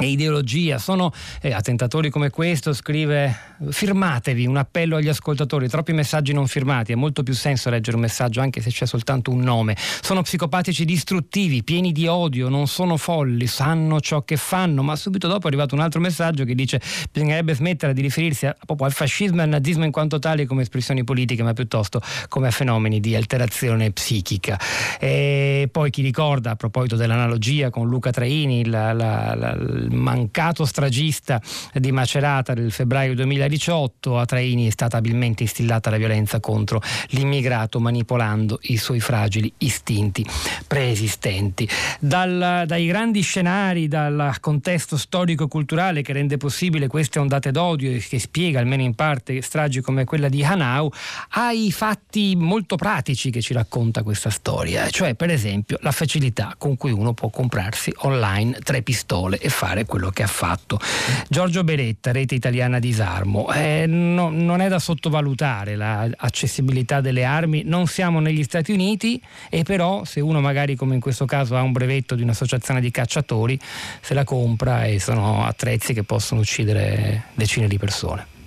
e 0.00 0.06
ideologia. 0.06 0.78
Sono 0.78 1.12
eh, 1.40 1.52
attentatori 1.52 2.10
come 2.10 2.30
questo, 2.30 2.72
scrive 2.72 3.36
firmatevi, 3.68 4.46
un 4.46 4.56
appello 4.56 4.96
agli 4.96 5.08
ascoltatori, 5.08 5.68
troppi 5.68 5.92
messaggi 5.92 6.32
non 6.32 6.46
firmati, 6.46 6.92
ha 6.92 6.96
molto 6.96 7.22
più 7.22 7.34
senso 7.34 7.70
leggere 7.70 7.96
un 7.96 8.02
messaggio 8.02 8.40
anche 8.40 8.60
se 8.60 8.70
c'è 8.70 8.86
soltanto 8.86 9.30
un 9.30 9.40
nome. 9.40 9.76
Sono 9.76 10.22
psicopatici 10.22 10.84
distruttivi, 10.84 11.64
pieni 11.64 11.92
di 11.92 12.06
odio, 12.06 12.48
non 12.48 12.68
sono 12.68 12.96
folli, 12.96 13.46
sanno 13.46 14.00
ciò 14.00 14.22
che 14.22 14.36
fanno, 14.36 14.82
ma 14.82 14.94
subito 14.94 15.26
dopo 15.26 15.44
è 15.44 15.48
arrivato 15.48 15.74
un 15.74 15.80
altro 15.80 16.00
messaggio 16.00 16.44
che 16.44 16.54
dice 16.54 16.80
bisognerebbe 17.10 17.54
smettere 17.54 17.92
di 17.92 18.00
riferirsi 18.00 18.46
a, 18.46 18.56
proprio 18.64 18.86
al 18.86 18.92
fascismo 18.92 19.40
e 19.40 19.44
al 19.44 19.48
nazismo 19.48 19.84
in 19.84 19.90
quanto 19.90 20.18
tali 20.18 20.46
come 20.46 20.62
espressioni 20.62 21.02
politiche, 21.02 21.42
ma 21.42 21.52
piuttosto 21.52 22.00
come 22.28 22.50
fenomeni 22.50 23.00
di 23.00 23.16
alterazione 23.16 23.90
psichica. 23.90 24.58
E 25.00 25.68
poi 25.70 25.90
chi 25.90 26.02
ricorda, 26.02 26.52
a 26.52 26.56
proposito 26.56 26.94
dell'analogia 26.94 27.70
con 27.70 27.88
Luca 27.88 28.10
Traini, 28.10 28.66
la, 28.66 28.92
la, 28.92 29.34
la, 29.34 29.56
mancato 29.92 30.64
stragista 30.64 31.40
di 31.72 31.92
Macerata 31.92 32.54
del 32.54 32.72
febbraio 32.72 33.14
2018, 33.14 34.18
a 34.18 34.24
Traini 34.24 34.66
è 34.66 34.70
stata 34.70 34.96
abilmente 34.96 35.42
instillata 35.42 35.90
la 35.90 35.96
violenza 35.96 36.40
contro 36.40 36.80
l'immigrato 37.08 37.80
manipolando 37.80 38.58
i 38.62 38.76
suoi 38.76 39.00
fragili 39.00 39.52
istinti 39.58 40.24
preesistenti. 40.66 41.68
Dal, 42.00 42.64
dai 42.66 42.86
grandi 42.86 43.20
scenari, 43.20 43.88
dal 43.88 44.36
contesto 44.40 44.96
storico-culturale 44.96 46.02
che 46.02 46.12
rende 46.12 46.36
possibile 46.36 46.86
queste 46.86 47.18
ondate 47.18 47.50
d'odio 47.50 47.90
e 47.90 47.98
che 47.98 48.18
spiega 48.18 48.58
almeno 48.58 48.82
in 48.82 48.94
parte 48.94 49.40
stragi 49.42 49.80
come 49.80 50.04
quella 50.04 50.28
di 50.28 50.44
Hanau, 50.44 50.90
ai 51.30 51.72
fatti 51.72 52.34
molto 52.36 52.76
pratici 52.76 53.30
che 53.30 53.40
ci 53.40 53.52
racconta 53.52 54.02
questa 54.02 54.30
storia, 54.30 54.88
cioè 54.90 55.14
per 55.14 55.30
esempio 55.30 55.78
la 55.82 55.92
facilità 55.92 56.54
con 56.58 56.76
cui 56.76 56.90
uno 56.90 57.12
può 57.12 57.28
comprarsi 57.30 57.92
online 57.98 58.58
tre 58.62 58.82
pistole 58.82 59.38
e 59.38 59.48
fare 59.48 59.77
fare 59.78 59.84
quello 59.84 60.10
che 60.10 60.22
ha 60.22 60.28
fatto. 60.28 60.80
Giorgio 61.28 61.62
Beretta, 61.64 62.12
rete 62.12 62.34
italiana 62.34 62.78
disarmo, 62.78 63.52
eh, 63.52 63.86
no, 63.86 64.30
non 64.30 64.60
è 64.60 64.68
da 64.68 64.78
sottovalutare 64.78 65.76
l'accessibilità 65.76 67.00
delle 67.00 67.24
armi, 67.24 67.62
non 67.64 67.86
siamo 67.86 68.20
negli 68.20 68.42
Stati 68.42 68.72
Uniti 68.72 69.20
e 69.48 69.62
però 69.62 70.04
se 70.04 70.20
uno 70.20 70.40
magari 70.40 70.74
come 70.76 70.94
in 70.94 71.00
questo 71.00 71.24
caso 71.24 71.56
ha 71.56 71.62
un 71.62 71.72
brevetto 71.72 72.14
di 72.14 72.22
un'associazione 72.22 72.80
di 72.80 72.90
cacciatori, 72.90 73.58
se 74.00 74.14
la 74.14 74.24
compra 74.24 74.84
e 74.84 74.98
sono 74.98 75.44
attrezzi 75.44 75.92
che 75.92 76.02
possono 76.02 76.40
uccidere 76.40 77.24
decine 77.34 77.68
di 77.68 77.78
persone. 77.78 78.37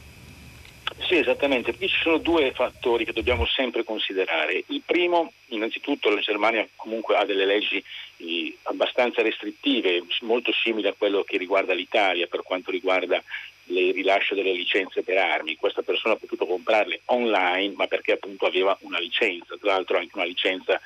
Sì, 1.12 1.18
esattamente, 1.18 1.76
qui 1.76 1.90
ci 1.90 2.00
sono 2.02 2.20
due 2.20 2.54
fattori 2.54 3.04
che 3.04 3.12
dobbiamo 3.12 3.46
sempre 3.46 3.84
considerare. 3.84 4.64
Il 4.68 4.82
primo, 4.86 5.34
innanzitutto 5.48 6.10
la 6.10 6.22
Germania 6.22 6.66
comunque 6.78 7.18
ha 7.18 7.26
delle 7.26 7.44
leggi 7.44 7.84
eh, 8.16 8.58
abbastanza 8.64 9.22
restrittive, 9.22 10.06
molto 10.22 10.54
simili 10.54 10.88
a 10.88 10.94
quello 10.98 11.24
che 11.24 11.36
riguarda 11.36 11.74
l'Italia 11.74 12.28
per 12.28 12.44
quanto 12.44 12.72
riguarda 12.72 13.22
il 13.66 13.94
rilascio 13.94 14.36
delle 14.36 14.54
licenze 14.54 15.04
per 15.04 15.18
armi. 15.18 15.58
Questa 15.58 15.82
persona 15.82 16.14
ha 16.14 16.18
potuto 16.18 16.46
comprarle 16.46 17.02
online, 17.08 17.74
ma 17.76 17.88
perché 17.88 18.14
appunto 18.14 18.46
aveva 18.46 18.78
una 18.84 19.00
licenza, 19.00 19.58
tra 19.60 19.74
l'altro 19.74 19.98
anche 19.98 20.16
una 20.16 20.24
licenza 20.24 20.80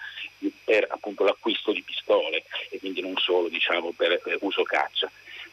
per 0.63 0.88
appunto, 0.89 1.23
l'acquisto 1.23 1.71
di 1.71 1.83
pistole 1.83 2.45
e 2.71 2.79
quindi 2.79 2.99
non 2.99 3.15
solo 3.17 3.47
diciamo, 3.47 3.93
per, 3.95 4.19
per 4.23 4.39
uso 4.41 4.63
caccia 4.63 5.07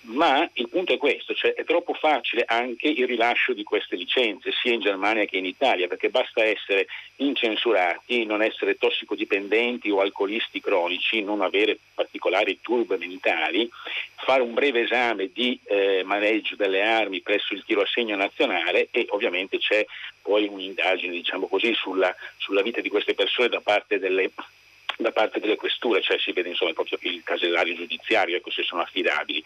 ma 0.05 0.49
il 0.55 0.69
punto 0.69 0.93
è 0.93 0.97
questo, 0.97 1.33
cioè 1.35 1.55
è 1.55 1.65
troppo 1.65 1.95
facile 1.95 2.45
anche 2.47 2.89
il 2.89 3.07
rilascio 3.07 3.53
di 3.53 3.63
queste 3.63 3.95
licenze, 3.95 4.51
sia 4.51 4.73
in 4.73 4.81
Germania 4.81 5.25
che 5.27 5.37
in 5.37 5.47
Italia, 5.47 5.87
perché 5.87 6.11
basta 6.11 6.43
essere 6.43 6.89
incensurati, 7.17 8.25
non 8.25 8.43
essere 8.43 8.77
tossicodipendenti 8.77 9.91
o 9.91 10.01
alcolisti 10.01 10.61
cronici, 10.61 11.23
non 11.23 11.41
avere 11.41 11.79
particolari 11.95 12.59
turbe 12.61 12.97
mentali, 12.97 13.71
fare 14.17 14.43
un 14.43 14.55
breve 14.55 14.81
esame 14.81 15.31
di 15.33 15.59
eh, 15.65 16.03
maneggio 16.05 16.57
delle 16.57 16.83
armi 16.83 17.21
presso 17.21 17.55
il 17.55 17.63
tiro 17.65 17.83
a 17.83 17.87
segno 17.87 18.17
nazionale 18.17 18.89
e 18.91 19.07
ovviamente 19.11 19.59
c'è 19.59 19.87
poi 20.21 20.49
un'indagine 20.49 21.13
diciamo 21.13 21.47
così, 21.47 21.75
sulla, 21.75 22.15
sulla 22.39 22.63
vita 22.63 22.81
di 22.81 22.89
queste 22.89 23.15
persone 23.15 23.49
da 23.49 23.61
parte 23.61 23.99
delle 23.99 24.31
da 24.95 25.11
parte 25.11 25.41
delle 25.41 25.57
questure, 25.57 26.03
cioè 26.03 26.19
si 26.19 26.33
vede 26.33 26.51
insomma 26.51 26.73
proprio 26.75 26.99
il 27.01 27.23
casellario 27.25 27.75
giudiziario, 27.75 28.37
ecco 28.37 28.51
se 28.51 28.63
sono 28.63 28.83
affidabili 28.83 29.43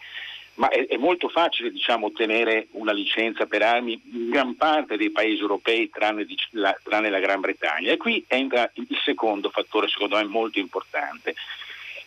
ma 0.57 0.69
è, 0.69 0.87
è 0.87 0.97
molto 0.97 1.29
facile 1.29 1.71
diciamo, 1.71 2.07
ottenere 2.07 2.67
una 2.71 2.91
licenza 2.91 3.45
per 3.45 3.61
armi 3.61 3.99
in 4.13 4.29
gran 4.29 4.55
parte 4.55 4.97
dei 4.97 5.11
paesi 5.11 5.41
europei 5.41 5.89
tranne, 5.89 6.25
la, 6.51 6.75
tranne 6.83 7.09
la 7.09 7.19
Gran 7.19 7.39
Bretagna. 7.39 7.91
E 7.91 7.97
qui 7.97 8.23
entra 8.27 8.69
il 8.73 8.87
secondo 9.03 9.49
fattore 9.49 9.87
secondo 9.87 10.15
me 10.15 10.23
molto 10.25 10.59
importante 10.59 11.35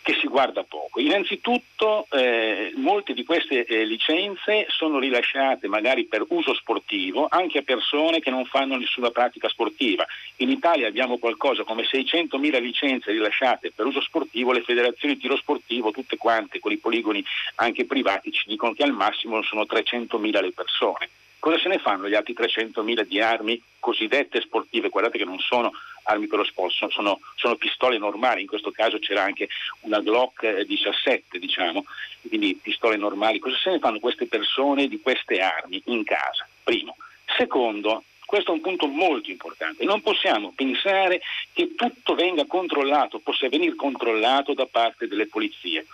che 0.02 0.14
si 0.14 0.26
guarda 0.28 0.62
poco. 0.62 1.00
Innanzitutto 1.00 2.06
eh, 2.10 2.72
molte 2.76 3.12
di 3.12 3.24
queste 3.24 3.64
eh, 3.64 3.84
licenze 3.84 4.66
sono 4.68 4.98
rilasciate 4.98 5.68
magari 5.68 6.06
per 6.06 6.24
uso 6.28 6.54
sportivo 6.54 7.26
anche 7.28 7.58
a 7.58 7.62
persone 7.62 8.20
che 8.20 8.30
non 8.30 8.44
fanno 8.46 8.76
nessuna 8.76 9.10
pratica 9.10 9.48
sportiva. 9.48 10.06
In 10.36 10.50
Italia 10.50 10.88
abbiamo 10.88 11.18
qualcosa 11.18 11.64
come 11.64 11.82
600.000 11.82 12.60
licenze 12.60 13.12
rilasciate 13.12 13.72
per 13.72 13.86
uso 13.86 14.00
sportivo, 14.00 14.52
le 14.52 14.62
federazioni 14.62 15.14
di 15.14 15.20
tiro 15.20 15.36
sportivo, 15.36 15.90
tutte 15.90 16.16
quante, 16.16 16.60
con 16.60 16.72
i 16.72 16.78
poligoni 16.78 17.22
anche 17.56 17.84
privati, 17.84 18.32
ci 18.32 18.44
dicono 18.46 18.72
che 18.72 18.82
al 18.82 18.92
massimo 18.92 19.42
sono 19.42 19.62
300.000 19.62 20.40
le 20.40 20.52
persone. 20.52 21.08
Cosa 21.40 21.58
se 21.58 21.68
ne 21.68 21.78
fanno 21.78 22.08
gli 22.08 22.14
altri 22.14 22.34
300.000 22.34 23.00
di 23.02 23.20
armi 23.20 23.60
cosiddette 23.78 24.40
sportive? 24.42 24.90
Guardate 24.90 25.18
che 25.18 25.24
non 25.24 25.38
sono 25.38 25.72
armi 26.04 26.26
per 26.26 26.38
lo 26.38 26.44
sport, 26.44 26.72
sono, 26.90 27.18
sono, 27.34 27.56
pistole 27.56 27.98
normali, 27.98 28.42
in 28.42 28.46
questo 28.46 28.70
caso 28.70 28.98
c'era 28.98 29.22
anche 29.22 29.48
una 29.80 30.00
Glock 30.00 30.60
17, 30.60 31.38
diciamo, 31.38 31.84
quindi 32.28 32.58
pistole 32.60 32.96
normali. 32.96 33.38
Cosa 33.38 33.56
se 33.56 33.70
ne 33.70 33.78
fanno 33.78 33.98
queste 33.98 34.26
persone 34.26 34.86
di 34.86 35.00
queste 35.00 35.40
armi 35.40 35.82
in 35.86 36.04
casa? 36.04 36.46
Primo. 36.62 36.96
Secondo, 37.36 38.04
questo 38.26 38.50
è 38.50 38.54
un 38.54 38.60
punto 38.60 38.86
molto 38.86 39.30
importante. 39.30 39.84
Non 39.84 40.02
possiamo 40.02 40.52
pensare 40.54 41.22
che 41.54 41.74
tutto 41.74 42.14
venga 42.14 42.44
controllato, 42.44 43.18
possa 43.18 43.48
venire 43.48 43.74
controllato 43.74 44.52
da 44.52 44.66
parte 44.66 45.08
delle 45.08 45.26
polizie. 45.26 45.86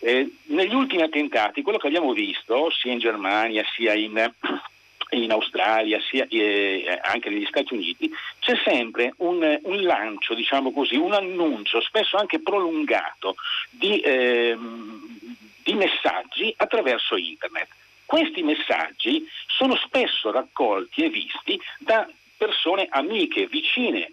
Eh, 0.00 0.32
negli 0.44 0.74
ultimi 0.74 1.02
attentati, 1.02 1.62
quello 1.62 1.78
che 1.78 1.88
abbiamo 1.88 2.12
visto 2.12 2.70
sia 2.70 2.92
in 2.92 3.00
Germania 3.00 3.64
sia 3.74 3.94
in, 3.94 4.32
in 5.10 5.30
Australia, 5.32 6.00
sia 6.00 6.26
eh, 6.28 7.00
anche 7.02 7.30
negli 7.30 7.46
Stati 7.46 7.74
Uniti, 7.74 8.10
c'è 8.40 8.54
sempre 8.64 9.14
un, 9.18 9.58
un, 9.62 9.82
lancio, 9.82 10.34
diciamo 10.34 10.72
così, 10.72 10.96
un 10.96 11.12
annuncio, 11.12 11.80
spesso 11.80 12.16
anche 12.16 12.40
prolungato, 12.40 13.36
di, 13.70 14.00
eh, 14.00 14.56
di 15.62 15.74
messaggi 15.74 16.52
attraverso 16.56 17.16
internet. 17.16 17.68
Questi 18.04 18.42
messaggi 18.42 19.26
sono 19.46 19.76
spesso 19.76 20.30
raccolti 20.30 21.04
e 21.04 21.10
visti 21.10 21.60
da 21.78 22.08
persone 22.36 22.86
amiche, 22.90 23.46
vicine, 23.46 24.12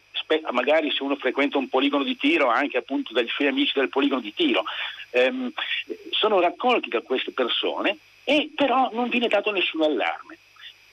magari 0.52 0.92
se 0.92 1.04
uno 1.04 1.16
frequenta 1.16 1.58
un 1.58 1.70
poligono 1.70 2.04
di 2.04 2.18
tiro, 2.18 2.50
anche 2.50 2.78
appunto 2.78 3.14
dai 3.14 3.28
suoi 3.28 3.48
amici 3.48 3.74
del 3.76 3.90
poligono 3.90 4.20
di 4.20 4.34
tiro, 4.34 4.64
ehm, 5.12 5.52
sono 6.10 6.40
raccolti 6.40 6.90
da 6.90 7.02
queste 7.02 7.32
persone 7.32 7.98
e 8.24 8.50
però 8.56 8.90
non 8.92 9.10
viene 9.10 9.28
dato 9.28 9.52
nessun 9.52 9.84
allarme. 9.84 10.40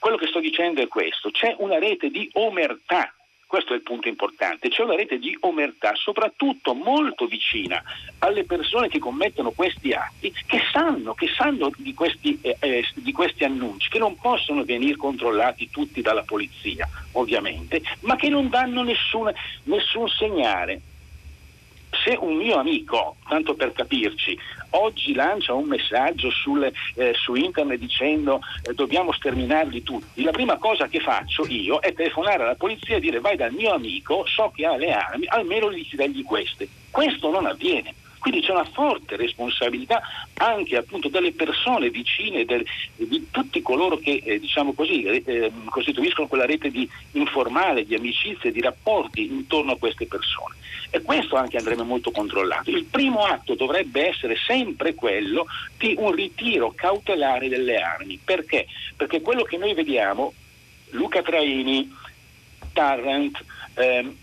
Quello 0.03 0.17
che 0.17 0.27
sto 0.27 0.41
dicendo 0.41 0.83
è 0.83 0.89
questo, 0.89 1.31
c'è 1.31 1.55
una 1.59 1.79
rete 1.79 2.11
di 2.11 2.29
omertà 2.33 3.15
questo 3.47 3.75
è 3.75 3.77
il 3.77 3.83
punto 3.83 4.09
importante. 4.09 4.71
C'è 4.71 4.83
una 4.83 4.97
rete 4.97 5.19
di 5.19 5.37
omertà, 5.43 5.93
soprattutto 5.95 6.73
molto 6.73 7.27
vicina 7.27 7.83
alle 8.21 8.45
persone 8.45 8.89
che 8.89 8.99
commettono 8.99 9.51
questi 9.51 9.93
atti, 9.93 10.33
che 10.47 10.63
sanno, 10.73 11.13
che 11.13 11.29
sanno 11.29 11.71
di, 11.77 11.93
questi, 11.93 12.39
eh, 12.41 12.57
eh, 12.59 12.85
di, 12.95 13.13
questi, 13.13 13.45
annunci, 13.45 13.91
che 13.91 13.99
non 13.99 14.17
possono 14.17 14.65
venire 14.65 14.97
controllati 14.97 15.69
tutti 15.69 16.01
dalla 16.01 16.23
polizia, 16.23 16.89
ovviamente, 17.13 17.83
ma 18.01 18.17
che 18.17 18.31
non 18.31 18.49
danno 18.49 18.83
nessun, 18.83 19.31
nessun 19.65 20.09
segnale 20.09 20.81
se 22.03 22.17
un 22.21 22.37
mio 22.37 22.57
amico, 22.57 23.17
tanto 23.29 23.55
per 23.55 23.73
capirci, 23.73 24.39
oggi 24.71 25.15
lancia 25.15 25.55
un 25.55 25.67
messaggio 25.67 26.31
sul, 26.31 26.71
eh, 26.95 27.15
su 27.15 27.35
internet 27.35 27.79
dicendo 27.79 28.41
eh, 28.63 28.75
dobbiamo 28.75 29.13
sterminarli 29.13 29.83
tutti, 29.83 30.23
la 30.23 30.31
prima 30.31 30.57
cosa 30.57 30.89
che 30.89 31.01
faccio 31.01 31.47
io 31.47 31.79
è 31.81 31.93
telefonare 31.93 32.43
alla 32.43 32.55
polizia 32.55 32.97
e 32.97 33.01
dire 33.01 33.21
vai 33.21 33.37
dal 33.37 33.53
mio 33.53 33.73
amico, 33.73 34.25
so 34.27 34.51
che 34.55 34.67
ha 34.67 34.77
le 34.77 34.93
armi, 34.93 35.27
almeno 35.27 35.73
gli 35.73 35.87
dagli 35.93 36.23
queste. 36.23 36.69
Questo 36.91 37.31
non 37.31 37.47
avviene. 37.47 37.95
Quindi 38.23 38.41
c'è 38.41 38.53
una 38.53 38.65
forte 38.73 39.17
responsabilità 39.17 40.01
anche 40.35 40.77
appunto 40.77 41.09
delle 41.09 41.33
persone 41.33 41.91
vicine, 41.91 42.45
del, 42.45 42.65
di 42.95 43.27
tutti 43.33 43.61
coloro 43.63 43.97
che 43.99 44.23
eh, 44.25 44.39
diciamo 44.39 44.75
così, 44.75 45.03
eh, 45.03 45.51
costituiscono 45.65 46.29
quella 46.29 46.47
rete 46.47 46.71
di 46.71 46.89
informale, 47.13 47.85
di 47.85 47.97
amicizie, 47.97 48.53
di 48.53 48.61
rapporti 48.61 49.27
intorno 49.27 49.73
a 49.73 49.77
queste 49.77 50.07
persone. 50.07 50.55
E 50.91 51.03
questo 51.03 51.35
anche 51.35 51.57
andrebbe 51.57 51.83
molto 51.83 52.13
controllato. 52.13 52.71
Il 52.71 52.85
primo 52.85 53.25
atto 53.25 53.57
dovrebbe 53.57 54.07
essere 54.07 54.37
sempre 54.37 54.95
quello 54.95 55.47
di 55.77 55.97
un 55.99 56.13
ritiro 56.13 56.71
cautelare 56.77 57.49
delle 57.49 57.83
armi. 57.83 58.21
Perché? 58.25 58.69
Perché 58.97 59.21
quello 59.21 59.43
che 59.43 59.57
noi 59.57 59.75
vediamo, 59.75 60.33
Luca 60.91 61.23
Traini, 61.23 61.93
Tarrant, 62.73 63.45
ehm, 63.75 64.17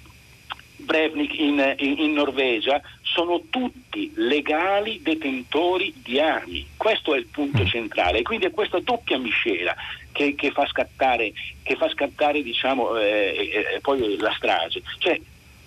Brevnik 0.80 1.38
in, 1.38 1.76
in, 1.78 2.00
in, 2.00 2.14
Norvegia 2.14 2.82
sono 3.20 3.42
tutti 3.50 4.14
legali 4.16 5.02
detentori 5.02 5.94
di 6.02 6.22
armi. 6.22 6.66
Questo 6.78 7.14
è 7.14 7.18
il 7.18 7.26
punto 7.26 7.64
mm. 7.64 7.66
centrale. 7.66 8.22
Quindi 8.22 8.46
è 8.46 8.52
questa 8.52 8.80
doppia 8.80 9.18
miscela 9.18 9.76
che, 10.14 10.36
che 10.36 10.52
fa 10.52 10.66
scattare, 10.68 11.34
che 11.62 11.76
fa 11.76 11.90
scattare 11.90 12.42
diciamo, 12.42 12.98
eh, 12.98 13.74
eh, 13.76 13.80
poi 13.82 14.18
la 14.18 14.32
strage. 14.38 14.82
Cioè, 15.00 15.20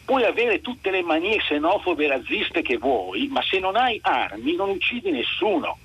puoi 0.03 0.25
avere 0.25 0.63
tutte 0.63 0.91
le 0.91 1.03
manie 1.03 1.37
xenofobe 1.37 2.07
razziste 2.07 2.63
che 2.63 2.79
vuoi, 2.79 3.29
ma 3.29 3.43
se 3.43 3.59
non 3.59 3.77
hai 3.77 3.99
armi 4.01 4.55
non 4.57 4.71
uccidi 4.71 5.11
nessuno. 5.11 5.79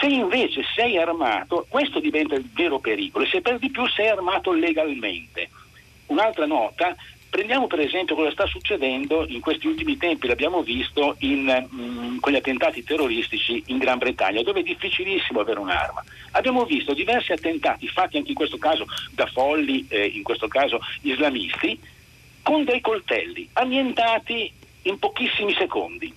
Se 0.00 0.06
invece 0.06 0.62
sei 0.74 0.96
armato, 0.96 1.66
questo 1.68 2.00
diventa 2.00 2.34
il 2.34 2.48
vero 2.54 2.78
pericolo, 2.78 3.26
e 3.26 3.28
se 3.28 3.42
per 3.42 3.58
di 3.58 3.70
più 3.70 3.86
sei 3.88 4.08
armato 4.08 4.52
legalmente. 4.52 5.50
Un'altra 6.06 6.46
nota, 6.46 6.96
Prendiamo 7.34 7.66
per 7.66 7.80
esempio 7.80 8.14
cosa 8.14 8.30
sta 8.30 8.46
succedendo 8.46 9.26
in 9.26 9.40
questi 9.40 9.66
ultimi 9.66 9.96
tempi, 9.96 10.28
l'abbiamo 10.28 10.62
visto 10.62 11.16
in, 11.18 11.42
mh, 11.68 11.82
mm, 11.82 12.18
con 12.20 12.30
gli 12.30 12.36
attentati 12.36 12.84
terroristici 12.84 13.60
in 13.66 13.78
Gran 13.78 13.98
Bretagna, 13.98 14.40
dove 14.44 14.60
è 14.60 14.62
difficilissimo 14.62 15.40
avere 15.40 15.58
un'arma. 15.58 16.04
Abbiamo 16.30 16.64
visto 16.64 16.94
diversi 16.94 17.32
attentati 17.32 17.88
fatti 17.88 18.18
anche 18.18 18.28
in 18.28 18.36
questo 18.36 18.56
caso 18.56 18.86
da 19.10 19.26
folli, 19.26 19.84
eh, 19.88 20.06
in 20.06 20.22
questo 20.22 20.46
caso 20.46 20.78
islamisti, 21.00 21.76
con 22.40 22.62
dei 22.62 22.80
coltelli 22.80 23.48
annientati 23.54 24.52
in 24.82 24.96
pochissimi 25.00 25.54
secondi. 25.54 26.14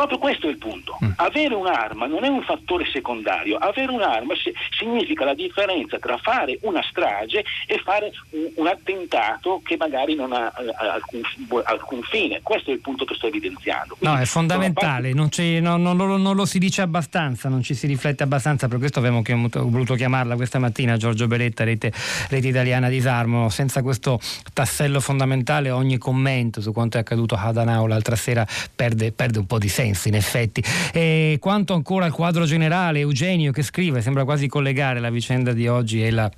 Proprio 0.00 0.18
questo 0.18 0.46
è 0.46 0.50
il 0.50 0.56
punto. 0.56 0.96
Mm. 1.04 1.10
Avere 1.16 1.54
un'arma 1.54 2.06
non 2.06 2.24
è 2.24 2.28
un 2.28 2.42
fattore 2.42 2.86
secondario, 2.90 3.58
avere 3.58 3.92
un'arma 3.92 4.34
si- 4.34 4.50
significa 4.70 5.26
la 5.26 5.34
differenza 5.34 5.98
tra 5.98 6.16
fare 6.16 6.58
una 6.62 6.82
strage 6.88 7.44
e 7.66 7.78
fare 7.84 8.10
un, 8.30 8.48
un 8.54 8.66
attentato 8.66 9.60
che 9.62 9.76
magari 9.76 10.14
non 10.14 10.32
ha 10.32 10.50
eh, 10.58 10.74
alcun, 10.78 11.20
alcun, 11.64 12.00
fine. 12.00 12.40
Questo 12.42 12.70
è 12.70 12.72
il 12.72 12.80
punto 12.80 13.04
che 13.04 13.14
sto 13.14 13.26
evidenziando. 13.26 13.96
Quindi, 13.98 14.16
no, 14.16 14.22
è 14.22 14.24
fondamentale, 14.24 15.12
non, 15.12 15.28
non, 15.60 15.82
non, 15.82 15.96
lo, 15.98 16.16
non, 16.16 16.34
lo, 16.34 16.46
si 16.46 16.58
dice 16.58 16.80
abbastanza, 16.80 17.50
non 17.50 17.62
ci 17.62 17.74
si 17.74 17.86
riflette 17.86 18.22
abbastanza, 18.22 18.68
per 18.68 18.78
questo 18.78 19.00
abbiamo 19.00 19.20
voluto 19.52 19.96
chiamarla 19.96 20.34
questa 20.34 20.58
mattina 20.58 20.96
Giorgio 20.96 21.26
Beretta, 21.26 21.62
rete, 21.62 21.92
rete 22.30 22.48
italiana 22.48 22.88
disarmo. 22.88 23.50
Senza 23.50 23.82
questo 23.82 24.18
tassello 24.54 24.98
fondamentale 24.98 25.70
ogni 25.70 25.98
commento 25.98 26.62
su 26.62 26.72
quanto 26.72 26.96
è 26.96 27.00
accaduto 27.00 27.34
a 27.34 27.42
Hadanao 27.42 27.86
l'altra 27.86 28.16
sera 28.16 28.46
perde, 28.74 29.12
perde 29.12 29.40
un 29.40 29.46
po' 29.46 29.58
di 29.58 29.68
senso 29.68 29.88
senso 29.94 30.08
in 30.08 30.14
effetti. 30.14 30.62
E 30.92 31.38
quanto 31.40 31.74
ancora 31.74 32.06
al 32.06 32.12
quadro 32.12 32.44
generale, 32.44 33.00
Eugenio 33.00 33.52
che 33.52 33.62
scrive, 33.62 34.00
sembra 34.00 34.24
quasi 34.24 34.46
collegare 34.46 35.00
la 35.00 35.10
vicenda 35.10 35.52
di 35.52 35.66
oggi 35.68 36.04
e 36.04 36.10
la 36.10 36.30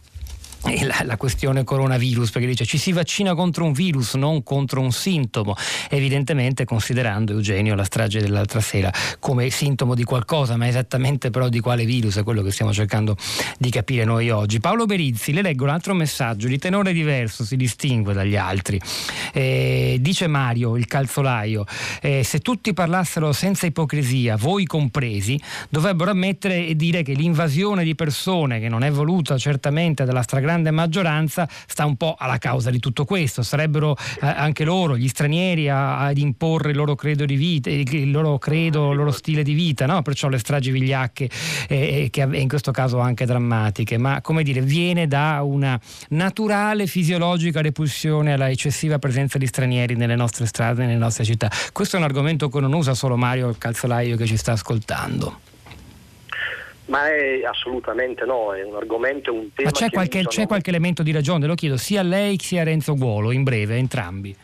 la, 0.62 1.02
la, 1.04 1.16
questione 1.16 1.64
coronavirus, 1.64 2.30
perché 2.30 2.46
dice 2.46 2.64
ci 2.64 2.78
si 2.78 2.92
vaccina 2.92 3.34
contro 3.34 3.64
un 3.64 3.72
virus, 3.72 4.14
non 4.14 4.42
contro 4.42 4.80
un 4.80 4.92
sintomo, 4.92 5.56
evidentemente 5.90 6.64
considerando 6.64 7.32
Eugenio 7.32 7.74
la 7.74 7.84
strage 7.84 8.20
dell'altra 8.20 8.60
sera 8.60 8.92
come 9.18 9.50
sintomo 9.50 9.94
di 9.94 10.04
qualcosa, 10.04 10.56
ma 10.56 10.68
esattamente 10.68 11.30
però 11.30 11.48
di 11.48 11.60
quale 11.60 11.84
virus 11.84 12.16
è 12.18 12.22
quello 12.22 12.42
che 12.42 12.52
stiamo 12.52 12.72
cercando 12.72 13.16
di 13.58 13.70
capire 13.70 14.04
noi 14.04 14.30
oggi. 14.30 14.60
Paolo 14.60 14.86
Berizzi, 14.86 15.32
le 15.32 15.42
leggo 15.42 15.64
un 15.64 15.70
altro 15.70 15.94
messaggio 15.94 16.46
di 16.46 16.58
tenore 16.58 16.92
diverso, 16.92 17.44
si 17.44 17.56
distingue 17.56 18.12
dagli 18.12 18.36
altri. 18.36 18.80
Eh, 19.32 19.98
dice 20.00 20.28
Mario, 20.28 20.76
il 20.76 20.86
calzolaio, 20.86 21.64
eh, 22.00 22.22
se 22.22 22.38
tutti 22.38 22.72
parlassero 22.72 23.32
senza 23.32 23.66
ipocrisia, 23.66 24.36
voi 24.36 24.64
compresi, 24.64 25.40
dovrebbero 25.68 26.10
ammettere 26.10 26.66
e 26.66 26.76
dire 26.76 27.02
che 27.02 27.14
l'invasione 27.14 27.82
di 27.82 27.94
persone, 27.94 28.60
che 28.60 28.68
non 28.68 28.84
è 28.84 28.90
voluta 28.90 29.36
certamente 29.38 30.04
dalla 30.04 30.22
stragrande 30.22 30.50
grande 30.52 30.70
maggioranza 30.70 31.48
sta 31.66 31.86
un 31.86 31.96
po' 31.96 32.14
alla 32.18 32.38
causa 32.38 32.70
di 32.70 32.78
tutto 32.78 33.04
questo. 33.04 33.42
Sarebbero 33.42 33.96
eh, 34.20 34.26
anche 34.26 34.64
loro, 34.64 34.96
gli 34.96 35.08
stranieri, 35.08 35.68
ad 35.70 36.18
imporre 36.18 36.70
il 36.70 36.76
loro 36.76 36.94
credo 36.94 37.24
di 37.24 37.36
vita, 37.36 37.70
il 37.70 38.10
loro 38.10 38.38
credo, 38.38 38.90
il 38.90 38.96
loro 38.96 39.12
stile 39.12 39.42
di 39.42 39.54
vita, 39.54 39.86
no? 39.86 40.02
perciò 40.02 40.28
le 40.28 40.38
stragi 40.38 40.70
vigliacche, 40.70 41.30
eh, 41.68 42.08
che 42.10 42.28
in 42.30 42.48
questo 42.48 42.70
caso 42.70 42.98
anche 42.98 43.24
drammatiche, 43.24 43.96
ma 43.96 44.20
come 44.20 44.42
dire, 44.42 44.60
viene 44.60 45.06
da 45.06 45.40
una 45.42 45.78
naturale 46.10 46.86
fisiologica 46.86 47.60
repulsione 47.62 48.34
alla 48.34 48.50
eccessiva 48.50 48.98
presenza 48.98 49.38
di 49.38 49.46
stranieri 49.46 49.94
nelle 49.94 50.16
nostre 50.16 50.46
strade, 50.46 50.84
nelle 50.84 50.98
nostre 50.98 51.24
città. 51.24 51.50
Questo 51.72 51.96
è 51.96 51.98
un 51.98 52.04
argomento 52.04 52.48
che 52.48 52.60
non 52.60 52.72
usa 52.72 52.94
solo 52.94 53.16
Mario 53.16 53.48
il 53.48 53.58
calzolaio 53.58 54.16
che 54.16 54.26
ci 54.26 54.36
sta 54.36 54.52
ascoltando. 54.52 55.41
Ma 56.92 57.08
è 57.08 57.42
assolutamente 57.42 58.26
no, 58.26 58.54
è 58.54 58.62
un 58.62 58.76
argomento, 58.76 59.32
un 59.32 59.50
tema. 59.54 59.70
Ma 59.70 59.74
c'è, 59.74 59.88
qualche, 59.88 60.18
sono... 60.18 60.28
c'è 60.28 60.46
qualche, 60.46 60.68
elemento 60.68 61.02
di 61.02 61.10
ragione, 61.10 61.46
lo 61.46 61.54
chiedo 61.54 61.78
sia 61.78 62.00
a 62.00 62.04
lei 62.04 62.38
sia 62.38 62.60
a 62.60 62.64
Renzo 62.64 62.94
Guolo, 62.96 63.30
in 63.32 63.44
breve, 63.44 63.76
entrambi. 63.76 64.36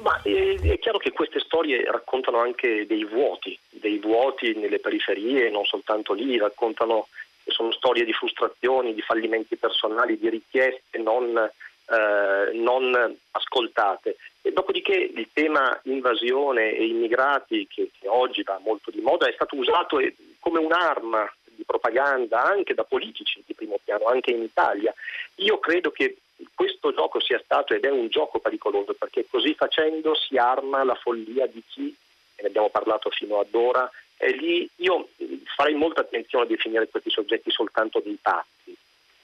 Ma 0.00 0.20
è, 0.20 0.28
eh, 0.28 0.58
è, 0.60 0.78
chiaro 0.80 0.98
che 0.98 1.12
queste 1.12 1.38
storie 1.38 1.88
raccontano 1.88 2.38
anche 2.38 2.84
dei 2.88 3.04
vuoti, 3.04 3.56
dei 3.70 3.98
vuoti 3.98 4.54
nelle 4.56 4.80
periferie, 4.80 5.50
non 5.50 5.64
soltanto 5.66 6.14
lì, 6.14 6.36
raccontano, 6.36 7.06
sono 7.46 7.70
storie 7.70 8.04
di 8.04 8.12
frustrazioni, 8.12 8.92
di 8.92 9.00
fallimenti 9.00 9.54
personali, 9.54 10.18
di 10.18 10.28
richieste 10.28 10.98
non, 10.98 11.36
eh, 11.36 12.52
non 12.54 13.16
ascoltate. 13.30 14.16
E 14.42 14.50
dopodiché 14.50 14.94
il 15.14 15.28
tema 15.32 15.78
invasione 15.84 16.72
e 16.72 16.86
immigrati, 16.86 17.68
che, 17.72 17.90
che 17.96 18.08
oggi 18.08 18.42
va 18.42 18.58
molto 18.64 18.90
di 18.90 19.00
moda, 19.00 19.28
è 19.28 19.32
stato 19.32 19.54
usato 19.54 19.98
come 20.40 20.58
un'arma 20.58 21.32
di 21.54 21.64
propaganda 21.64 22.44
anche 22.44 22.74
da 22.74 22.84
politici 22.84 23.42
di 23.46 23.54
primo 23.54 23.78
piano, 23.82 24.06
anche 24.06 24.30
in 24.30 24.42
Italia. 24.42 24.92
Io 25.36 25.58
credo 25.58 25.90
che 25.90 26.16
questo 26.54 26.92
gioco 26.92 27.20
sia 27.20 27.40
stato 27.42 27.74
ed 27.74 27.84
è 27.84 27.90
un 27.90 28.08
gioco 28.08 28.38
pericoloso 28.38 28.94
perché 28.94 29.26
così 29.28 29.54
facendo 29.54 30.14
si 30.14 30.36
arma 30.36 30.84
la 30.84 30.94
follia 30.94 31.46
di 31.46 31.62
chi, 31.66 31.94
ne 32.36 32.48
abbiamo 32.48 32.70
parlato 32.70 33.10
fino 33.10 33.38
ad 33.38 33.54
ora, 33.54 33.90
è 34.16 34.30
lì. 34.30 34.68
Io 34.76 35.08
farei 35.56 35.74
molta 35.74 36.00
attenzione 36.00 36.44
a 36.44 36.48
definire 36.48 36.88
questi 36.88 37.10
soggetti 37.10 37.50
soltanto 37.50 38.00
dei 38.00 38.18
pazzi. 38.20 38.76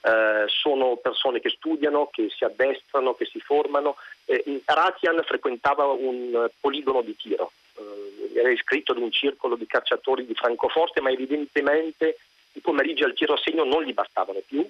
Eh, 0.03 0.45
sono 0.47 0.95
persone 0.97 1.39
che 1.39 1.49
studiano, 1.49 2.09
che 2.11 2.27
si 2.29 2.43
addestrano, 2.43 3.13
che 3.13 3.25
si 3.25 3.39
formano. 3.39 3.97
Eh, 4.25 4.61
Ratian 4.65 5.21
frequentava 5.23 5.85
un 5.85 6.49
poligono 6.59 7.01
di 7.01 7.15
tiro, 7.15 7.51
era 8.41 8.51
iscritto 8.51 8.91
ad 8.91 8.97
un 8.97 9.11
circolo 9.11 9.55
di 9.55 9.65
cacciatori 9.65 10.25
di 10.25 10.33
Francoforte, 10.33 10.99
ma 10.99 11.11
evidentemente 11.11 12.17
i 12.53 12.59
pomeriggi 12.59 13.03
al 13.03 13.13
tiro 13.13 13.33
a 13.33 13.41
segno 13.41 13.63
non 13.63 13.83
gli 13.83 13.93
bastavano 13.93 14.41
più, 14.45 14.67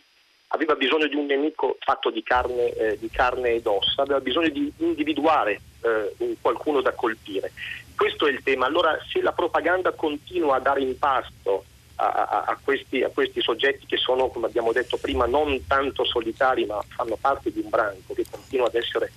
aveva 0.48 0.76
bisogno 0.76 1.08
di 1.08 1.16
un 1.16 1.26
nemico 1.26 1.78
fatto 1.80 2.10
di 2.10 2.22
carne, 2.22 2.74
eh, 2.74 2.98
di 3.00 3.10
carne 3.10 3.52
ed 3.52 3.66
ossa, 3.66 4.02
aveva 4.02 4.20
bisogno 4.20 4.50
di 4.50 4.72
individuare 4.78 5.62
eh, 5.82 6.36
qualcuno 6.42 6.82
da 6.82 6.92
colpire. 6.92 7.52
Questo 7.96 8.28
è 8.28 8.32
il 8.32 8.44
tema. 8.44 8.66
Allora 8.66 8.98
se 9.10 9.22
la 9.22 9.32
propaganda 9.32 9.92
continua 9.92 10.58
a 10.58 10.60
dare 10.60 10.82
in 10.82 10.98
pasto 11.00 11.64
a, 11.96 12.06
a, 12.06 12.44
a, 12.48 12.60
questi, 12.62 13.02
a, 13.02 13.10
questi, 13.10 13.42
soggetti 13.42 13.86
che 13.86 13.98
sono, 13.98 14.28
come 14.28 14.48
abbiamo 14.48 14.74
detto 14.74 14.98
prima, 14.98 15.26
non 15.26 15.66
tanto 15.68 16.04
solitari 16.04 16.66
ma 16.66 16.84
fanno 16.90 17.18
parte 17.20 17.52
di 17.52 17.62
un 17.62 17.70
branco 17.70 18.14
che 18.14 18.26
continua 18.30 18.68
ad 18.68 18.76
essere 18.76 19.12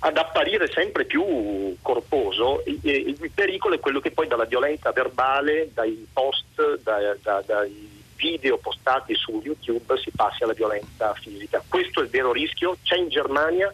ad 0.00 0.16
apparire 0.16 0.70
sempre 0.70 1.04
più 1.04 1.76
corposo, 1.82 2.62
il, 2.66 2.80
il 2.82 3.30
pericolo 3.34 3.74
è 3.74 3.80
quello 3.80 4.00
che 4.00 4.10
poi 4.12 4.26
dalla 4.26 4.44
violenza 4.44 4.92
verbale, 4.92 5.70
dai 5.74 6.06
post, 6.12 6.80
da, 6.82 7.14
da, 7.20 7.42
dai 7.44 7.98
video 8.16 8.58
postati 8.58 9.14
su 9.14 9.40
YouTube 9.42 9.98
si 9.98 10.10
passi 10.10 10.42
alla 10.42 10.52
violenza 10.52 11.14
fisica. 11.14 11.62
Questo 11.66 12.00
è 12.00 12.04
il 12.04 12.10
vero 12.10 12.32
rischio. 12.32 12.76
C'è 12.82 12.96
in 12.96 13.08
Germania 13.08 13.72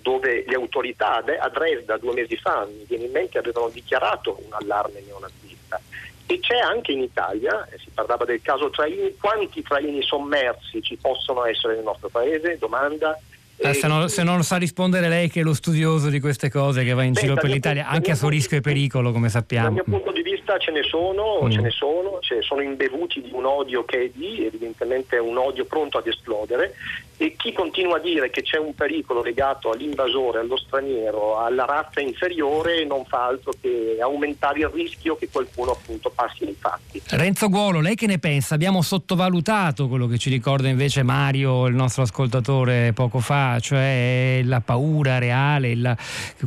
dove 0.00 0.44
le 0.46 0.54
autorità 0.54 1.16
a 1.16 1.48
Dresda 1.48 1.98
due 1.98 2.14
mesi 2.14 2.36
fa, 2.36 2.64
mi 2.64 2.84
viene 2.86 3.04
in 3.04 3.10
mente, 3.10 3.38
avevano 3.38 3.68
dichiarato 3.68 4.40
un 4.44 4.52
allarme 4.52 5.02
neonazista. 5.04 5.80
E 6.26 6.38
c'è 6.38 6.58
anche 6.58 6.92
in 6.92 7.00
Italia, 7.00 7.68
si 7.76 7.90
parlava 7.92 8.24
del 8.24 8.40
caso 8.40 8.70
Traini, 8.70 9.16
quanti 9.16 9.62
traini 9.62 10.00
sommersi 10.02 10.80
ci 10.80 10.96
possono 10.96 11.44
essere 11.44 11.74
nel 11.74 11.84
nostro 11.84 12.08
paese? 12.08 12.56
Domanda. 12.56 13.18
Eh, 13.62 13.74
se, 13.74 13.86
non, 13.86 14.08
se, 14.08 14.22
non, 14.22 14.42
sa 14.42 14.56
rispondere 14.56 15.08
lei 15.08 15.28
che 15.28 15.40
è 15.40 15.42
lo 15.42 15.52
studioso 15.52 16.08
di 16.08 16.18
queste 16.18 16.48
cose 16.48 16.82
che 16.82 16.94
va 16.94 17.02
in 17.02 17.12
Beh, 17.12 17.20
giro 17.20 17.34
per 17.34 17.50
l'Italia, 17.50 17.86
anche 17.86 18.12
a 18.12 18.14
suo 18.14 18.30
rischio 18.30 18.56
e 18.56 18.60
pericolo, 18.62 19.12
come 19.12 19.28
sappiamo. 19.28 19.74
Dal 19.74 19.84
mio 19.86 19.98
punto 19.98 20.12
di 20.12 20.22
vista 20.22 20.39
ce 20.58 20.70
ne 20.70 20.82
sono, 20.82 21.40
mm. 21.44 21.50
ce 21.50 21.60
ne 21.60 21.70
sono, 21.70 22.18
cioè 22.20 22.42
sono 22.42 22.62
imbevuti 22.62 23.20
di 23.20 23.30
un 23.32 23.44
odio 23.44 23.84
che 23.84 24.04
è 24.04 24.10
di, 24.12 24.44
evidentemente 24.44 25.16
è 25.16 25.20
un 25.20 25.36
odio 25.36 25.64
pronto 25.64 25.98
ad 25.98 26.06
esplodere 26.06 26.74
e 27.22 27.34
chi 27.36 27.52
continua 27.52 27.96
a 27.96 28.00
dire 28.00 28.30
che 28.30 28.40
c'è 28.40 28.56
un 28.56 28.74
pericolo 28.74 29.22
legato 29.22 29.70
all'invasore, 29.70 30.38
allo 30.38 30.56
straniero, 30.56 31.38
alla 31.38 31.66
razza 31.66 32.00
inferiore 32.00 32.86
non 32.86 33.04
fa 33.04 33.26
altro 33.26 33.52
che 33.60 33.98
aumentare 34.00 34.60
il 34.60 34.68
rischio 34.68 35.16
che 35.16 35.28
qualcuno 35.30 35.72
appunto 35.72 36.10
passi 36.14 36.44
ai 36.44 36.56
fatti. 36.58 37.02
Renzo 37.08 37.50
Guolo, 37.50 37.80
lei 37.80 37.94
che 37.94 38.06
ne 38.06 38.18
pensa? 38.18 38.54
Abbiamo 38.54 38.80
sottovalutato 38.80 39.86
quello 39.86 40.06
che 40.06 40.16
ci 40.16 40.30
ricorda 40.30 40.68
invece 40.68 41.02
Mario, 41.02 41.66
il 41.66 41.74
nostro 41.74 42.04
ascoltatore 42.04 42.94
poco 42.94 43.20
fa, 43.20 43.58
cioè 43.60 44.40
la 44.42 44.62
paura 44.62 45.18
reale, 45.18 45.76
la, 45.76 45.94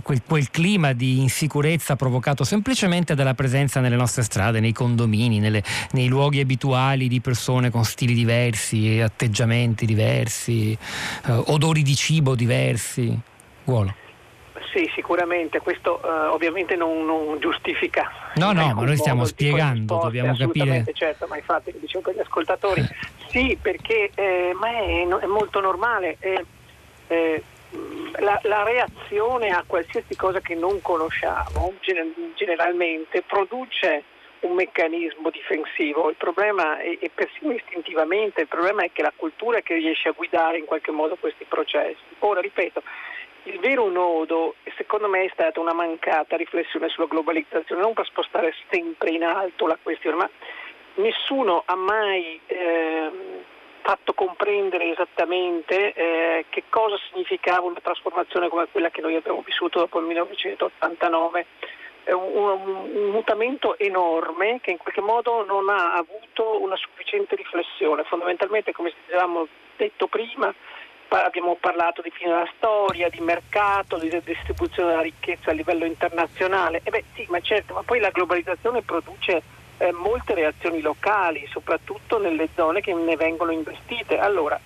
quel, 0.02 0.24
quel 0.26 0.50
clima 0.50 0.94
di 0.94 1.20
insicurezza 1.20 1.96
provocato 1.96 2.44
semplicemente 2.44 3.14
dalla 3.14 3.36
presenza 3.36 3.80
nelle 3.94 3.98
nostre 3.98 4.24
strade, 4.24 4.60
nei 4.60 4.74
condomini, 4.74 5.40
nelle, 5.40 5.64
nei 5.92 6.08
luoghi 6.08 6.40
abituali 6.40 7.08
di 7.08 7.22
persone 7.22 7.70
con 7.70 7.84
stili 7.84 8.14
diversi, 8.14 9.00
atteggiamenti 9.00 9.86
diversi 9.86 10.72
eh, 10.74 11.32
odori 11.32 11.84
di 11.84 11.96
cibo 11.96 12.36
diversi? 12.36 13.18
Guolo. 13.64 13.96
Sì, 14.74 14.90
sicuramente, 14.96 15.60
questo 15.60 16.02
uh, 16.04 16.34
ovviamente 16.34 16.76
non, 16.76 17.06
non, 17.06 17.40
giustifica. 17.40 18.10
No, 18.36 18.54
no, 18.54 18.74
ma 18.74 18.84
noi 18.84 18.98
stiamo 18.98 19.24
spiegando, 19.24 20.00
dobbiamo 20.02 20.36
capire. 20.36 20.84
Certo, 20.94 21.28
ma 21.30 21.38
infatti 21.38 21.72
dicevo 21.80 22.04
per 22.04 22.16
gli 22.16 22.20
ascoltatori, 22.20 22.84
sì, 23.28 23.56
perché 23.62 24.10
eh, 24.16 24.52
ma 24.60 24.70
è, 24.70 25.06
è, 25.06 25.26
molto 25.28 25.60
normale. 25.60 26.18
Eh, 26.20 26.46
eh, 27.08 27.44
la, 28.20 28.40
la, 28.44 28.64
reazione 28.64 29.50
a 29.50 29.64
qualsiasi 29.66 30.16
cosa 30.16 30.40
che 30.40 30.56
non 30.56 30.82
conosciamo 30.82 31.74
generalmente 32.36 33.22
produce 33.22 34.04
un 34.42 34.56
meccanismo 34.56 35.30
difensivo, 35.30 36.10
il 36.10 36.16
problema 36.16 36.78
è, 36.80 36.98
è, 37.00 37.10
persino 37.10 37.54
istintivamente, 37.54 38.42
il 38.42 38.48
problema 38.48 38.84
è 38.84 38.92
che 38.92 39.02
la 39.02 39.14
cultura 39.16 39.60
è 39.60 39.64
che 39.64 39.76
riesce 39.76 40.10
a 40.10 40.14
guidare 40.14 40.58
in 40.58 40.66
qualche 40.66 40.92
modo 40.92 41.16
questi 41.16 41.46
processi. 41.46 42.04
Ora, 42.20 42.42
ripeto, 42.42 42.84
il 43.44 43.60
vero 43.60 43.90
nodo 43.90 44.56
secondo 44.76 45.08
me 45.08 45.26
è 45.26 45.30
stata 45.34 45.60
una 45.60 45.74
mancata 45.74 46.36
riflessione 46.36 46.90
sulla 46.90 47.08
globalizzazione, 47.08 47.82
non 47.82 47.94
per 47.94 48.06
spostare 48.06 48.54
sempre 48.70 49.12
in 49.12 49.24
alto 49.24 49.68
la 49.68 49.78
questione, 49.82 50.16
ma 50.16 50.30
nessuno 50.96 51.64
ha 51.66 51.76
mai 51.76 52.40
eh, 52.46 53.12
fatto 53.84 54.14
comprendere 54.14 54.92
esattamente 54.92 55.94
eh, 55.94 56.46
che 56.50 56.64
cosa 56.70 56.96
significava 57.10 57.68
una 57.68 57.82
trasformazione 57.82 58.48
come 58.48 58.68
quella 58.72 58.90
che 58.90 59.02
noi 59.02 59.16
abbiamo 59.16 59.44
vissuto 59.46 59.80
dopo 59.80 60.00
il 60.00 60.06
1989 60.06 61.46
un, 62.12 62.90
un, 62.94 63.10
mutamento 63.12 63.78
enorme 63.78 64.60
che 64.62 64.72
in 64.72 64.78
qualche 64.78 65.02
modo 65.02 65.46
non 65.46 65.70
ha 65.70 65.94
avuto 65.94 66.62
una 66.62 66.76
sufficiente 66.76 67.36
riflessione. 67.36 68.04
Fondamentalmente, 68.04 68.74
come 68.74 68.92
avevamo 69.08 69.48
detto 69.78 70.08
prima, 70.08 70.54
abbiamo 71.08 71.56
parlato 71.60 72.02
di 72.02 72.10
fine 72.10 72.32
della 72.32 72.52
storia, 72.58 73.08
di 73.08 73.22
mercato, 73.22 73.98
di 73.98 74.10
distribuzione 74.24 74.90
della 74.90 75.02
ricchezza 75.02 75.52
a 75.52 75.54
livello 75.54 75.86
internazionale. 75.86 76.82
E 76.84 76.90
beh 76.90 77.04
sì, 77.14 77.26
ma 77.30 77.40
certo, 77.40 77.74
ma 77.74 77.84
poi 77.84 78.00
la 78.00 78.10
globalizzazione 78.10 78.82
produce 78.82 79.62
eh, 79.84 79.92
molte 79.92 80.34
reazioni 80.34 80.80
locali, 80.80 81.46
soprattutto 81.52 82.18
nelle 82.18 82.48
zone 82.56 82.80
che 82.80 82.94
ne 82.94 83.18
vengono 83.18 83.52
investite. 83.52 84.18
Allora, 84.18 84.60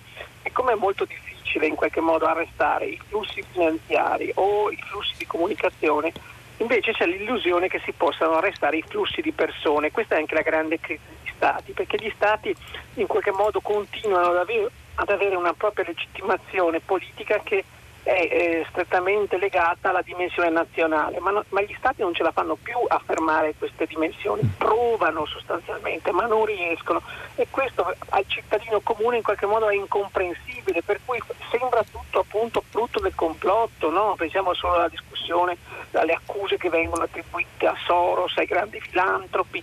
siccome 0.44 0.72
è 0.72 0.76
molto 0.76 1.04
difficile 1.04 1.66
in 1.66 1.74
qualche 1.74 2.00
modo 2.00 2.26
arrestare 2.26 2.86
i 2.86 3.00
flussi 3.08 3.42
finanziari 3.50 4.30
o 4.36 4.70
i 4.70 4.80
flussi 4.88 5.14
di 5.18 5.26
comunicazione, 5.26 6.12
Invece 6.60 6.90
c'è 6.90 7.06
l'illusione 7.06 7.68
che 7.68 7.80
si 7.84 7.92
possano 7.92 8.32
arrestare 8.32 8.78
i 8.78 8.84
flussi 8.84 9.20
di 9.20 9.30
persone, 9.30 9.92
questa 9.92 10.16
è 10.16 10.18
anche 10.18 10.34
la 10.34 10.42
grande 10.42 10.80
crisi 10.80 11.00
degli 11.06 11.32
Stati, 11.36 11.70
perché 11.70 11.96
gli 11.98 12.12
Stati 12.16 12.52
in 12.94 13.06
qualche 13.06 13.30
modo 13.30 13.60
continuano 13.60 14.30
ad 14.30 14.38
avere, 14.38 14.68
ad 14.96 15.08
avere 15.08 15.36
una 15.36 15.52
propria 15.52 15.84
legittimazione 15.86 16.80
politica 16.80 17.40
che 17.44 17.62
è 18.08 18.28
eh, 18.30 18.66
strettamente 18.70 19.36
legata 19.36 19.90
alla 19.90 20.00
dimensione 20.00 20.48
nazionale, 20.48 21.20
ma, 21.20 21.30
no, 21.30 21.44
ma, 21.50 21.60
gli 21.60 21.74
Stati 21.76 22.00
non 22.00 22.14
ce 22.14 22.22
la 22.22 22.32
fanno 22.32 22.56
più 22.56 22.78
a 22.88 22.98
fermare 23.04 23.54
queste 23.58 23.84
dimensioni, 23.84 24.50
provano 24.56 25.26
sostanzialmente, 25.26 26.10
ma 26.10 26.24
non 26.24 26.46
riescono 26.46 27.02
e 27.34 27.46
questo 27.50 27.94
al 28.08 28.24
cittadino 28.26 28.80
comune 28.80 29.18
in 29.18 29.22
qualche 29.22 29.44
modo 29.44 29.68
è 29.68 29.74
incomprensibile, 29.74 30.82
per 30.82 31.00
cui 31.04 31.20
sembra 31.50 31.84
tutto 31.84 32.20
appunto 32.20 32.64
frutto 32.70 32.98
del 33.00 33.14
complotto, 33.14 33.90
no? 33.90 34.14
pensiamo 34.16 34.54
solo 34.54 34.74
alla 34.74 34.88
discussione, 34.88 35.07
alle 35.32 36.12
accuse 36.12 36.56
che 36.56 36.68
vengono 36.68 37.04
attribuite 37.04 37.66
a 37.66 37.76
Soros, 37.84 38.36
ai 38.36 38.46
grandi 38.46 38.80
filantropi, 38.80 39.62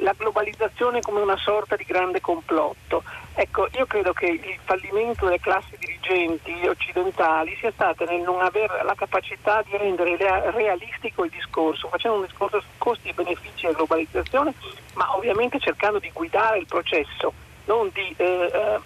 la 0.00 0.14
globalizzazione 0.16 1.00
come 1.00 1.20
una 1.20 1.36
sorta 1.36 1.76
di 1.76 1.84
grande 1.84 2.20
complotto. 2.20 3.02
Ecco, 3.34 3.68
io 3.76 3.86
credo 3.86 4.12
che 4.12 4.26
il 4.26 4.58
fallimento 4.64 5.24
delle 5.24 5.40
classi 5.40 5.76
dirigenti 5.78 6.66
occidentali 6.66 7.56
sia 7.58 7.70
stato 7.72 8.04
nel 8.04 8.20
non 8.20 8.40
avere 8.42 8.82
la 8.82 8.94
capacità 8.94 9.62
di 9.62 9.76
rendere 9.76 10.16
realistico 10.50 11.24
il 11.24 11.30
discorso, 11.30 11.88
facendo 11.88 12.18
un 12.18 12.26
discorso 12.26 12.60
su 12.60 12.66
costi 12.78 13.08
e 13.08 13.12
benefici 13.12 13.62
della 13.62 13.76
globalizzazione, 13.76 14.52
ma 14.94 15.16
ovviamente 15.16 15.58
cercando 15.58 15.98
di 15.98 16.10
guidare 16.12 16.58
il 16.58 16.66
processo, 16.66 17.32
non 17.66 17.88
di 17.92 18.14
eh, 18.16 18.50
eh, 18.52 18.78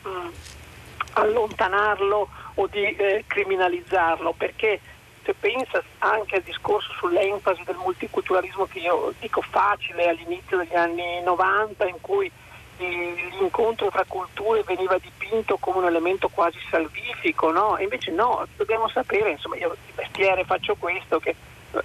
allontanarlo 1.14 2.28
o 2.54 2.66
di 2.66 2.84
eh, 2.94 3.24
criminalizzarlo, 3.26 4.34
perché 4.36 4.80
se 5.24 5.34
pensa 5.34 5.82
anche 5.98 6.36
al 6.36 6.42
discorso 6.42 6.92
sull'enfasi 6.92 7.62
del 7.64 7.76
multiculturalismo 7.76 8.66
che 8.66 8.80
io 8.80 9.12
dico 9.18 9.40
facile 9.40 10.08
all'inizio 10.08 10.58
degli 10.58 10.74
anni 10.74 11.22
90 11.22 11.86
in 11.86 12.00
cui 12.00 12.30
l'incontro 12.76 13.88
tra 13.88 14.04
culture 14.06 14.62
veniva 14.64 14.98
dipinto 14.98 15.56
come 15.58 15.78
un 15.78 15.86
elemento 15.86 16.28
quasi 16.28 16.58
salvifico, 16.70 17.52
no? 17.52 17.76
E 17.76 17.84
invece 17.84 18.10
no, 18.10 18.46
dobbiamo 18.56 18.88
sapere, 18.88 19.30
insomma 19.30 19.56
io 19.56 19.76
di 19.86 19.92
mestiere 19.96 20.44
faccio 20.44 20.74
questo, 20.74 21.20
che 21.20 21.36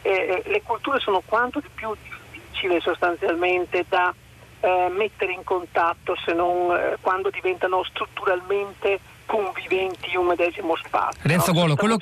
eh, 0.02 0.10
eh, 0.12 0.44
le 0.46 0.62
culture 0.64 1.00
sono 1.00 1.22
quanto 1.26 1.60
di 1.60 1.70
più 1.74 1.96
difficili 2.32 2.82
sostanzialmente 2.82 3.86
da 3.88 4.14
eh, 4.62 4.90
mettere 4.90 5.32
in 5.32 5.44
contatto 5.44 6.16
se 6.26 6.34
non 6.34 6.76
eh, 6.76 6.98
quando 7.02 7.30
diventano 7.30 7.84
strutturalmente 7.84 9.00
conviventi 9.30 10.10
in 10.12 10.18
un 10.18 10.26
medesimo 10.26 10.76
spazio. 10.84 11.22
Renzo 11.22 11.54
Golo, 11.54 11.76
quello, 11.76 12.00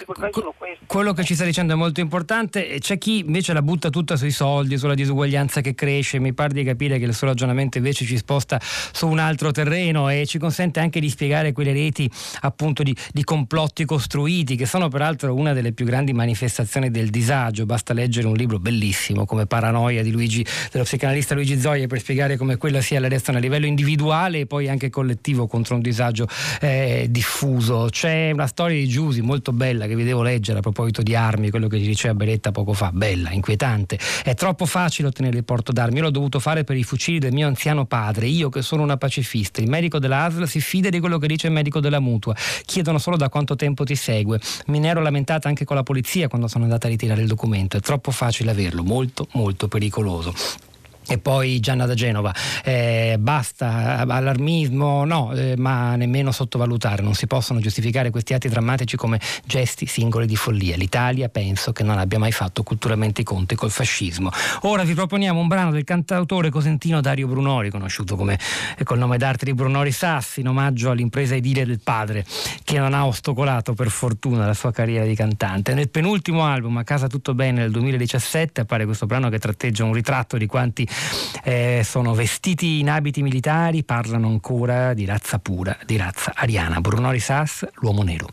quello, 0.85 1.13
che 1.13 1.25
ci 1.25 1.35
sta 1.35 1.43
dicendo 1.43 1.73
è 1.73 1.75
molto 1.75 1.99
importante, 1.99 2.77
c'è 2.79 2.97
chi 2.97 3.19
invece 3.19 3.51
la 3.51 3.61
butta 3.61 3.89
tutta 3.89 4.15
sui 4.15 4.31
soldi, 4.31 4.77
sulla 4.77 4.93
disuguaglianza 4.93 5.59
che 5.59 5.75
cresce, 5.75 6.19
mi 6.19 6.33
pare 6.33 6.53
di 6.53 6.63
capire 6.63 6.97
che 6.97 7.03
il 7.03 7.13
suo 7.13 7.27
ragionamento 7.27 7.77
invece 7.77 8.05
ci 8.05 8.15
sposta 8.15 8.57
su 8.61 9.07
un 9.09 9.19
altro 9.19 9.51
terreno 9.51 10.07
e 10.07 10.25
ci 10.25 10.39
consente 10.39 10.79
anche 10.79 11.01
di 11.01 11.09
spiegare 11.09 11.51
quelle 11.51 11.73
reti 11.73 12.09
appunto 12.41 12.81
di, 12.81 12.95
di 13.11 13.25
complotti 13.25 13.83
costruiti, 13.83 14.55
che 14.55 14.65
sono 14.65 14.87
peraltro 14.87 15.33
una 15.33 15.51
delle 15.51 15.73
più 15.73 15.83
grandi 15.83 16.13
manifestazioni 16.13 16.89
del 16.89 17.09
disagio, 17.09 17.65
basta 17.65 17.91
leggere 17.91 18.27
un 18.27 18.35
libro 18.35 18.57
bellissimo 18.57 19.25
come 19.25 19.47
Paranoia 19.47 20.01
di 20.01 20.11
Luigi, 20.11 20.45
dello 20.71 20.85
psicanalista 20.85 21.35
Luigi 21.35 21.59
Zoia 21.59 21.87
per 21.87 21.99
spiegare 21.99 22.37
come 22.37 22.55
quella 22.55 22.79
sia 22.79 23.01
la 23.01 23.09
reazione 23.09 23.39
a 23.39 23.41
livello 23.41 23.65
individuale 23.65 24.39
e 24.39 24.45
poi 24.45 24.69
anche 24.69 24.89
collettivo 24.89 25.45
contro 25.47 25.75
un 25.75 25.81
disagio 25.81 26.25
eh, 26.61 27.07
diffuso. 27.17 27.87
C'è 27.89 28.29
una 28.31 28.45
storia 28.45 28.77
di 28.77 28.87
Giusi 28.87 29.21
molto 29.21 29.51
bella 29.51 29.87
che 29.87 29.95
vi 29.95 30.03
devo 30.03 30.21
leggere 30.21 30.59
a 30.59 30.61
proposito 30.61 31.01
di 31.01 31.15
armi, 31.15 31.49
quello 31.49 31.67
che 31.67 31.79
ci 31.79 31.87
diceva 31.87 32.13
Beretta 32.13 32.51
poco 32.51 32.73
fa, 32.73 32.91
bella, 32.93 33.31
inquietante. 33.31 33.97
È 34.23 34.35
troppo 34.35 34.65
facile 34.65 35.07
ottenere 35.07 35.37
il 35.37 35.43
porto 35.43 35.71
d'armi, 35.71 35.97
io 35.97 36.03
l'ho 36.03 36.11
dovuto 36.11 36.39
fare 36.39 36.63
per 36.63 36.77
i 36.77 36.83
fucili 36.83 37.17
del 37.17 37.33
mio 37.33 37.47
anziano 37.47 37.85
padre, 37.85 38.27
io 38.27 38.49
che 38.49 38.61
sono 38.61 38.83
una 38.83 38.97
pacifista. 38.97 39.61
Il 39.61 39.69
medico 39.69 39.97
della 39.97 40.25
ASL 40.25 40.47
si 40.47 40.61
fida 40.61 40.89
di 40.89 40.99
quello 40.99 41.17
che 41.17 41.27
dice 41.27 41.47
il 41.47 41.53
medico 41.53 41.79
della 41.79 41.99
mutua, 41.99 42.35
chiedono 42.65 42.99
solo 42.99 43.17
da 43.17 43.29
quanto 43.29 43.55
tempo 43.55 43.83
ti 43.83 43.95
segue. 43.95 44.39
Mi 44.67 44.79
ne 44.79 44.89
ero 44.89 45.01
lamentata 45.01 45.47
anche 45.47 45.65
con 45.65 45.75
la 45.75 45.83
polizia 45.83 46.27
quando 46.27 46.47
sono 46.47 46.65
andata 46.65 46.85
a 46.85 46.89
ritirare 46.91 47.21
il 47.21 47.27
documento, 47.27 47.77
è 47.77 47.79
troppo 47.79 48.11
facile 48.11 48.51
averlo, 48.51 48.83
molto 48.83 49.27
molto 49.31 49.67
pericoloso. 49.67 50.33
E 51.09 51.19
poi 51.19 51.61
Gianna 51.61 51.85
da 51.85 51.93
Genova, 51.93 52.33
eh, 52.63 53.15
basta 53.17 53.99
allarmismo, 53.99 55.05
no, 55.05 55.31
eh, 55.33 55.55
ma 55.57 55.95
nemmeno 55.95 56.31
sottovalutare, 56.31 57.01
non 57.01 57.13
si 57.13 57.27
possono 57.27 57.61
giustificare 57.61 58.09
questi 58.09 58.33
atti 58.33 58.49
drammatici 58.49 58.97
come 58.97 59.19
gesti 59.45 59.85
singoli 59.85 60.27
di 60.27 60.35
follia. 60.35 60.75
L'Italia 60.75 61.29
penso 61.29 61.71
che 61.71 61.83
non 61.83 61.97
abbia 61.97 62.19
mai 62.19 62.33
fatto 62.33 62.61
culturalmente 62.63 63.21
i 63.21 63.23
conti 63.23 63.55
col 63.55 63.71
fascismo. 63.71 64.31
Ora 64.61 64.83
vi 64.83 64.93
proponiamo 64.93 65.39
un 65.39 65.47
brano 65.47 65.71
del 65.71 65.85
cantautore 65.85 66.49
cosentino 66.49 66.99
Dario 66.99 67.27
Brunori, 67.27 67.69
conosciuto 67.69 68.17
come, 68.17 68.37
eh, 68.77 68.83
col 68.83 68.97
nome 68.97 69.17
d'arte 69.17 69.45
di 69.45 69.53
Brunori 69.53 69.93
Sassi, 69.93 70.41
in 70.41 70.49
omaggio 70.49 70.89
all'impresa 70.89 71.35
edile 71.35 71.65
del 71.65 71.79
padre, 71.81 72.25
che 72.65 72.79
non 72.79 72.93
ha 72.93 73.05
ostacolato 73.05 73.73
per 73.73 73.89
fortuna 73.89 74.45
la 74.45 74.53
sua 74.53 74.73
carriera 74.73 75.05
di 75.05 75.15
cantante. 75.15 75.73
Nel 75.73 75.89
penultimo 75.89 76.43
album, 76.43 76.75
A 76.77 76.83
casa 76.83 77.07
tutto 77.07 77.33
bene, 77.33 77.61
nel 77.61 77.71
2017, 77.71 78.61
appare 78.61 78.85
questo 78.85 79.05
brano 79.05 79.29
che 79.29 79.39
tratteggia 79.39 79.85
un 79.85 79.93
ritratto 79.93 80.37
di 80.37 80.45
quanti 80.45 80.87
eh, 81.43 81.81
sono 81.83 82.13
vestiti 82.13 82.79
in 82.79 82.89
abiti 82.89 83.21
militari, 83.21 83.83
parlano 83.83 84.27
ancora 84.27 84.93
di 84.93 85.05
razza 85.05 85.39
pura, 85.39 85.77
di 85.85 85.97
razza 85.97 86.33
ariana. 86.35 86.81
Bruno 86.81 87.11
Risas, 87.11 87.65
l'uomo 87.75 88.03
nero. 88.03 88.27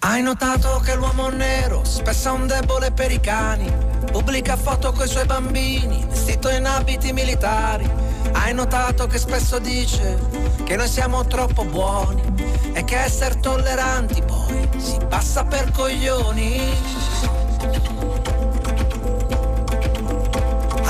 Hai 0.00 0.22
notato 0.22 0.78
che 0.84 0.94
l'uomo 0.94 1.30
nero 1.30 1.82
spesso 1.84 2.28
è 2.28 2.32
un 2.32 2.46
debole 2.46 2.92
per 2.92 3.10
i 3.10 3.18
cani, 3.18 3.68
pubblica 4.12 4.56
foto 4.56 4.92
coi 4.92 5.08
suoi 5.08 5.26
bambini, 5.26 6.04
vestito 6.08 6.48
in 6.48 6.66
abiti 6.66 7.12
militari. 7.12 7.90
Hai 8.32 8.54
notato 8.54 9.06
che 9.06 9.18
spesso 9.18 9.58
dice 9.58 10.18
che 10.64 10.76
noi 10.76 10.88
siamo 10.88 11.24
troppo 11.26 11.64
buoni 11.64 12.22
e 12.72 12.84
che 12.84 12.98
essere 12.98 13.40
tolleranti 13.40 14.22
poi 14.22 14.68
si 14.76 14.98
passa 15.08 15.44
per 15.44 15.72
coglioni. 15.72 16.60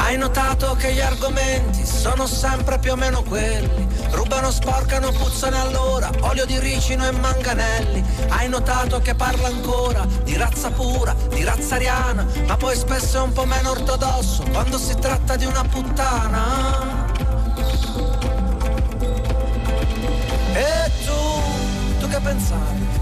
Hai 0.06 0.16
notato 0.16 0.76
che 0.76 0.92
gli 0.92 1.00
argomenti 1.00 1.84
sono 1.84 2.28
sempre 2.28 2.78
più 2.78 2.92
o 2.92 2.96
meno 2.96 3.24
quelli. 3.24 3.88
Rubano, 4.10 4.52
sporcano, 4.52 5.10
puzzano 5.10 5.60
allora, 5.60 6.08
olio 6.20 6.46
di 6.46 6.60
ricino 6.60 7.04
e 7.08 7.10
manganelli. 7.10 8.04
Hai 8.28 8.48
notato 8.48 9.00
che 9.00 9.16
parla 9.16 9.48
ancora 9.48 10.06
di 10.22 10.36
razza 10.36 10.70
pura, 10.70 11.12
di 11.30 11.42
razza 11.42 11.74
ariana, 11.74 12.24
ma 12.46 12.56
poi 12.56 12.76
spesso 12.76 13.18
è 13.18 13.20
un 13.20 13.32
po' 13.32 13.46
meno 13.46 13.72
ortodosso 13.72 14.44
quando 14.52 14.78
si 14.78 14.94
tratta 14.94 15.34
di 15.34 15.44
una 15.44 15.64
puttana. 15.64 17.06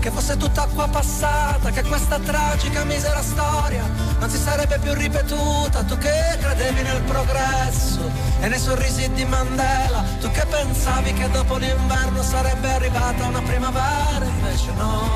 Che 0.05 0.11
fosse 0.11 0.37
tutta 0.37 0.65
acqua 0.65 0.87
passata, 0.87 1.71
che 1.71 1.83
questa 1.83 2.19
tragica 2.19 2.85
misera 2.85 3.23
storia 3.23 3.91
non 4.19 4.29
si 4.29 4.37
sarebbe 4.37 4.79
più 4.79 4.93
ripetuta. 4.93 5.83
Tu 5.83 5.97
che 5.97 6.37
credevi 6.41 6.83
nel 6.83 7.01
progresso 7.05 8.11
e 8.39 8.49
nei 8.49 8.59
sorrisi 8.59 9.11
di 9.13 9.25
Mandela, 9.25 10.05
tu 10.21 10.31
che 10.31 10.45
pensavi 10.45 11.15
che 11.15 11.31
dopo 11.31 11.57
l'inverno 11.57 12.23
sarebbe 12.23 12.71
arrivata 12.71 13.25
una 13.25 13.41
primavera, 13.41 14.27
invece 14.27 14.73
no. 14.73 15.09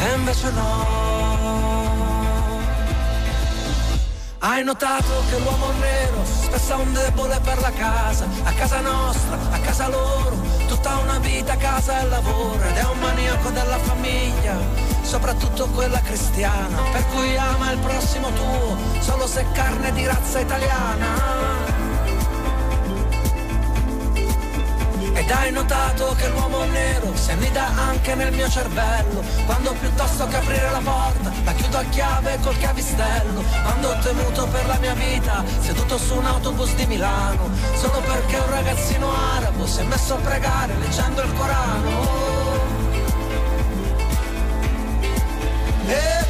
E 0.00 0.14
invece 0.16 0.50
no. 0.50 1.71
Hai 4.44 4.64
notato 4.64 5.22
che 5.30 5.38
l'uomo 5.38 5.70
nero 5.78 6.24
spesso 6.24 6.72
è 6.72 6.74
un 6.74 6.92
debole 6.92 7.38
per 7.44 7.60
la 7.60 7.70
casa, 7.70 8.26
a 8.42 8.50
casa 8.50 8.80
nostra, 8.80 9.38
a 9.52 9.58
casa 9.60 9.86
loro, 9.86 10.36
tutta 10.66 10.96
una 10.96 11.20
vita 11.20 11.56
casa 11.56 12.00
e 12.00 12.08
lavoro 12.08 12.60
ed 12.60 12.76
è 12.76 12.82
un 12.82 12.98
maniaco 12.98 13.50
della 13.50 13.78
famiglia, 13.78 14.58
soprattutto 15.02 15.68
quella 15.68 16.00
cristiana, 16.00 16.76
per 16.90 17.06
cui 17.10 17.36
ama 17.36 17.70
il 17.70 17.78
prossimo 17.78 18.32
tuo, 18.32 18.76
solo 18.98 19.28
se 19.28 19.46
carne 19.52 19.92
di 19.92 20.04
razza 20.06 20.40
italiana. 20.40 21.71
Ed 25.14 25.30
hai 25.30 25.52
notato 25.52 26.14
che 26.16 26.28
l'uomo 26.28 26.64
nero 26.64 27.14
si 27.14 27.30
annida 27.30 27.66
anche 27.76 28.14
nel 28.14 28.32
mio 28.32 28.48
cervello. 28.48 29.22
Quando 29.46 29.72
piuttosto 29.72 30.26
che 30.26 30.36
aprire 30.36 30.70
la 30.70 30.80
porta 30.82 31.32
la 31.44 31.52
chiudo 31.52 31.78
a 31.78 31.84
chiave 31.84 32.38
col 32.42 32.56
chiavistello 32.56 33.42
Quando 33.62 33.88
ho 33.88 33.98
temuto 33.98 34.46
per 34.46 34.66
la 34.66 34.78
mia 34.78 34.94
vita 34.94 35.44
seduto 35.60 35.98
su 35.98 36.16
un 36.16 36.24
autobus 36.24 36.74
di 36.74 36.86
Milano. 36.86 37.50
Solo 37.74 38.00
perché 38.00 38.36
un 38.36 38.50
ragazzino 38.50 39.12
arabo 39.12 39.66
si 39.66 39.80
è 39.80 39.84
messo 39.84 40.14
a 40.14 40.18
pregare 40.18 40.74
leggendo 40.78 41.22
il 41.22 41.32
Corano. 41.34 42.40
Che 45.86 46.21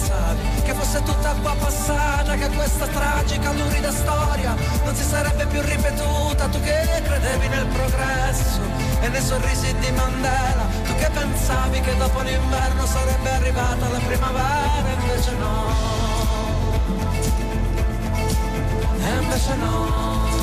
pensavi? 0.00 0.62
che 0.62 0.74
fosse 0.74 1.02
tutta 1.02 1.30
acqua 1.30 1.54
passata, 1.58 2.34
che 2.34 2.48
questa 2.48 2.86
tragica, 2.86 3.52
lurida 3.52 3.92
storia 3.92 4.54
non 4.84 4.94
si 4.94 5.04
sarebbe 5.04 5.46
più 5.46 5.60
ripetuta, 5.60 6.48
tu 6.48 6.60
che 6.60 7.02
credevi 7.04 7.48
nel 7.48 7.66
progresso 7.66 8.60
e 9.00 9.08
nei 9.08 9.22
sorrisi 9.22 9.74
di 9.78 9.90
Mandela, 9.92 10.66
tu 10.84 10.94
che 10.94 11.10
pensavi 11.12 11.80
che 11.80 11.96
dopo 11.96 12.20
l'inverno 12.20 12.86
sarebbe 12.86 13.30
arrivata 13.30 13.88
la 13.88 13.98
primavera, 13.98 14.90
invece 15.00 15.32
no. 15.32 15.88
E 18.98 19.22
invece 19.22 19.54
no. 19.56 20.39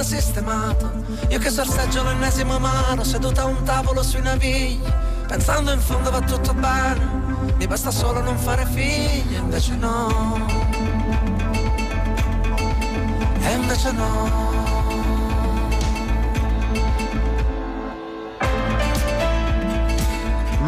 Una 0.00 0.02
sistemata. 0.02 0.90
Io 1.28 1.38
che 1.38 1.50
sorseggio 1.50 2.02
l'ennesimo 2.02 2.56
amaro 2.56 3.04
seduta 3.04 3.42
a 3.42 3.46
un 3.46 3.62
tavolo 3.64 4.02
sui 4.02 4.22
navigli, 4.22 4.80
pensando 5.26 5.72
in 5.72 5.80
fondo 5.80 6.10
va 6.10 6.20
tutto 6.20 6.54
bene, 6.54 7.54
mi 7.56 7.66
basta 7.66 7.90
solo 7.90 8.20
non 8.22 8.36
fare 8.38 8.64
figli, 8.66 9.34
invece 9.34 9.76
no. 9.76 10.46
E 13.42 13.52
invece 13.52 13.92
no. 13.92 14.49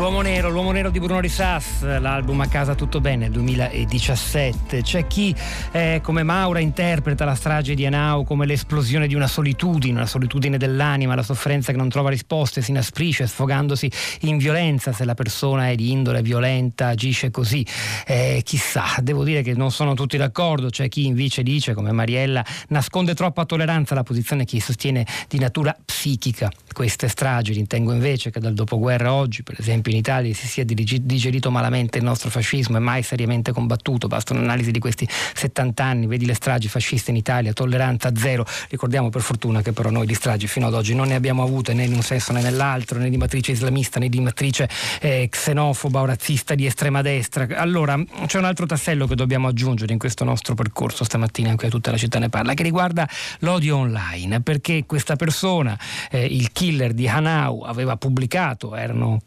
L'uomo 0.03 0.21
nero, 0.21 0.51
l'uomo 0.51 0.73
nero 0.73 0.91
di 0.91 0.99
Bruno 0.99 1.21
Risas, 1.21 1.83
l'album 1.83 2.41
A 2.41 2.49
casa 2.49 2.75
tutto 2.75 3.01
bene 3.01 3.31
2017. 3.31 4.83
C'è 4.83 5.07
chi 5.07 5.33
eh, 5.71 6.01
come 6.03 6.25
Maura 6.25 6.59
interpreta 6.59 7.25
la 7.25 7.37
strage 7.37 7.77
di 7.77 7.87
Anau 7.87 8.25
come 8.25 8.45
l'esplosione 8.45 9.07
di 9.07 9.15
una 9.15 9.29
solitudine, 9.29 9.99
una 9.99 10.07
solitudine 10.07 10.59
dell'anima, 10.59 11.15
la 11.15 11.23
sofferenza 11.23 11.71
che 11.71 11.79
non 11.79 11.89
trova 11.89 12.11
risposte, 12.11 12.63
si 12.63 12.73
inasprisce 12.73 13.29
sfogandosi 13.29 13.89
in 14.23 14.39
violenza 14.39 14.93
se 14.93 15.05
la 15.05 15.15
persona 15.15 15.69
è 15.69 15.77
di 15.77 15.93
indole 15.93 16.21
violenta, 16.21 16.89
agisce 16.89 17.31
così. 17.31 17.65
Eh, 18.05 18.41
chissà, 18.43 18.87
devo 19.03 19.23
dire 19.23 19.43
che 19.43 19.55
non 19.55 19.71
sono 19.71 19.95
tutti 19.95 20.17
d'accordo, 20.17 20.69
c'è 20.69 20.89
chi 20.89 21.07
invece 21.07 21.45
dice 21.45 21.75
come 21.75 21.93
Mariella 21.93 22.45
nasconde 22.71 23.15
troppa 23.15 23.45
tolleranza 23.45 23.93
alla 23.95 24.03
posizione 24.03 24.47
chi 24.47 24.59
sostiene 24.59 25.07
di 25.29 25.39
natura 25.39 25.77
psichica 25.85 26.51
queste 26.73 27.07
stragi. 27.07 27.53
Ritengo 27.53 27.93
invece 27.93 28.31
che 28.31 28.41
dal 28.41 28.55
dopoguerra 28.55 29.13
oggi, 29.13 29.45
per 29.45 29.61
esempio 29.61 29.91
in 29.93 29.99
Italia 29.99 30.35
si 30.35 30.47
sia 30.47 30.65
digerito 30.65 31.51
malamente 31.51 31.99
il 31.99 32.05
nostro 32.05 32.31
fascismo 32.31 32.77
e 32.77 32.81
mai 32.81 33.03
seriamente 33.03 33.53
combattuto. 33.53 34.09
Basta 34.09 34.33
un'analisi 34.33 34.71
di 34.71 34.79
questi 34.79 35.07
70 35.09 35.85
anni, 35.85 36.07
vedi 36.07 36.27
le 36.27 36.35
stragi 36.35 36.69
fasciste 36.69 37.11
in 37.11 37.17
Italia, 37.17 37.53
tolleranza 37.53 38.11
zero. 38.17 38.45
Ricordiamo 38.69 39.11
per 39.11 39.23
fortuna 39.23 39.63
che 39.63 39.73
però 39.73 39.91
noi 39.91 40.07
di 40.07 40.15
stragi 40.15 40.47
fino 40.47 40.67
ad 40.67 40.75
oggi 40.75 40.95
non 40.95 41.09
ne 41.09 41.15
abbiamo 41.15 41.43
avute 41.43 41.75
né 41.75 41.85
in 41.85 41.95
un 41.95 42.03
senso 42.03 42.33
né 42.33 42.43
nell'altro, 42.43 42.99
né 42.99 43.11
di 43.11 43.17
matrice 43.17 43.53
islamista 43.53 44.01
né 44.01 44.09
di 44.09 44.21
matrice 44.21 44.69
eh, 45.01 45.29
xenofoba 45.31 46.01
o 46.01 46.05
razzista 46.05 46.55
di 46.55 46.67
estrema 46.67 47.03
destra. 47.03 47.47
Allora 47.55 48.03
c'è 48.27 48.39
un 48.39 48.45
altro 48.45 48.67
tassello 48.67 49.07
che 49.07 49.15
dobbiamo 49.15 49.49
aggiungere 49.49 49.93
in 49.93 49.99
questo 49.99 50.25
nostro 50.25 50.55
percorso 50.55 51.05
stamattina, 51.05 51.51
anche 51.51 51.69
tutta 51.69 51.91
la 51.91 51.97
città 51.97 52.19
ne 52.19 52.29
parla, 52.29 52.55
che 52.55 52.63
riguarda 52.63 53.09
l'odio 53.41 53.77
online, 53.77 54.41
perché 54.41 54.85
questa 54.87 55.17
persona, 55.17 55.79
eh, 56.11 56.25
il 56.25 56.53
killer 56.53 56.93
di 56.93 57.09
Hanau, 57.09 57.63
aveva 57.63 57.97
pubblicato, 57.97 58.75
erano 58.75 59.21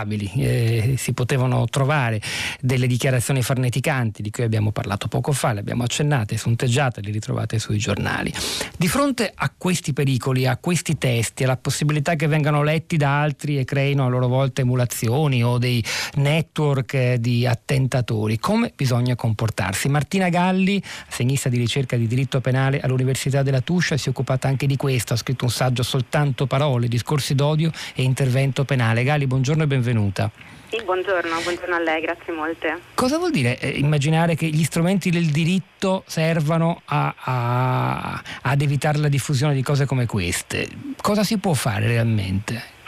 compulsabili, 0.00 0.30
eh, 0.36 0.94
si 0.96 1.12
potevano 1.12 1.66
trovare 1.66 2.20
delle 2.60 2.86
dichiarazioni 2.86 3.42
farneticanti 3.42 4.22
di 4.22 4.30
cui 4.30 4.44
abbiamo 4.44 4.72
parlato 4.72 5.08
poco 5.08 5.32
fa, 5.32 5.52
le 5.52 5.60
abbiamo 5.60 5.82
accennate, 5.82 6.36
sonteggiate, 6.36 7.00
le 7.00 7.10
ritrovate 7.10 7.58
sui 7.58 7.78
giornali. 7.78 8.32
Di 8.76 8.88
fronte 8.88 9.30
a 9.34 9.52
questi 9.56 9.92
pericoli, 9.92 10.46
a 10.46 10.56
questi 10.56 10.98
testi, 10.98 11.44
alla 11.44 11.56
possibilità 11.56 12.14
che 12.14 12.26
vengano 12.26 12.62
letti 12.62 12.96
da 12.96 13.20
altri 13.20 13.58
e 13.58 13.64
creino 13.64 14.06
a 14.06 14.08
loro 14.08 14.28
volta 14.28 14.60
emulazioni 14.60 15.42
o 15.44 15.58
dei 15.58 15.84
network 16.14 17.14
di 17.14 17.46
attentatori, 17.46 18.38
come 18.38 18.72
bisogna 18.74 19.14
comportarsi? 19.14 19.88
Martina 19.88 20.28
Galli, 20.28 20.82
segnista 21.08 21.48
di 21.48 21.58
ricerca 21.58 21.96
di 21.96 22.06
diritto 22.06 22.40
penale 22.40 22.80
all'Università 22.80 23.42
della 23.42 23.60
Tuscia, 23.60 23.96
si 23.96 24.08
è 24.08 24.10
occupata 24.10 24.48
anche 24.48 24.66
di 24.66 24.76
questo, 24.76 25.14
ha 25.14 25.16
scritto 25.16 25.44
un 25.44 25.50
saggio 25.50 25.82
soltanto 25.82 26.46
parole, 26.46 26.88
discorsi 26.88 27.34
d'odio 27.34 27.70
e 27.94 28.02
intervento 28.02 28.64
penale. 28.64 29.04
Galli, 29.04 29.26
buongiorno 29.26 29.62
e 29.62 29.66
benvenuta. 29.90 30.30
Sì, 30.68 30.80
buongiorno, 30.84 31.40
buongiorno 31.42 31.74
a 31.74 31.80
lei, 31.80 32.00
grazie 32.00 32.32
molte. 32.32 32.80
Cosa 32.94 33.18
vuol 33.18 33.32
dire 33.32 33.58
eh, 33.58 33.70
immaginare 33.70 34.36
che 34.36 34.46
gli 34.46 34.62
strumenti 34.62 35.10
del 35.10 35.26
diritto 35.26 36.04
servano 36.06 36.82
a, 36.84 37.12
a, 37.18 38.22
ad 38.42 38.62
evitare 38.62 38.98
la 38.98 39.08
diffusione 39.08 39.54
di 39.54 39.62
cose 39.62 39.84
come 39.84 40.06
queste? 40.06 40.68
Cosa 41.00 41.24
si 41.24 41.38
può 41.38 41.54
fare 41.54 41.88
realmente? 41.88 42.78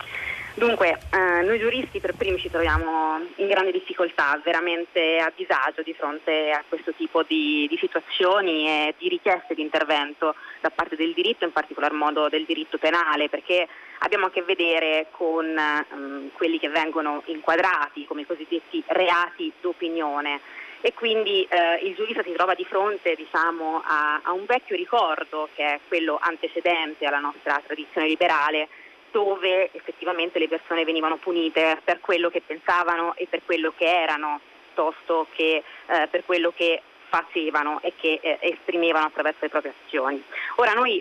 Dunque, 0.54 0.98
eh, 1.10 1.42
noi 1.44 1.58
giuristi 1.58 1.98
per 1.98 2.14
primi 2.14 2.38
ci 2.38 2.50
troviamo 2.50 3.18
in 3.36 3.48
grande 3.48 3.72
difficoltà, 3.72 4.38
veramente 4.44 5.18
a 5.18 5.32
disagio 5.34 5.82
di 5.82 5.94
fronte 5.94 6.50
a 6.50 6.62
questo 6.68 6.92
tipo 6.92 7.24
di, 7.26 7.66
di 7.68 7.78
situazioni 7.80 8.68
e 8.68 8.94
di 8.98 9.08
richieste 9.08 9.54
di 9.54 9.62
intervento 9.62 10.34
da 10.60 10.70
parte 10.70 10.94
del 10.94 11.14
diritto, 11.14 11.44
in 11.44 11.52
particolar 11.52 11.92
modo 11.92 12.28
del 12.28 12.44
diritto 12.44 12.76
penale, 12.78 13.30
perché 13.30 13.66
abbiamo 14.02 14.26
a 14.26 14.30
che 14.30 14.42
vedere 14.42 15.06
con 15.10 15.46
um, 15.90 16.30
quelli 16.32 16.58
che 16.58 16.68
vengono 16.68 17.22
inquadrati 17.26 18.04
come 18.04 18.22
i 18.22 18.26
cosiddetti 18.26 18.82
reati 18.86 19.52
d'opinione 19.60 20.40
e 20.80 20.92
quindi 20.94 21.46
eh, 21.48 21.76
il 21.84 21.94
giurista 21.94 22.24
si 22.24 22.32
trova 22.32 22.54
di 22.54 22.64
fronte 22.64 23.14
diciamo, 23.14 23.82
a, 23.84 24.20
a 24.22 24.32
un 24.32 24.44
vecchio 24.46 24.74
ricordo 24.74 25.48
che 25.54 25.64
è 25.64 25.80
quello 25.86 26.18
antecedente 26.20 27.06
alla 27.06 27.20
nostra 27.20 27.60
tradizione 27.64 28.08
liberale 28.08 28.68
dove 29.12 29.70
effettivamente 29.72 30.40
le 30.40 30.48
persone 30.48 30.84
venivano 30.84 31.16
punite 31.16 31.78
per 31.84 32.00
quello 32.00 32.30
che 32.30 32.42
pensavano 32.44 33.14
e 33.14 33.28
per 33.30 33.42
quello 33.44 33.72
che 33.76 33.84
erano, 33.84 34.40
piuttosto 34.64 35.28
che 35.34 35.62
eh, 35.86 36.08
per 36.10 36.24
quello 36.24 36.52
che 36.56 36.82
facevano 37.08 37.78
e 37.82 37.92
che 37.94 38.18
eh, 38.20 38.38
esprimevano 38.40 39.06
attraverso 39.06 39.40
le 39.42 39.50
proprie 39.50 39.74
azioni. 39.84 40.20
Ora 40.56 40.72
noi 40.72 41.00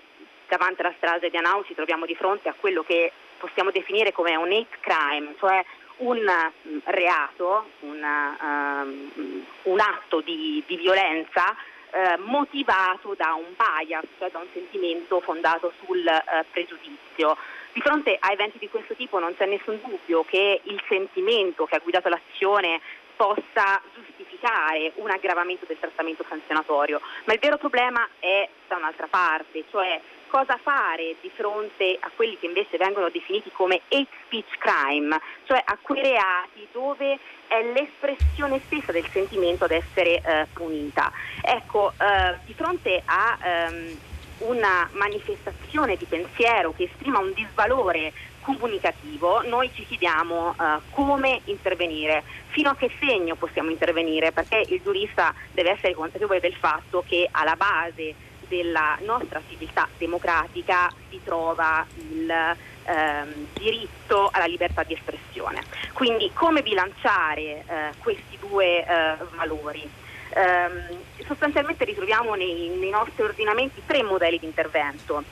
davanti 0.51 0.81
alla 0.81 0.93
strage 0.97 1.29
di 1.29 1.37
Anau 1.37 1.63
ci 1.63 1.73
troviamo 1.73 2.05
di 2.05 2.13
fronte 2.13 2.49
a 2.49 2.55
quello 2.59 2.83
che 2.83 3.09
possiamo 3.37 3.71
definire 3.71 4.11
come 4.11 4.35
un 4.35 4.51
hate 4.51 4.77
crime, 4.81 5.33
cioè 5.39 5.63
un 5.97 6.19
mm, 6.19 6.77
reato, 6.83 7.69
un, 7.79 8.03
um, 8.03 9.45
un 9.63 9.79
atto 9.79 10.19
di, 10.19 10.61
di 10.67 10.75
violenza 10.75 11.55
eh, 11.91 12.17
motivato 12.17 13.13
da 13.15 13.33
un 13.33 13.55
bias, 13.55 14.03
cioè 14.17 14.29
da 14.29 14.39
un 14.39 14.47
sentimento 14.51 15.21
fondato 15.21 15.71
sul 15.85 16.05
eh, 16.05 16.45
pregiudizio. 16.51 17.37
Di 17.71 17.79
fronte 17.79 18.17
a 18.19 18.33
eventi 18.33 18.57
di 18.57 18.67
questo 18.67 18.93
tipo 18.95 19.19
non 19.19 19.33
c'è 19.37 19.45
nessun 19.45 19.79
dubbio 19.81 20.25
che 20.25 20.59
il 20.63 20.83
sentimento 20.89 21.63
che 21.63 21.77
ha 21.77 21.79
guidato 21.79 22.09
l'azione 22.09 22.81
possa 23.15 23.81
giustificare 23.93 24.91
un 24.95 25.09
aggravamento 25.09 25.65
del 25.65 25.79
trattamento 25.79 26.25
sanzionatorio, 26.27 26.99
ma 27.25 27.33
il 27.33 27.39
vero 27.39 27.57
problema 27.57 28.05
è 28.19 28.49
da 28.67 28.75
un'altra 28.75 29.07
parte, 29.07 29.63
cioè 29.69 30.01
cosa 30.31 30.57
fare 30.63 31.17
di 31.19 31.29
fronte 31.35 31.97
a 31.99 32.09
quelli 32.15 32.39
che 32.39 32.45
invece 32.45 32.77
vengono 32.77 33.09
definiti 33.09 33.51
come 33.51 33.81
hate 33.89 34.07
speech 34.25 34.57
crime, 34.57 35.19
cioè 35.43 35.61
a 35.63 35.77
quei 35.81 36.01
reati 36.01 36.65
dove 36.71 37.19
è 37.47 37.61
l'espressione 37.73 38.61
stessa 38.65 38.93
del 38.93 39.05
sentimento 39.11 39.65
ad 39.65 39.71
essere 39.71 40.21
eh, 40.21 40.47
punita. 40.53 41.11
Ecco, 41.41 41.91
eh, 41.97 42.37
di 42.45 42.53
fronte 42.53 43.01
a 43.03 43.37
ehm, 43.43 43.99
una 44.37 44.89
manifestazione 44.93 45.97
di 45.97 46.05
pensiero 46.05 46.73
che 46.77 46.85
esprima 46.85 47.19
un 47.19 47.33
disvalore 47.33 48.13
comunicativo, 48.39 49.41
noi 49.43 49.69
ci 49.75 49.85
chiediamo 49.85 50.55
uh, 50.57 50.81
come 50.89 51.41
intervenire, 51.43 52.23
fino 52.47 52.71
a 52.71 52.75
che 52.75 52.89
segno 52.99 53.35
possiamo 53.35 53.69
intervenire, 53.69 54.31
perché 54.31 54.65
il 54.67 54.81
giurista 54.81 55.31
deve 55.51 55.71
essere 55.71 55.93
consapevole 55.93 56.39
del 56.39 56.55
fatto 56.55 57.03
che 57.07 57.27
alla 57.29 57.55
base 57.55 58.29
della 58.51 58.97
nostra 59.05 59.41
civiltà 59.47 59.87
democratica 59.97 60.91
si 61.09 61.21
trova 61.23 61.85
il 62.09 62.29
ehm, 62.29 63.47
diritto 63.53 64.27
alla 64.29 64.45
libertà 64.45 64.83
di 64.83 64.93
espressione. 64.93 65.63
Quindi 65.93 66.31
come 66.33 66.61
bilanciare 66.61 67.41
eh, 67.41 67.63
questi 67.99 68.37
due 68.39 68.85
eh, 68.85 69.15
valori? 69.35 69.89
ehm, 70.33 70.97
sostanzialmente 71.25 71.85
ritroviamo 71.85 72.33
nei, 72.35 72.69
nei 72.69 72.89
nostri 72.89 73.23
ordinamenti 73.23 73.81
tre 73.85 74.03
modelli 74.03 74.39
di 74.39 74.45
intervento. 74.45 75.23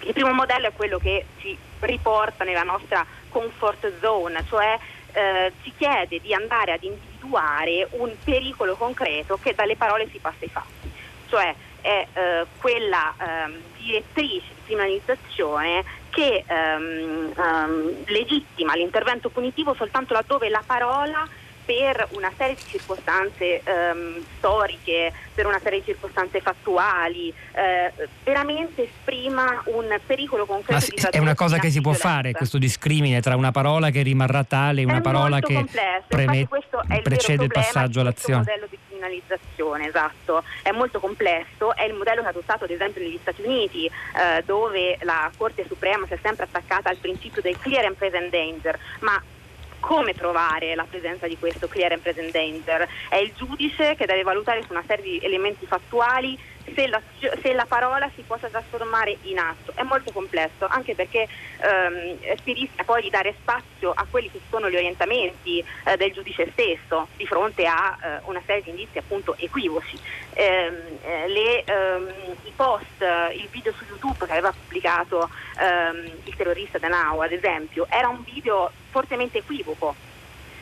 Il 0.00 0.12
primo 0.12 0.32
modello 0.32 0.66
è 0.66 0.72
quello 0.72 0.98
che 0.98 1.26
ci 1.38 1.56
riporta 1.80 2.44
nella 2.44 2.64
nostra 2.64 3.04
comfort 3.28 3.92
zone, 4.00 4.44
cioè 4.48 4.78
eh, 5.12 5.52
ci 5.62 5.72
chiede 5.76 6.20
di 6.20 6.34
andare 6.34 6.72
ad 6.72 6.82
individuare 6.82 7.86
un 7.92 8.12
pericolo 8.22 8.74
concreto 8.76 9.38
che 9.40 9.54
dalle 9.54 9.76
parole 9.76 10.08
si 10.10 10.18
passa 10.18 10.38
ai 10.40 10.48
fatti, 10.48 10.90
cioè 11.28 11.54
è 11.82 12.06
eh, 12.12 12.46
quella 12.58 13.14
ehm, 13.18 13.56
direttrice 13.76 14.46
di 14.54 14.62
criminalizzazione 14.64 15.84
che 16.10 16.44
ehm, 16.46 17.32
ehm, 17.36 18.04
legittima 18.06 18.74
l'intervento 18.74 19.28
punitivo 19.28 19.74
soltanto 19.74 20.14
laddove 20.14 20.48
la 20.48 20.62
parola 20.64 21.28
per 21.64 22.08
una 22.12 22.30
serie 22.36 22.54
di 22.54 22.62
circostanze 22.66 23.62
ehm, 23.62 24.24
storiche, 24.38 25.12
per 25.34 25.46
una 25.46 25.60
serie 25.60 25.78
di 25.78 25.86
circostanze 25.86 26.40
fattuali, 26.40 27.32
eh, 27.52 27.92
veramente 28.24 28.82
esprima 28.82 29.62
un 29.66 29.98
pericolo 30.04 30.44
concreto 30.44 30.84
Ma 30.92 31.10
di 31.10 31.16
È 31.16 31.18
una 31.18 31.34
cosa 31.34 31.58
che 31.58 31.70
si 31.70 31.80
può 31.80 31.92
fare, 31.92 32.32
questo 32.32 32.58
discrimine 32.58 33.20
tra 33.20 33.36
una 33.36 33.52
parola 33.52 33.90
che 33.90 34.02
rimarrà 34.02 34.44
tale 34.44 34.82
e 34.82 34.84
una 34.84 34.98
è 34.98 35.02
parola 35.02 35.38
che 35.40 35.64
preme- 36.08 36.40
il 36.40 37.02
precede 37.02 37.44
il 37.44 37.50
passaggio 37.50 38.00
all'azione. 38.00 38.44
Criminalizzazione, 39.02 39.88
esatto, 39.88 40.44
è 40.62 40.70
molto 40.70 41.00
complesso, 41.00 41.74
è 41.74 41.84
il 41.84 41.94
modello 41.94 42.20
che 42.20 42.26
ha 42.28 42.30
adottato 42.30 42.64
ad 42.64 42.70
esempio 42.70 43.02
negli 43.02 43.18
Stati 43.20 43.42
Uniti, 43.42 43.86
eh, 43.86 44.42
dove 44.44 44.96
la 45.02 45.30
Corte 45.36 45.66
Suprema 45.66 46.06
si 46.06 46.14
è 46.14 46.18
sempre 46.22 46.44
attaccata 46.44 46.88
al 46.88 46.98
principio 46.98 47.42
del 47.42 47.58
clear 47.58 47.84
and 47.84 47.96
present 47.96 48.30
danger, 48.30 48.78
ma 49.00 49.20
come 49.80 50.14
trovare 50.14 50.76
la 50.76 50.86
presenza 50.88 51.26
di 51.26 51.36
questo 51.36 51.66
clear 51.66 51.90
and 51.90 52.02
present 52.02 52.30
danger. 52.30 52.88
È 53.08 53.16
il 53.16 53.32
giudice 53.34 53.96
che 53.96 54.06
deve 54.06 54.22
valutare 54.22 54.62
su 54.62 54.70
una 54.70 54.84
serie 54.86 55.02
di 55.02 55.18
elementi 55.20 55.66
fattuali 55.66 56.38
se 56.74 56.86
la, 56.86 57.00
se 57.18 57.52
la, 57.52 57.64
parola 57.66 58.10
si 58.14 58.22
possa 58.22 58.48
trasformare 58.48 59.18
in 59.22 59.38
atto. 59.38 59.72
È 59.74 59.82
molto 59.82 60.12
complesso, 60.12 60.66
anche 60.68 60.94
perché 60.94 61.26
ehm, 61.58 62.18
si 62.44 62.52
rischia 62.52 62.84
poi 62.84 63.02
di 63.02 63.10
dare 63.10 63.34
spazio 63.40 63.92
a 63.94 64.06
quelli 64.08 64.30
che 64.30 64.40
sono 64.48 64.70
gli 64.70 64.76
orientamenti 64.76 65.64
eh, 65.84 65.96
del 65.96 66.12
giudice 66.12 66.50
stesso 66.52 67.08
di 67.16 67.26
fronte 67.26 67.66
a 67.66 67.98
eh, 68.00 68.20
una 68.24 68.42
serie 68.46 68.62
di 68.62 68.70
indizi 68.70 68.98
appunto 68.98 69.36
equivoci. 69.38 69.98
Ehm, 70.34 70.74
eh, 71.02 71.28
le, 71.28 71.64
ehm, 71.64 72.12
I 72.44 72.52
post, 72.54 73.04
il 73.34 73.48
video 73.50 73.72
su 73.72 73.84
YouTube 73.88 74.24
che 74.24 74.32
aveva 74.32 74.52
pubblicato 74.52 75.28
ehm, 75.58 76.10
il 76.24 76.36
terrorista 76.36 76.78
Danao, 76.78 77.22
ad 77.22 77.32
esempio, 77.32 77.86
era 77.88 78.08
un 78.08 78.22
video 78.22 78.70
fortemente 78.90 79.38
equivoco 79.38 80.10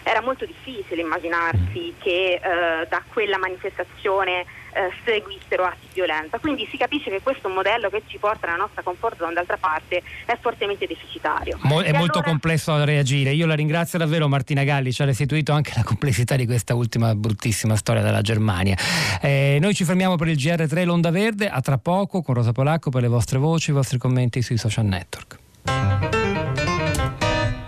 era 0.03 0.23
molto 0.23 0.47
difficile 0.47 1.03
immaginarsi 1.03 1.95
che 1.99 2.41
eh, 2.43 2.87
da 2.89 3.03
quella 3.13 3.37
manifestazione 3.37 4.47
eh, 4.73 4.91
seguissero 5.05 5.65
atti 5.65 5.87
di 5.89 5.95
violenza. 5.95 6.39
Quindi 6.39 6.67
si 6.71 6.77
capisce 6.77 7.11
che 7.11 7.21
questo 7.23 7.49
modello 7.49 7.89
che 7.89 8.03
ci 8.07 8.19
porta 8.19 8.47
alla 8.47 8.57
nostra 8.57 8.83
comfort 8.83 9.17
zone, 9.19 9.35
d'altra 9.35 9.57
parte, 9.57 10.03
è 10.25 10.37
fortemente 10.41 10.87
deficitario. 10.87 11.59
Mo- 11.63 11.81
è 11.81 11.89
e 11.89 11.93
molto 11.93 12.19
allora... 12.19 12.31
complesso 12.31 12.77
da 12.77 12.85
reagire. 12.85 13.33
Io 13.33 13.47
la 13.47 13.55
ringrazio 13.55 13.99
davvero 13.99 14.29
Martina 14.29 14.65
Galli, 14.65 14.93
ci 14.93 15.03
ha 15.03 15.05
restituito 15.05 15.53
anche 15.53 15.73
la 15.75 15.83
complessità 15.83 16.37
di 16.37 16.47
questa 16.47 16.75
ultima 16.75 17.15
bruttissima 17.15 17.77
storia 17.77 18.03
della 18.03 18.23
Germania. 18.23 18.77
Eh, 19.21 19.59
noi 19.61 19.75
ci 19.75 19.85
fermiamo 19.85 20.17
per 20.17 20.29
il 20.29 20.37
GR3 20.37 20.85
L'Onda 20.85 21.11
Verde, 21.11 21.49
a 21.49 21.61
tra 21.61 21.79
poco 21.79 22.23
con 22.23 22.35
Rosa 22.35 22.53
Polacco 22.53 22.91
per 22.91 23.03
le 23.03 23.09
vostre 23.09 23.39
voci, 23.39 23.71
i 23.71 23.73
vostri 23.73 23.99
commenti 23.99 24.43
sui 24.43 24.57
social 24.57 24.85
network. 24.85 26.20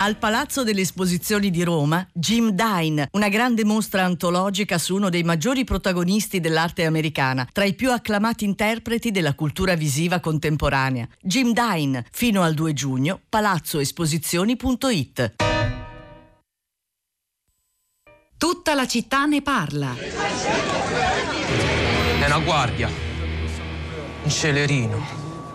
Al 0.02 0.16
Palazzo 0.16 0.64
delle 0.64 0.80
Esposizioni 0.80 1.48
di 1.48 1.62
Roma, 1.62 2.04
Jim 2.12 2.50
Dine, 2.50 3.06
una 3.12 3.28
grande 3.28 3.64
mostra 3.64 4.02
antologica 4.02 4.76
su 4.76 4.96
uno 4.96 5.10
dei 5.10 5.22
maggiori 5.22 5.62
protagonisti 5.62 6.40
dell'arte 6.40 6.84
americana, 6.84 7.46
tra 7.52 7.62
i 7.62 7.74
più 7.74 7.92
acclamati 7.92 8.44
interpreti 8.44 9.12
della 9.12 9.34
cultura 9.34 9.76
visiva 9.76 10.18
contemporanea. 10.18 11.06
Jim 11.20 11.52
Dine, 11.52 12.04
fino 12.10 12.42
al 12.42 12.54
2 12.54 12.72
giugno, 12.72 13.20
palazzoesposizioni.it. 13.28 15.34
Tutta 18.36 18.74
la 18.74 18.86
città 18.88 19.24
ne 19.26 19.40
parla. 19.40 19.94
È 22.18 22.26
una 22.26 22.40
guardia. 22.40 22.90
Un 24.24 24.30
celerino. 24.30 25.00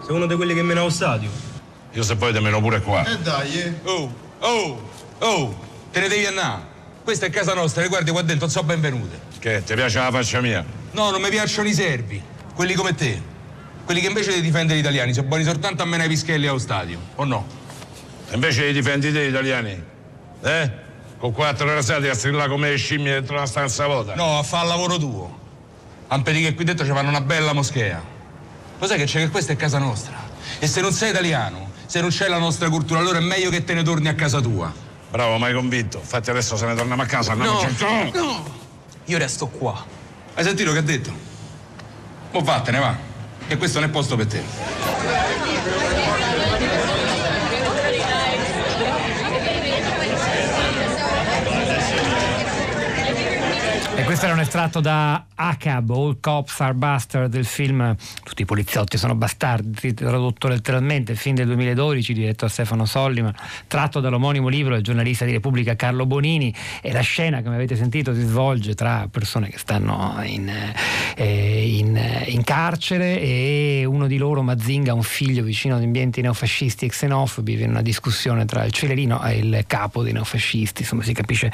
Sei 0.06 0.16
uno 0.16 0.26
di 0.26 0.36
quelli 0.36 0.54
che 0.54 0.64
meno 0.64 0.80
allo 0.80 0.90
stadio. 0.90 1.30
Io 1.92 2.04
se 2.04 2.16
poi 2.16 2.32
te 2.32 2.40
meno 2.40 2.62
pure 2.62 2.82
qua. 2.82 3.04
Eh 3.04 3.18
dai, 3.18 3.60
eh. 3.60 3.74
Oh, 3.84 4.26
oh, 4.40 4.90
oh, 5.20 5.60
te 5.92 6.00
ne 6.00 6.08
devi 6.08 6.26
andare. 6.26 6.76
Questa 7.04 7.26
è 7.26 7.30
casa 7.30 7.54
nostra, 7.54 7.82
le 7.82 7.88
guardie 7.88 8.12
qua 8.12 8.22
dentro 8.22 8.46
non 8.46 8.54
sono 8.54 8.68
benvenute. 8.68 9.20
Che, 9.40 9.64
ti 9.64 9.74
piace 9.76 10.00
la 10.00 10.12
faccia 10.12 10.42
mia? 10.42 10.66
No, 10.92 11.10
non 11.10 11.22
mi 11.22 11.30
piacciono 11.30 11.68
i 11.70 11.74
serbi. 11.74 12.22
Quelli 12.54 12.74
come 12.74 12.96
te. 12.96 13.22
Quelli 13.86 14.02
che 14.02 14.08
invece 14.08 14.34
di 14.34 14.42
difendere 14.42 14.78
gli 14.78 14.82
italiani 14.82 15.14
sono 15.14 15.28
buoni 15.28 15.44
soltanto 15.44 15.84
a 15.84 15.86
menare 15.86 16.08
i 16.08 16.10
pischelli 16.10 16.48
allo 16.48 16.58
stadio, 16.58 17.00
o 17.16 17.24
no? 17.24 17.48
E 18.30 18.34
invece 18.34 18.66
li 18.66 18.74
difendi 18.74 19.12
te 19.14 19.26
gli 19.26 19.30
italiani? 19.30 19.84
Eh? 20.42 20.72
Con 21.18 21.32
quattro 21.32 21.74
rasati 21.74 22.08
a 22.08 22.14
strillare 22.14 22.50
come 22.50 22.72
le 22.72 22.76
scimmie 22.76 23.14
dentro 23.14 23.36
una 23.36 23.46
stanza 23.46 23.86
vuota? 23.86 24.16
No, 24.16 24.38
a 24.38 24.44
fare 24.44 24.64
il 24.64 24.70
lavoro 24.70 24.98
tuo. 24.98 25.40
A 26.08 26.16
impedire 26.16 26.50
che 26.50 26.56
qui 26.56 26.66
dentro 26.66 26.86
ci 26.86 26.92
fanno 26.92 27.10
una 27.10 27.22
bella 27.22 27.54
moschea. 27.54 28.04
Lo 28.80 28.86
sai 28.86 28.98
che 28.98 29.06
c'è 29.06 29.20
che 29.20 29.30
questa 29.30 29.54
è 29.54 29.56
casa 29.56 29.78
nostra. 29.78 30.16
E 30.60 30.68
se 30.68 30.82
non 30.82 30.92
sei 30.92 31.12
italiano, 31.12 31.67
se 31.88 32.02
non 32.02 32.10
c'è 32.10 32.28
la 32.28 32.38
nostra 32.38 32.70
cultura, 32.70 33.00
allora 33.00 33.18
è 33.18 33.22
meglio 33.22 33.50
che 33.50 33.64
te 33.64 33.74
ne 33.74 33.82
torni 33.82 34.08
a 34.08 34.14
casa 34.14 34.40
tua. 34.40 34.72
Bravo, 35.10 35.38
mai 35.38 35.54
convinto. 35.54 35.98
Infatti 35.98 36.30
adesso 36.30 36.56
se 36.56 36.66
ne 36.66 36.76
torniamo 36.76 37.02
a 37.02 37.06
casa, 37.06 37.32
andiamo 37.32 37.62
No, 37.80 38.12
no. 38.14 38.56
Io 39.06 39.18
resto 39.18 39.48
qua. 39.48 39.84
Hai 40.36 40.44
sentito 40.44 40.72
che 40.74 40.78
ha 40.78 40.82
detto? 40.82 41.12
Mo 42.32 42.42
vattene, 42.42 42.80
va. 42.80 42.96
Che 43.48 43.58
questo 43.58 43.80
non 43.80 43.90
è 43.90 43.92
posto 43.92 44.16
per 44.18 44.28
te. 44.28 44.97
Questo 54.18 54.34
era 54.34 54.42
un 54.42 54.48
estratto 54.48 54.80
da 54.80 55.28
ACAB, 55.36 55.92
All 55.92 56.20
Cops 56.20 56.62
Are 56.62 56.74
Bastard, 56.74 57.30
del 57.30 57.46
film 57.46 57.96
Tutti 58.24 58.42
i 58.42 58.46
poliziotti 58.46 58.98
sono 58.98 59.14
bastardi, 59.14 59.94
tradotto 59.94 60.48
letteralmente, 60.48 61.12
il 61.12 61.20
film 61.20 61.36
del 61.36 61.46
2012 61.46 62.14
diretto 62.14 62.46
da 62.46 62.52
Stefano 62.52 62.86
Sollima, 62.86 63.32
tratto 63.68 64.00
dall'omonimo 64.00 64.48
libro 64.48 64.74
del 64.74 64.82
giornalista 64.82 65.24
di 65.24 65.34
Repubblica 65.34 65.76
Carlo 65.76 66.08
Bonini. 66.08 66.52
E 66.82 66.92
la 66.92 67.02
scena, 67.02 67.44
come 67.44 67.54
avete 67.54 67.76
sentito, 67.76 68.16
si 68.16 68.22
svolge 68.22 68.74
tra 68.74 69.08
persone 69.12 69.50
che 69.50 69.60
stanno 69.60 70.20
in, 70.24 70.52
eh, 71.16 71.78
in, 71.78 72.24
in 72.26 72.44
carcere 72.44 73.22
e 73.22 73.86
uno 73.86 74.08
di 74.08 74.18
loro, 74.18 74.42
Mazinga, 74.42 74.96
un 74.96 75.04
figlio 75.04 75.44
vicino 75.44 75.76
ad 75.76 75.84
ambienti 75.84 76.22
neofascisti 76.22 76.86
e 76.86 76.90
xenofobi, 76.90 77.56
viene 77.56 77.74
una 77.74 77.84
discussione 77.84 78.46
tra 78.46 78.64
il 78.64 78.72
celerino 78.72 79.24
e 79.24 79.38
il 79.38 79.64
capo 79.68 80.02
dei 80.02 80.14
neofascisti, 80.14 80.82
insomma 80.82 81.04
si 81.04 81.14
capisce 81.14 81.52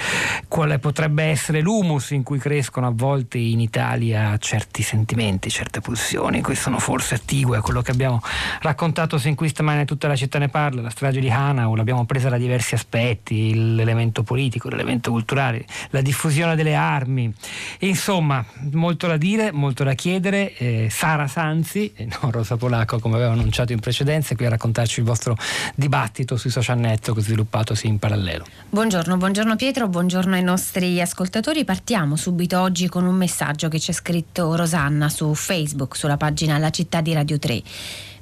quale 0.47 0.80
potrebbe 0.80 1.24
essere 1.24 1.59
l'humus 1.59 2.11
in 2.11 2.24
cui 2.24 2.39
crescono 2.54 2.86
a 2.86 2.91
volte 2.93 3.39
in 3.39 3.60
Italia 3.60 4.38
certi 4.38 4.84
sentimenti, 4.84 5.49
certe 5.49 5.82
pulsioni, 5.82 6.43
che 6.43 6.54
sono 6.54 6.78
forse 6.78 7.16
attigue 7.16 7.58
a 7.58 7.62
quello 7.62 7.82
che 7.82 7.89
abbiamo 7.89 8.22
raccontato 8.62 9.18
sin 9.18 9.34
qui 9.34 9.49
stamane 9.49 9.86
tutta 9.86 10.08
la 10.08 10.16
città 10.16 10.38
ne 10.38 10.49
parla, 10.49 10.84
la 10.84 10.91
strage 10.91 11.20
di 11.20 11.32
Hanau, 11.32 11.74
l'abbiamo 11.74 12.06
presa 12.06 12.30
da 12.30 12.38
diversi 12.38 12.76
aspetti, 12.76 13.74
l'elemento 13.74 14.22
politico, 14.22 14.70
l'elemento 14.70 15.10
culturale, 15.10 15.66
la 15.89 16.01
diffusione 16.01 16.56
delle 16.56 16.76
armi, 16.76 17.34
insomma 17.80 18.45
molto 18.72 19.08
da 19.08 19.18
dire, 19.18 19.51
molto 19.51 19.84
da 19.84 19.93
chiedere, 19.93 20.56
eh, 20.56 20.89
Sara 20.91 21.28
Sanzi 21.28 21.91
e 21.95 22.08
non 22.22 22.32
Rosa 22.32 22.56
Polacco 22.56 22.99
come 22.99 23.16
avevo 23.16 23.32
annunciato 23.32 23.74
in 23.74 23.80
precedenza, 23.80 24.36
qui 24.36 24.45
a 24.45 24.49
raccontarci 24.49 24.99
il 24.99 25.08
vostro 25.08 25.36
dibattito 25.74 26.38
sui 26.38 26.51
social 26.51 26.78
network 26.78 27.20
sviluppatosi 27.20 27.88
in 27.88 27.97
parallelo. 27.97 28.45
Buongiorno, 28.70 29.18
buongiorno 29.18 29.56
Pietro, 29.56 29.88
buongiorno 29.88 30.36
ai 30.36 30.43
nostri 30.43 31.01
ascoltatori. 31.01 31.66
Partiamo 31.66 32.16
subito 32.16 32.33
oggi 32.56 32.90
con 32.90 33.06
un 33.06 33.16
messaggio 33.16 33.68
che 33.68 33.78
c'è 33.78 33.92
scritto 33.92 34.56
Rosanna 34.56 35.10
su 35.10 35.34
Facebook, 35.34 35.96
sulla 35.96 36.18
pagina 36.18 36.58
La 36.58 36.70
città 36.70 37.02
di 37.02 37.14
Radio 37.14 37.38
3. 37.38 37.62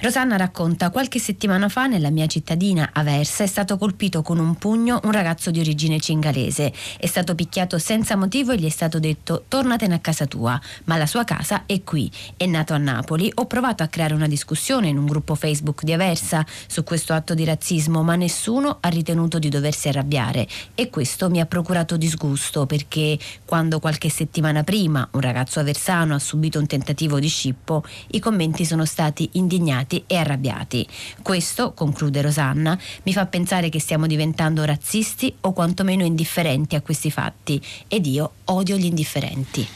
Rosanna 0.02 0.36
racconta 0.36 0.90
qualche 0.90 1.20
settimana 1.20 1.70
fa 1.70 1.86
nella 1.86 2.10
mia 2.10 2.26
cittadina 2.26 2.90
Aversa 2.92 3.44
è 3.44 3.48
stato 3.48 3.78
colpito 3.78 4.24
con 4.24 4.40
un 4.40 4.56
pugno 4.56 5.00
un 5.04 5.12
ragazzo 5.12 5.52
di 5.52 5.60
origine 5.60 6.00
cingalese. 6.00 6.74
È 6.98 7.06
stato 7.06 7.36
picchiato 7.36 7.78
senza 7.78 8.16
motivo 8.16 8.52
e 8.52 8.58
gli 8.58 8.66
è 8.66 8.70
stato 8.70 8.98
detto 8.98 9.44
tornatene 9.48 9.94
a 9.94 10.00
casa 10.00 10.26
tua, 10.26 10.60
ma 10.86 10.98
la 10.98 11.06
sua 11.06 11.24
casa 11.24 11.68
è 11.68 11.84
qui. 11.84 12.12
È 12.36 12.48
nato 12.48 12.74
a 12.74 12.80
Napoli. 12.80 13.32
Ho 13.36 13.46
provato 13.46 13.84
a 13.84 13.88
creare 13.88 14.16
una 14.16 14.28
discussione 14.28 14.88
in 14.88 14.98
un 14.98 15.06
gruppo 15.06 15.36
Facebook 15.36 15.84
di 15.84 15.94
Aversa 15.94 16.44
su 16.66 16.84
questo 16.84 17.14
atto 17.14 17.36
di 17.36 17.46
razzismo, 17.46 18.02
ma 18.02 18.16
nessuno 18.16 18.80
ha 18.82 18.90
ritenuto 18.90 19.38
di 19.38 19.50
doversi 19.50 19.88
arrabbiare 19.88 20.48
e 20.74 20.90
questo 20.90 21.30
mi 21.30 21.40
ha 21.40 21.46
procurato 21.46 21.96
disgusto 21.96 22.66
perché 22.66 23.20
quando 23.46 23.80
qualche 23.80 24.10
settimana 24.10 24.64
prima 24.64 25.08
un 25.12 25.22
ragazzo 25.22 25.60
aversano 25.60 26.16
ha 26.16 26.20
subito 26.20 26.58
un 26.58 26.66
tentativo 26.66 27.20
di 27.20 27.28
scippo, 27.28 27.84
i 28.14 28.20
commenti 28.20 28.66
sono 28.66 28.86
stati 28.86 29.30
indignati 29.34 29.90
e 30.08 30.18
arrabbiati. 30.18 30.88
Questo, 31.22 31.74
conclude 31.74 32.22
Rosanna, 32.22 32.78
mi 33.04 33.14
fa 33.14 33.26
pensare 33.26 33.70
che 33.70 33.80
stiamo 33.80 34.08
diventando 34.08 34.64
razzisti 34.64 35.34
o 35.42 35.54
quantomeno 35.54 36.04
indifferenti 36.04 36.76
a 36.76 36.82
questi 36.82 37.12
fatti 37.12 37.62
ed 37.88 38.06
io 38.06 38.32
odio 38.46 38.78
gli 38.78 38.86
indifferenti. 38.86 39.68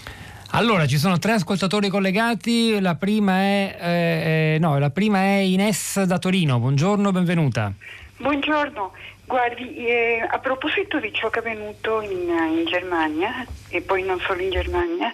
Allora, 0.51 0.87
ci 0.87 0.97
sono 0.97 1.19
tre 1.19 1.33
ascoltatori 1.33 1.89
collegati, 1.89 2.79
la 2.79 2.95
prima 2.95 3.39
è, 3.39 3.77
eh, 3.77 4.53
eh, 4.55 4.59
no, 4.59 4.77
la 4.79 4.89
prima 4.89 5.19
è 5.19 5.39
Ines 5.39 6.01
da 6.03 6.17
Torino, 6.17 6.59
buongiorno, 6.59 7.11
benvenuta. 7.11 7.73
Buongiorno, 8.17 8.91
guardi, 9.25 9.75
eh, 9.87 10.25
a 10.27 10.39
proposito 10.39 10.99
di 10.99 11.13
ciò 11.13 11.29
che 11.29 11.39
è 11.39 11.41
avvenuto 11.41 12.01
in, 12.01 12.29
in 12.29 12.65
Germania, 12.65 13.45
e 13.69 13.81
poi 13.81 14.03
non 14.03 14.19
solo 14.19 14.41
in 14.41 14.51
Germania, 14.51 15.11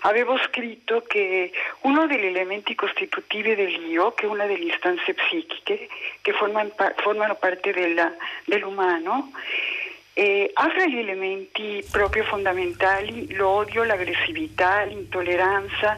avevo 0.00 0.38
scritto 0.38 1.02
che 1.06 1.52
uno 1.82 2.06
degli 2.06 2.26
elementi 2.26 2.74
costitutivi 2.74 3.54
dell'io, 3.54 4.12
che 4.12 4.26
è 4.26 4.28
una 4.28 4.46
delle 4.46 4.64
istanze 4.64 5.14
psichiche 5.14 5.88
che 6.20 6.32
formano, 6.32 6.70
formano 6.96 7.34
parte 7.36 7.72
della, 7.72 8.12
dell'umano, 8.44 9.30
ha 10.52 10.68
fra 10.68 10.86
gli 10.86 10.98
elementi 10.98 11.82
proprio 11.90 12.24
fondamentali 12.24 13.32
l'odio, 13.34 13.84
l'aggressività, 13.84 14.82
l'intolleranza, 14.82 15.96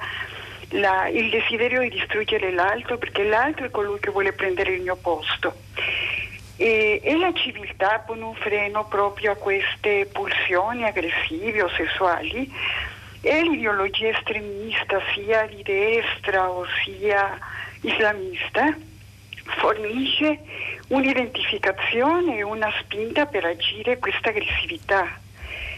la, 0.71 1.09
il 1.09 1.29
desiderio 1.29 1.81
di 1.81 1.91
distruggere 1.91 2.53
l'altro 2.53 2.99
perché 2.99 3.25
l'altro 3.25 3.67
è 3.67 3.71
colui 3.71 3.99
che 3.99 4.11
vuole 4.11 4.33
prendere 4.33 4.73
il 4.75 4.83
mio 4.83 4.97
posto. 4.97 5.55
E, 6.57 7.01
e, 7.03 7.17
la 7.17 7.33
civiltà 7.33 8.03
pone 8.07 8.23
un 8.25 8.35
freno 8.35 8.87
proprio 8.87 9.33
a 9.33 9.37
queste 9.37 10.07
pulsioni 10.13 10.85
aggressive 10.85 11.63
o 11.63 11.69
sessuali 11.71 12.51
e 13.21 13.43
l'ideologia 13.43 14.11
estremista 14.11 15.01
sia 15.15 15.47
di 15.47 15.63
destra 15.63 16.51
o 16.51 16.67
sia 16.85 17.39
islamista 17.81 18.77
fornisce 19.45 20.39
un'identificazione 20.89 22.37
e 22.37 22.43
una 22.43 22.73
spinta 22.81 23.27
per 23.27 23.45
agire 23.45 23.99
questa 23.99 24.29
aggressività. 24.29 25.21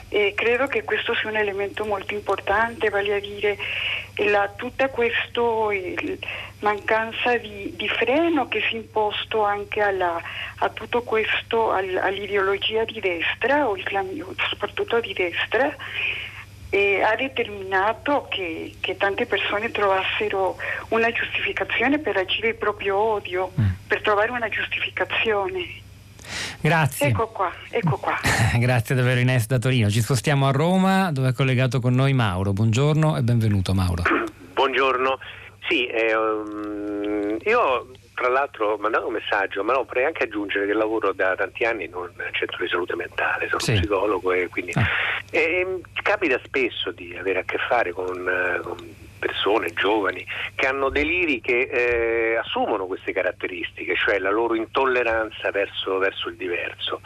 E 0.08 0.32
credo 0.36 0.66
che 0.66 0.84
questo 0.84 1.14
sia 1.14 1.28
un 1.28 1.36
elemento 1.36 1.84
molto 1.84 2.14
importante, 2.14 2.88
vale 2.90 3.14
a 3.14 3.20
dire 3.20 3.56
la, 4.16 4.48
tutta 4.54 4.88
questa 4.88 5.40
mancanza 6.64 7.36
di, 7.36 7.74
di, 7.76 7.88
freno 7.88 8.48
che 8.48 8.60
si 8.68 8.74
è 8.74 8.78
imposto 8.78 9.44
anche 9.44 9.82
alla, 9.82 10.20
a 10.58 10.68
tutto 10.70 11.02
questo, 11.02 11.70
all, 11.70 11.96
all'ideologia 11.96 12.84
di 12.84 12.98
destra, 13.00 13.68
o 13.68 13.76
soprattutto 14.48 14.98
di 15.00 15.12
destra, 15.12 15.72
e 16.70 17.02
ha 17.02 17.14
determinato 17.14 18.26
che, 18.30 18.74
che, 18.80 18.96
tante 18.96 19.26
persone 19.26 19.70
trovassero 19.70 20.56
una 20.88 21.12
giustificazione 21.12 21.98
per 21.98 22.16
agire 22.16 22.48
il 22.48 22.56
proprio 22.56 22.96
odio, 22.96 23.52
mm. 23.60 23.66
per 23.86 24.00
trovare 24.00 24.30
una 24.32 24.48
giustificazione. 24.48 25.82
Grazie. 26.60 27.08
Ecco 27.08 27.28
qua, 27.28 27.52
ecco 27.68 27.98
qua. 27.98 28.18
Grazie 28.58 28.94
davvero 28.94 29.20
Ines 29.20 29.46
da 29.46 29.58
Torino. 29.58 29.90
Ci 29.90 30.00
spostiamo 30.00 30.48
a 30.48 30.50
Roma 30.50 31.12
dove 31.12 31.28
è 31.28 31.32
collegato 31.34 31.78
con 31.78 31.94
noi 31.94 32.14
Mauro. 32.14 32.54
Buongiorno 32.54 33.18
e 33.18 33.22
benvenuto 33.22 33.74
Mauro. 33.74 34.02
Buongiorno. 34.54 35.18
Sì, 35.68 35.86
eh, 35.86 36.14
um, 36.14 37.38
io 37.42 37.88
tra 38.14 38.28
l'altro 38.28 38.72
ho 38.72 38.76
mandato 38.76 39.06
un 39.06 39.14
messaggio, 39.14 39.64
ma 39.64 39.72
no, 39.72 39.84
vorrei 39.84 40.04
anche 40.04 40.24
aggiungere 40.24 40.66
che 40.66 40.72
lavoro 40.72 41.12
da 41.12 41.34
tanti 41.34 41.64
anni 41.64 41.84
in 41.84 41.94
un 41.94 42.10
centro 42.32 42.58
di 42.62 42.68
salute 42.68 42.94
mentale, 42.94 43.48
sono 43.48 43.60
sì. 43.60 43.72
psicologo 43.72 44.32
e 44.32 44.48
quindi 44.48 44.72
ah. 44.74 44.86
e, 45.30 45.80
capita 46.02 46.38
spesso 46.44 46.92
di 46.92 47.16
avere 47.16 47.40
a 47.40 47.44
che 47.44 47.58
fare 47.68 47.92
con, 47.92 48.60
con 48.62 48.76
persone 49.24 49.72
giovani 49.72 50.26
che 50.54 50.66
hanno 50.66 50.90
deliri 50.90 51.40
che 51.40 51.60
eh, 51.60 52.36
assumono 52.36 52.84
queste 52.84 53.12
caratteristiche, 53.12 53.94
cioè 53.96 54.18
la 54.18 54.30
loro 54.30 54.54
intolleranza 54.54 55.50
verso, 55.50 55.96
verso, 55.96 56.28
il 56.28 56.36
diverso. 56.36 57.00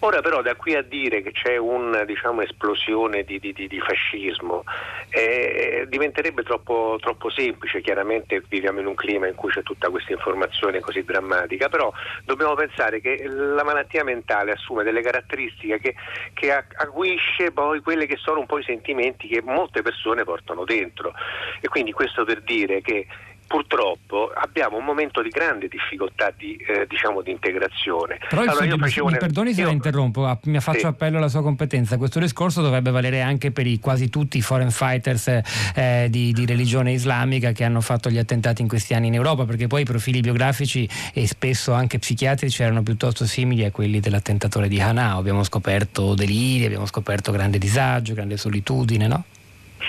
Ora 0.00 0.20
però 0.20 0.42
da 0.42 0.56
qui 0.56 0.74
a 0.74 0.82
dire 0.82 1.22
che 1.22 1.30
c'è 1.30 1.56
un'esplosione 1.56 3.22
diciamo, 3.22 3.38
di, 3.38 3.52
di, 3.52 3.68
di, 3.68 3.80
fascismo 3.80 4.64
eh, 5.10 5.86
diventerebbe 5.88 6.42
troppo, 6.42 6.98
troppo 7.00 7.30
semplice, 7.30 7.80
chiaramente 7.80 8.42
viviamo 8.48 8.80
in 8.80 8.86
un 8.86 8.94
clima 8.96 9.28
in 9.28 9.36
cui 9.36 9.52
c'è 9.52 9.62
tutta 9.62 9.88
questa 9.88 10.12
informazione 10.12 10.80
così 10.80 11.04
drammatica, 11.04 11.68
però 11.68 11.92
dobbiamo 12.24 12.54
pensare 12.54 13.00
che 13.00 13.22
la 13.28 13.62
malattia 13.62 14.02
mentale 14.02 14.50
assume 14.50 14.82
delle 14.82 15.02
caratteristiche 15.02 15.78
che, 15.78 15.94
che 16.34 16.52
aguisce 16.52 17.52
poi 17.52 17.80
quelle 17.80 18.06
che 18.06 18.16
sono 18.16 18.40
un 18.40 18.46
po' 18.46 18.58
i 18.58 18.64
sentimenti 18.64 19.28
che 19.28 19.42
molte 19.42 19.82
persone 19.82 20.24
portano 20.24 20.64
dentro 20.64 21.12
e 21.60 21.68
quindi 21.68 21.92
questo 21.92 22.24
per 22.24 22.42
dire 22.42 22.80
che 22.80 23.06
purtroppo 23.52 24.32
abbiamo 24.34 24.78
un 24.78 24.84
momento 24.84 25.20
di 25.20 25.28
grande 25.28 25.68
difficoltà 25.68 26.32
di, 26.34 26.56
eh, 26.56 26.86
diciamo, 26.88 27.20
di 27.20 27.32
integrazione. 27.32 28.18
Però 28.26 28.40
allora, 28.40 28.64
io 28.64 28.78
mi, 28.78 28.90
mi 28.90 29.18
perdoni 29.18 29.52
se 29.52 29.60
io... 29.60 29.66
la 29.66 29.72
interrompo, 29.72 30.38
mi 30.44 30.58
faccio 30.60 30.78
sì. 30.78 30.86
appello 30.86 31.18
alla 31.18 31.28
sua 31.28 31.42
competenza. 31.42 31.98
Questo 31.98 32.18
discorso 32.18 32.62
dovrebbe 32.62 32.90
valere 32.90 33.20
anche 33.20 33.50
per 33.50 33.66
i, 33.66 33.78
quasi 33.78 34.08
tutti 34.08 34.38
i 34.38 34.40
foreign 34.40 34.70
fighters 34.70 35.40
eh, 35.74 36.06
di, 36.08 36.32
di, 36.32 36.46
religione 36.46 36.92
islamica 36.92 37.52
che 37.52 37.64
hanno 37.64 37.82
fatto 37.82 38.08
gli 38.08 38.16
attentati 38.16 38.62
in 38.62 38.68
questi 38.68 38.94
anni 38.94 39.08
in 39.08 39.14
Europa, 39.14 39.44
perché 39.44 39.66
poi 39.66 39.82
i 39.82 39.84
profili 39.84 40.20
biografici 40.20 40.88
e 41.12 41.26
spesso 41.26 41.74
anche 41.74 41.98
psichiatrici 41.98 42.62
erano 42.62 42.82
piuttosto 42.82 43.26
simili 43.26 43.66
a 43.66 43.70
quelli 43.70 44.00
dell'attentatore 44.00 44.66
di 44.66 44.80
Hanau. 44.80 45.18
Abbiamo 45.18 45.44
scoperto 45.44 46.14
deliri, 46.14 46.64
abbiamo 46.64 46.86
scoperto 46.86 47.30
grande 47.32 47.58
disagio, 47.58 48.14
grande 48.14 48.38
solitudine, 48.38 49.06
no? 49.06 49.24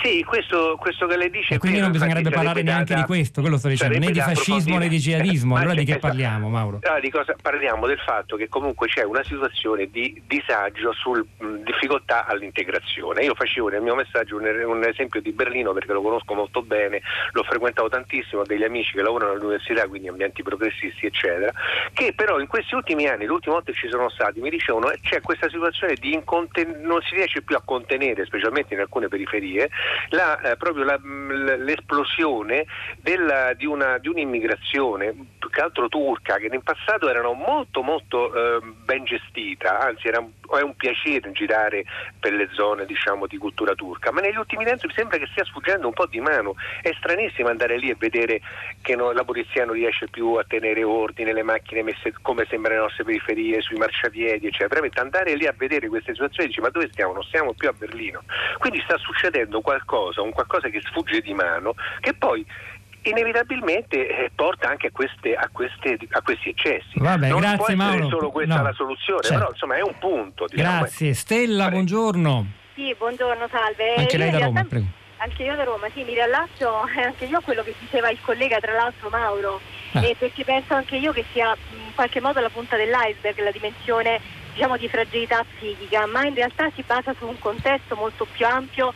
Sì, 0.02 0.24
questo, 0.24 0.78
questo, 0.80 1.06
che 1.08 1.18
lei 1.18 1.30
dice. 1.30 1.56
E 1.56 1.58
quindi 1.58 1.80
non 1.80 1.92
bisognerebbe 1.92 2.30
parlare 2.30 2.62
neanche 2.62 2.96
di 2.96 3.04
questo, 3.04 3.42
quello 3.42 3.58
sto 3.58 3.68
dicendo, 3.68 3.98
né 3.98 4.12
di 4.12 4.20
fascismo 4.20 4.78
né 4.78 4.88
di 4.88 4.98
jihadismo. 4.98 5.56
allora 5.56 5.74
di 5.74 5.86
che 5.86 5.92
esatto. 5.92 6.08
parliamo, 6.08 6.50
Mauro? 6.50 6.80
Allora, 6.82 7.00
di 7.00 7.10
cosa 7.10 7.36
parliamo 7.42 7.88
del 7.88 8.00
fatto 8.00 8.36
che 8.36 8.50
comunque 8.50 8.88
c'è 8.88 9.04
una 9.04 9.24
situazione 9.24 9.90
di 9.90 10.22
disagio 10.26 10.92
sulla 10.94 11.24
difficoltà 11.64 12.26
all'integrazione. 12.26 13.24
Io 13.24 13.36
facevo 13.36 13.70
nel 13.70 13.82
mio 13.82 13.96
messaggio 13.96 14.38
un, 14.38 14.46
un, 14.46 14.84
esempio 14.84 15.22
di 15.22 15.32
Berlino 15.32 15.74
perché 15.74 15.94
lo 15.94 16.02
conosco 16.02 16.34
molto 16.34 16.62
bene, 16.62 17.02
l'ho 17.32 17.44
frequentato 17.44 17.90
tantissimo, 17.90 18.42
ho 18.42 18.46
degli 18.46 18.64
amici 18.64 18.94
che 18.94 19.02
lavorano 19.02 19.32
all'università, 19.32 19.88
quindi 19.88 20.08
ambienti 20.08 20.44
progressisti, 20.44 21.06
eccetera, 21.06 21.52
che 21.94 22.14
però 22.16 22.40
in 22.40 22.48
questi 22.48 22.76
ultimi 22.76 23.08
anni, 23.08 23.26
l'ultima 23.26 23.56
volta 23.56 23.72
che 23.72 23.78
ci 23.78 23.90
sono 23.90 24.10
stati, 24.10 24.40
mi 24.40 24.50
dicevano 24.50 24.92
c'è 25.02 25.22
questa 25.22 25.50
situazione 25.50 25.96
di 25.96 26.14
inconten- 26.14 26.82
non 26.82 27.02
si 27.02 27.16
riesce 27.16 27.42
più 27.42 27.56
a 27.56 27.62
contenere, 27.64 28.26
specialmente 28.26 28.74
in 28.74 28.80
alcune 28.82 29.08
periferie, 29.08 29.70
la, 30.10 30.40
eh, 30.42 30.58
proprio 30.58 30.84
la, 30.84 31.00
l'esplosione 31.02 32.66
della, 32.98 33.54
di, 33.54 33.66
una, 33.66 33.98
di, 33.98 34.08
un'immigrazione, 34.08 35.14
più 35.40 35.50
che 35.50 35.62
altro 35.62 35.88
turca, 35.88 36.38
che 36.38 36.50
in 36.52 36.62
passato 36.62 37.10
erano 37.10 37.34
molto 37.34 37.82
molto 37.82 38.34
eh, 38.34 38.60
ben 38.62 39.04
gestita, 39.04 39.80
anzi 39.80 40.08
era, 40.08 40.20
è 40.58 40.62
un 40.62 40.76
piacere 40.76 41.32
girare 41.32 41.84
per 42.20 42.34
le 42.34 42.50
zone 42.52 42.86
diciamo, 42.86 43.28
di 43.28 43.38
cultura 43.38 43.74
turca, 43.76 44.12
ma 44.12 44.22
negli 44.22 44.38
ultimi 44.38 44.64
tempi 44.64 44.88
mi 44.88 44.94
sembra 44.94 45.18
che 45.18 45.28
stia 45.32 45.44
sfuggendo 45.46 45.88
un 45.88 45.94
po' 45.94 46.06
di 46.06 46.20
mano, 46.20 46.56
è 46.82 46.92
stranissimo 46.98 47.50
andare 47.50 47.78
lì 47.78 47.90
e 47.90 47.96
vedere 47.98 48.42
che 48.82 48.96
no, 48.96 49.12
la 49.12 49.24
polizia 49.24 49.66
non 49.66 49.76
riesce 49.76 50.08
più 50.08 50.34
a 50.34 50.46
tenere 50.48 50.84
ordine, 50.84 51.34
le 51.34 51.44
macchine 51.44 51.84
messe 51.84 52.14
come 52.22 52.46
sembra 52.50 52.72
nelle 52.72 52.84
nostre 52.84 53.04
periferie, 53.04 53.62
sui 53.62 53.78
marciapiedi, 53.78 54.48
eccetera, 54.48 54.70
veramente 54.70 55.00
andare 55.00 55.36
lì 55.36 55.46
a 55.46 55.54
vedere 55.56 55.88
queste 55.88 56.14
situazioni 56.14 56.46
e 56.46 56.48
dici 56.48 56.62
ma 56.62 56.70
dove 56.70 56.90
stiamo? 56.92 57.14
Non 57.14 57.24
stiamo 57.24 57.54
più 57.54 57.68
a 57.68 57.74
Berlino. 57.74 58.24
Quindi 58.58 58.82
sta 58.82 58.98
succedendo 58.98 59.62
qualcosa, 59.62 59.73
un 60.22 60.32
qualcosa 60.32 60.70
che 60.70 60.82
sfugge 60.82 61.22
di 61.22 61.34
mano, 61.34 61.74
che 62.00 62.14
poi 62.14 62.46
inevitabilmente 63.04 64.08
eh, 64.08 64.32
porta 64.34 64.70
anche 64.70 64.88
a, 64.88 64.92
queste, 64.92 65.34
a, 65.36 65.50
queste, 65.52 65.98
a 66.10 66.22
questi 66.22 66.50
eccessi. 66.50 67.00
Vabbè, 67.00 67.28
non 67.28 67.40
grazie, 67.40 67.58
può 67.58 67.66
essere 67.66 67.78
Mauro. 67.78 68.10
solo 68.10 68.32
questa 68.32 68.56
no. 68.56 68.64
la 68.64 68.74
soluzione, 68.74 69.22
certo. 69.22 69.38
però 69.38 69.50
insomma 69.50 69.76
è 69.76 69.82
un 69.82 69.98
punto. 70.00 70.46
Diciamo. 70.48 70.80
Grazie. 70.80 71.14
Stella, 71.14 71.70
buongiorno. 71.70 72.48
Sì, 72.76 72.96
buongiorno, 72.98 73.48
salve. 73.52 73.96
Anche 73.96 74.18
lei 74.18 74.32
da 74.32 74.38
Roma, 74.40 74.52
realtà, 74.52 74.70
prego. 74.70 74.86
Anche 75.18 75.44
io 75.44 75.56
da 75.56 75.64
Roma, 75.64 75.88
sì, 75.94 76.04
mi 76.04 76.14
riallaccio 76.14 76.82
anche 76.96 77.26
io 77.26 77.38
a 77.38 77.42
quello 77.42 77.64
che 77.64 77.74
diceva 77.80 78.10
il 78.10 78.20
collega, 78.22 78.60
tra 78.60 78.74
l'altro 78.74 79.10
Mauro, 79.10 79.60
eh. 79.94 80.10
eh, 80.10 80.16
perché 80.18 80.44
penso 80.44 80.74
anche 80.74 80.96
io 80.96 81.12
che 81.12 81.26
sia 81.32 81.56
in 81.72 81.94
qualche 81.96 82.20
modo 82.20 82.40
la 82.40 82.50
punta 82.50 82.76
dell'iceberg, 82.76 83.40
la 83.42 83.52
dimensione 83.52 84.20
diciamo, 84.54 84.78
di 84.78 84.88
fragilità 84.88 85.46
psichica, 85.56 86.06
ma 86.08 86.26
in 86.26 86.36
realtà 86.36 86.70
si 86.76 86.84
basa 86.86 87.14
su 87.18 87.28
un 87.28 87.40
contesto 87.40 87.96
molto 87.96 88.26
più 88.32 88.46
ampio 88.46 88.94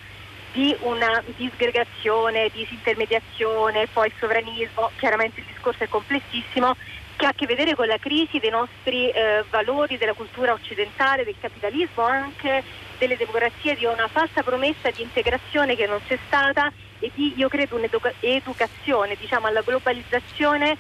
di 0.57 0.75
una 0.79 1.23
disgregazione, 1.35 2.49
disintermediazione, 2.51 3.85
poi 3.93 4.07
il 4.07 4.13
sovranismo, 4.17 4.89
chiaramente 4.95 5.41
il 5.41 5.45
discorso 5.45 5.83
è 5.83 5.87
complessissimo, 5.87 6.75
che 7.15 7.25
ha 7.25 7.29
a 7.29 7.33
che 7.35 7.45
vedere 7.45 7.75
con 7.75 7.85
la 7.85 7.99
crisi 7.99 8.39
dei 8.39 8.49
nostri 8.49 9.07
eh, 9.11 9.43
valori, 9.51 9.97
della 9.97 10.13
cultura 10.13 10.53
occidentale, 10.53 11.23
del 11.23 11.35
capitalismo, 11.39 12.05
anche 12.05 12.63
delle 12.97 13.17
democrazie, 13.17 13.75
di 13.75 13.85
una 13.85 14.07
falsa 14.07 14.41
promessa 14.41 14.89
di 14.89 15.03
integrazione 15.03 15.75
che 15.75 15.85
non 15.85 15.99
c'è 16.07 16.17
stata 16.25 16.73
e 16.97 17.11
di, 17.13 17.33
io 17.35 17.49
credo, 17.49 17.75
un'educazione 17.75 19.15
diciamo, 19.19 19.45
alla 19.45 19.61
globalizzazione 19.61 20.75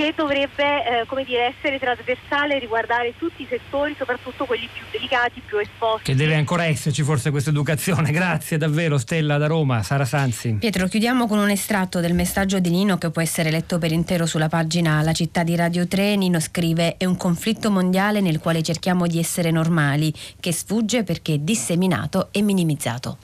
che 0.00 0.14
dovrebbe 0.16 1.04
eh, 1.04 1.24
dire, 1.26 1.54
essere 1.54 1.78
trasversale 1.78 2.56
e 2.56 2.58
riguardare 2.58 3.12
tutti 3.18 3.42
i 3.42 3.46
settori, 3.46 3.94
soprattutto 3.98 4.46
quelli 4.46 4.66
più 4.72 4.82
delicati, 4.90 5.42
più 5.44 5.58
esposti. 5.58 6.04
Che 6.04 6.14
deve 6.14 6.36
ancora 6.36 6.64
esserci 6.64 7.02
forse 7.02 7.30
questa 7.30 7.50
educazione. 7.50 8.10
Grazie 8.10 8.56
davvero 8.56 8.96
Stella 8.96 9.36
da 9.36 9.46
Roma, 9.46 9.82
Sara 9.82 10.06
Sanzi. 10.06 10.54
Pietro, 10.54 10.86
chiudiamo 10.86 11.26
con 11.26 11.38
un 11.38 11.50
estratto 11.50 12.00
del 12.00 12.14
messaggio 12.14 12.60
di 12.60 12.70
Nino 12.70 12.96
che 12.96 13.10
può 13.10 13.20
essere 13.20 13.50
letto 13.50 13.76
per 13.76 13.92
intero 13.92 14.24
sulla 14.24 14.48
pagina 14.48 15.02
La 15.02 15.12
città 15.12 15.42
di 15.42 15.54
Radio 15.54 15.86
3. 15.86 16.16
Nino 16.16 16.40
scrive: 16.40 16.96
È 16.96 17.04
un 17.04 17.18
conflitto 17.18 17.70
mondiale 17.70 18.22
nel 18.22 18.38
quale 18.38 18.62
cerchiamo 18.62 19.06
di 19.06 19.18
essere 19.18 19.50
normali, 19.50 20.10
che 20.40 20.52
sfugge 20.52 21.02
perché 21.02 21.34
è 21.34 21.38
disseminato 21.38 22.28
e 22.30 22.40
minimizzato. 22.40 23.18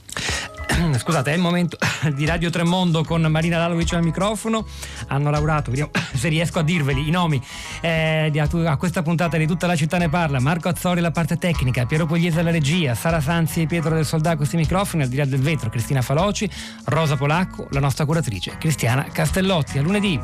Scusate, 0.98 1.30
è 1.32 1.34
il 1.34 1.40
momento 1.40 1.76
di 2.14 2.24
Radio 2.24 2.50
Tremondo 2.50 3.04
con 3.04 3.22
Marina 3.22 3.58
Lalovic 3.58 3.92
al 3.94 4.02
microfono. 4.02 4.66
Hanno 5.08 5.30
lavorato, 5.30 5.70
vediamo 5.70 5.90
se 6.14 6.28
riesco 6.28 6.58
a 6.58 6.62
dirveli 6.62 7.08
i 7.08 7.10
nomi 7.10 7.42
eh, 7.80 8.32
a 8.36 8.76
questa 8.76 9.02
puntata 9.02 9.36
di 9.36 9.46
Tutta 9.46 9.66
la 9.66 9.76
città 9.76 9.98
ne 9.98 10.08
parla. 10.08 10.40
Marco 10.40 10.68
Azzori 10.68 11.00
la 11.00 11.10
parte 11.10 11.36
tecnica, 11.36 11.86
Piero 11.86 12.06
Pugliese 12.06 12.40
alla 12.40 12.50
regia, 12.50 12.94
Sara 12.94 13.20
Sanzi 13.20 13.62
e 13.62 13.66
Pietro 13.66 13.94
del 13.94 14.04
Soldà 14.04 14.36
questi 14.36 14.56
microfoni, 14.56 15.02
al 15.02 15.08
di 15.08 15.16
là 15.16 15.24
del 15.24 15.40
vetro 15.40 15.70
Cristina 15.70 16.02
Faloci, 16.02 16.48
Rosa 16.84 17.16
Polacco, 17.16 17.66
la 17.70 17.80
nostra 17.80 18.04
curatrice 18.04 18.56
Cristiana 18.58 19.04
Castellotti. 19.10 19.78
A 19.78 19.82
lunedì. 19.82 20.20